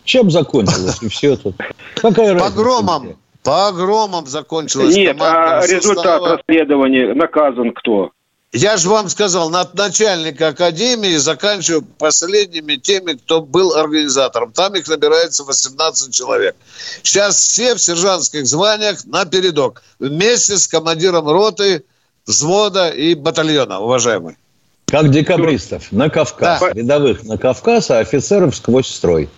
Чем 0.09 0.31
закончилось 0.31 1.03
и 1.03 1.09
все 1.11 1.37
тут? 1.37 1.55
Какая 1.97 2.33
разница? 2.33 2.51
Погромом. 2.51 3.17
Погромом 3.43 4.27
закончилось. 4.27 4.97
Нет, 4.97 5.19
а 5.21 5.61
результат 5.67 5.97
состава. 5.97 6.39
расследования 6.39 7.13
наказан 7.13 7.73
кто? 7.73 8.11
Я 8.51 8.79
же 8.79 8.89
вам 8.89 9.11
сказал, 9.11 9.55
от 9.55 9.75
начальника 9.75 10.49
академии 10.49 11.15
заканчиваю 11.17 11.83
последними 11.83 12.77
теми, 12.77 13.13
кто 13.13 13.43
был 13.43 13.75
организатором. 13.75 14.53
Там 14.53 14.75
их 14.77 14.89
набирается 14.89 15.45
18 15.45 16.15
человек. 16.15 16.57
Сейчас 17.03 17.37
все 17.37 17.75
в 17.75 17.79
сержантских 17.79 18.47
званиях 18.47 19.05
на 19.05 19.27
передок. 19.27 19.83
Вместе 19.99 20.57
с 20.57 20.67
командиром 20.67 21.29
роты, 21.29 21.85
взвода 22.27 22.89
и 22.89 23.15
батальона, 23.15 23.81
уважаемый. 23.81 24.39
Как 24.87 25.11
декабристов 25.11 25.93
на 25.93 26.09
Кавказ. 26.09 26.61
Да. 26.61 26.71
Рядовых 26.73 27.25
на 27.25 27.37
Кавказ, 27.37 27.91
а 27.91 27.99
офицеров 27.99 28.57
сквозь 28.57 28.87
строй. 28.87 29.29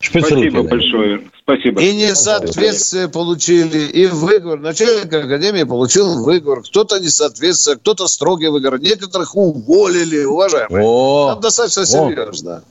Спасибо 0.00 0.62
большое. 0.62 1.20
Спасибо. 1.42 1.80
И 1.82 1.94
несоответствие 1.94 3.08
получили, 3.08 3.80
и 3.80 4.06
выговор. 4.06 4.58
Начальник 4.58 5.12
академии 5.12 5.64
получил 5.64 6.22
выговор. 6.24 6.62
Кто-то 6.62 6.98
несоответствие, 6.98 7.76
кто-то 7.76 8.08
строгий 8.08 8.48
выговор. 8.48 8.80
Некоторых 8.80 9.36
уволили, 9.36 10.24
уважаемые. 10.24 10.84
О, 10.84 11.32
Там 11.32 11.40
достаточно 11.40 11.82
о. 11.82 11.86
серьезно. 11.86 12.64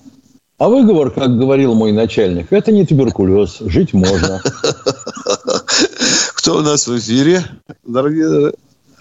А 0.58 0.68
выговор, 0.68 1.12
как 1.12 1.38
говорил 1.38 1.74
мой 1.76 1.92
начальник, 1.92 2.52
это 2.52 2.72
не 2.72 2.86
туберкулез, 2.86 3.60
жить 3.60 3.94
можно. 3.94 4.42
Кто 6.36 6.58
у 6.58 6.62
нас 6.62 6.88
в 6.88 6.98
эфире? 6.98 7.46
Дорогие 7.86 8.52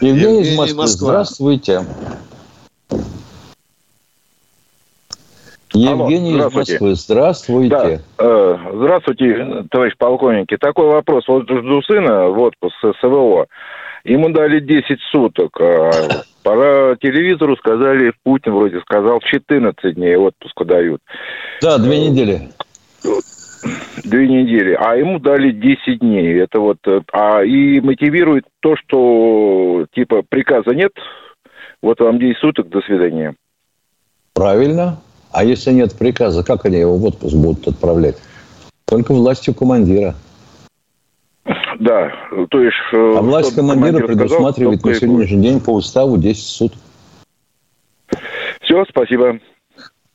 Евгений, 0.00 0.42
из 0.42 0.46
Евгений, 0.48 0.56
Москвы, 0.56 0.76
Москва. 0.76 1.08
здравствуйте. 1.08 1.84
Евгений 5.78 6.30
из 6.30 6.36
здравствуйте. 6.36 6.72
Москвы, 6.72 6.94
здравствуйте. 6.94 8.00
Э, 8.18 8.56
Здравствуйте, 8.74 9.64
товарищ 9.70 9.94
полковники. 9.96 10.56
Такой 10.56 10.86
вопрос. 10.86 11.26
Вот 11.28 11.48
жду 11.48 11.82
сына 11.82 12.28
в 12.28 12.38
отпуск 12.40 12.74
с 12.82 12.92
СВО. 13.00 13.46
Ему 14.04 14.30
дали 14.30 14.60
10 14.60 15.00
суток. 15.12 15.56
а 15.60 15.90
По 16.42 16.96
телевизору 17.00 17.56
сказали, 17.56 18.12
Путин 18.24 18.54
вроде 18.54 18.80
сказал, 18.80 19.20
14 19.20 19.94
дней 19.94 20.16
отпуска 20.16 20.64
дают. 20.64 21.00
Да, 21.62 21.78
две 21.78 22.08
недели. 22.08 22.48
Две 24.04 24.28
недели. 24.28 24.76
А 24.80 24.96
ему 24.96 25.18
дали 25.18 25.50
10 25.50 26.00
дней. 26.00 26.40
Это 26.40 26.60
вот... 26.60 26.78
э, 26.86 27.00
А 27.12 27.42
и 27.42 27.80
мотивирует 27.80 28.44
то, 28.60 28.76
что 28.76 29.86
типа 29.94 30.22
приказа 30.28 30.70
нет, 30.70 30.92
вот 31.82 32.00
вам 32.00 32.18
10 32.18 32.38
суток, 32.38 32.68
до 32.68 32.80
свидания. 32.80 33.34
Правильно. 34.34 34.98
А 35.30 35.44
если 35.44 35.72
нет 35.72 35.94
приказа, 35.94 36.42
как 36.42 36.64
они 36.64 36.78
его 36.78 36.96
в 36.96 37.04
отпуск 37.04 37.34
будут 37.34 37.66
отправлять? 37.68 38.16
Только 38.86 39.12
властью 39.12 39.54
командира. 39.54 40.14
Да, 41.80 42.10
то 42.50 42.60
есть... 42.60 42.76
э, 42.92 43.14
А 43.16 43.20
власть 43.20 43.54
командира 43.54 44.00
командир 44.00 44.04
сказал, 44.04 44.16
предусматривает 44.28 44.82
только 44.82 44.94
на 44.94 45.00
сегодняшний 45.00 45.42
день 45.42 45.60
по 45.60 45.70
уставу 45.70 46.16
10 46.16 46.42
суток. 46.44 46.78
Все, 48.62 48.84
спасибо. 48.90 49.38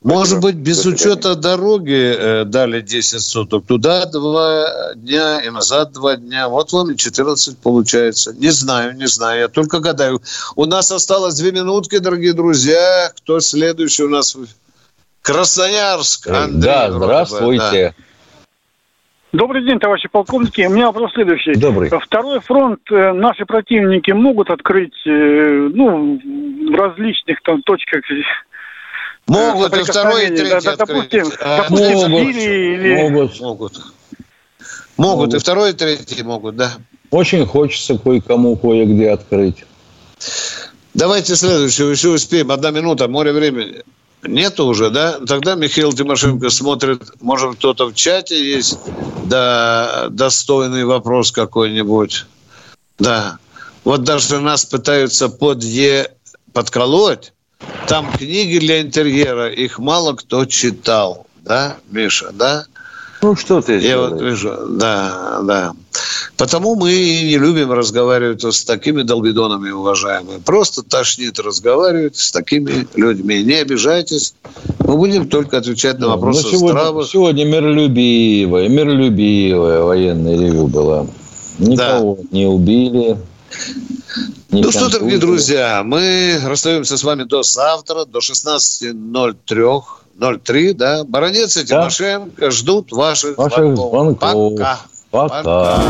Может 0.04 0.42
быть, 0.42 0.56
без 0.56 0.86
учета 0.86 1.36
дороги 1.36 2.14
э, 2.18 2.44
дали 2.44 2.82
10 2.82 3.22
суток. 3.22 3.66
Туда 3.66 4.06
два 4.08 4.94
дня 4.96 5.40
и 5.42 5.50
назад 5.50 5.94
два 5.94 6.18
дня. 6.18 6.50
Вот 6.50 6.74
вам 6.74 6.92
и 6.92 6.98
14 6.98 7.58
получается. 7.60 8.34
Не 8.34 8.50
знаю, 8.50 8.98
не 8.98 9.08
знаю. 9.08 9.40
Я 9.42 9.48
только 9.48 9.80
гадаю. 9.80 10.22
У 10.58 10.66
нас 10.66 10.92
осталось 10.92 11.36
две 11.36 11.54
минутки, 11.54 12.00
дорогие 12.00 12.34
друзья. 12.34 13.12
Кто 13.16 13.40
следующий 13.40 14.04
у 14.04 14.10
нас? 14.10 14.36
в- 14.36 14.46
Красноярск. 15.24 16.28
Андрей 16.28 16.62
да, 16.62 16.92
здравствуйте. 16.92 17.96
Добрый 19.32 19.66
день, 19.66 19.80
товарищи 19.80 20.10
полковники. 20.12 20.62
У 20.68 20.70
меня 20.70 20.88
вопрос 20.88 21.14
следующий. 21.14 21.54
Добрый. 21.56 21.90
Второй 21.90 22.40
фронт 22.42 22.82
э, 22.92 23.14
наши 23.14 23.46
противники 23.46 24.12
могут 24.12 24.52
открыть, 24.52 24.94
э, 25.08 25.10
ну, 25.10 26.20
в 26.72 26.76
различных 26.76 27.42
там 27.42 27.64
точках. 27.64 28.02
э, 28.12 28.22
Могут 29.26 29.76
и 29.76 29.84
второй, 29.84 30.26
и 30.26 30.28
третий 30.28 30.50
Да, 30.50 30.62
да, 30.62 30.76
допустим, 30.76 31.22
открыть. 31.22 31.40
А, 31.42 31.64
допустим, 31.64 32.12
могут, 32.12 32.36
Сирии 32.36 32.74
или... 32.76 32.96
могут. 33.10 33.40
Могут. 33.40 33.82
Могут. 34.98 35.34
И 35.34 35.40
второй, 35.40 35.70
и 35.72 35.74
третий 35.74 36.22
могут, 36.22 36.58
да. 36.58 36.74
Очень 37.10 37.46
хочется 37.48 37.98
кое-кому 37.98 38.58
кое-где 38.58 39.10
открыть. 39.10 39.66
Давайте 40.94 41.36
следующего 41.36 41.90
еще 41.90 42.10
успеем. 42.10 42.52
Одна 42.52 42.72
минута, 42.72 43.08
море 43.08 43.32
времени. 43.32 43.84
Нету 44.26 44.66
уже, 44.66 44.90
да? 44.90 45.20
Тогда 45.28 45.56
Михаил 45.56 45.92
Тимошенко 45.92 46.50
смотрит, 46.50 47.02
может, 47.22 47.58
кто-то 47.58 47.88
в 47.88 47.94
чате 47.94 48.44
есть, 48.44 48.80
да, 49.26 50.08
достойный 50.10 50.86
вопрос 50.86 51.32
какой-нибудь. 51.32 52.26
Да. 53.00 53.38
Вот 53.84 54.04
даже 54.04 54.40
нас 54.40 54.66
пытаются 54.66 55.28
подъе 55.30 56.12
подколоть. 56.54 57.34
Там 57.88 58.12
книги 58.12 58.60
для 58.60 58.82
интерьера, 58.82 59.52
их 59.52 59.80
мало 59.80 60.14
кто 60.14 60.46
читал. 60.46 61.28
Да, 61.42 61.78
Миша, 61.90 62.32
да? 62.32 62.66
Ну, 63.24 63.38
что 63.38 63.62
ты 63.62 63.80
Я 63.80 64.00
вот 64.00 64.22
вижу, 64.22 64.54
да, 64.68 65.40
да. 65.44 65.74
Потому 66.36 66.76
мы 66.76 66.92
не 66.92 67.38
любим 67.38 67.72
разговаривать 67.72 68.44
вот 68.44 68.54
с 68.54 68.66
такими 68.66 69.04
долбидонами, 69.04 69.70
уважаемые. 69.70 70.40
Просто 70.40 70.84
тошнит 70.84 71.40
разговаривать 71.40 72.18
с 72.18 72.32
такими 72.34 72.86
людьми. 72.96 73.42
Не 73.44 73.62
обижайтесь. 73.62 74.36
Мы 74.80 74.98
будем 74.98 75.30
только 75.30 75.58
отвечать 75.58 76.00
на 76.00 76.10
вопросы 76.10 76.44
Ну, 76.44 76.50
сегодня, 76.50 76.80
здравых. 76.80 77.08
сегодня 77.08 77.46
миролюбивое, 77.46 78.68
миролюбивое 78.68 79.82
военное 79.82 80.38
ревю 80.38 80.68
было. 80.68 81.08
Никого 81.60 82.18
не 82.32 82.46
убили. 82.46 83.18
не 84.52 84.64
Ну 84.64 84.72
что, 84.72 84.90
дорогие 84.90 85.20
друзья, 85.20 85.82
мы 85.86 86.42
расстаемся 86.44 86.98
с 86.98 87.04
вами 87.06 87.24
до 87.24 87.42
завтра, 87.44 88.04
до 88.04 88.20
16.03. 88.20 90.03
03, 90.20 90.74
да. 90.74 91.04
Баронец 91.04 91.58
и 91.58 91.66
Тимошенко 91.66 92.52
ждут 92.52 92.92
ваших, 92.92 93.38
Ваших 93.38 93.76
звонков. 93.76 93.90
звонков. 93.92 94.54
Пока. 94.58 94.80
Пока. 95.12 95.82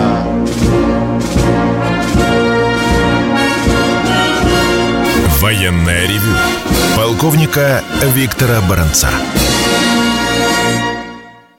Военное 5.41 6.07
ревю 6.07 6.35
полковника 6.95 7.83
Виктора 8.13 8.61
Баранца. 8.69 9.09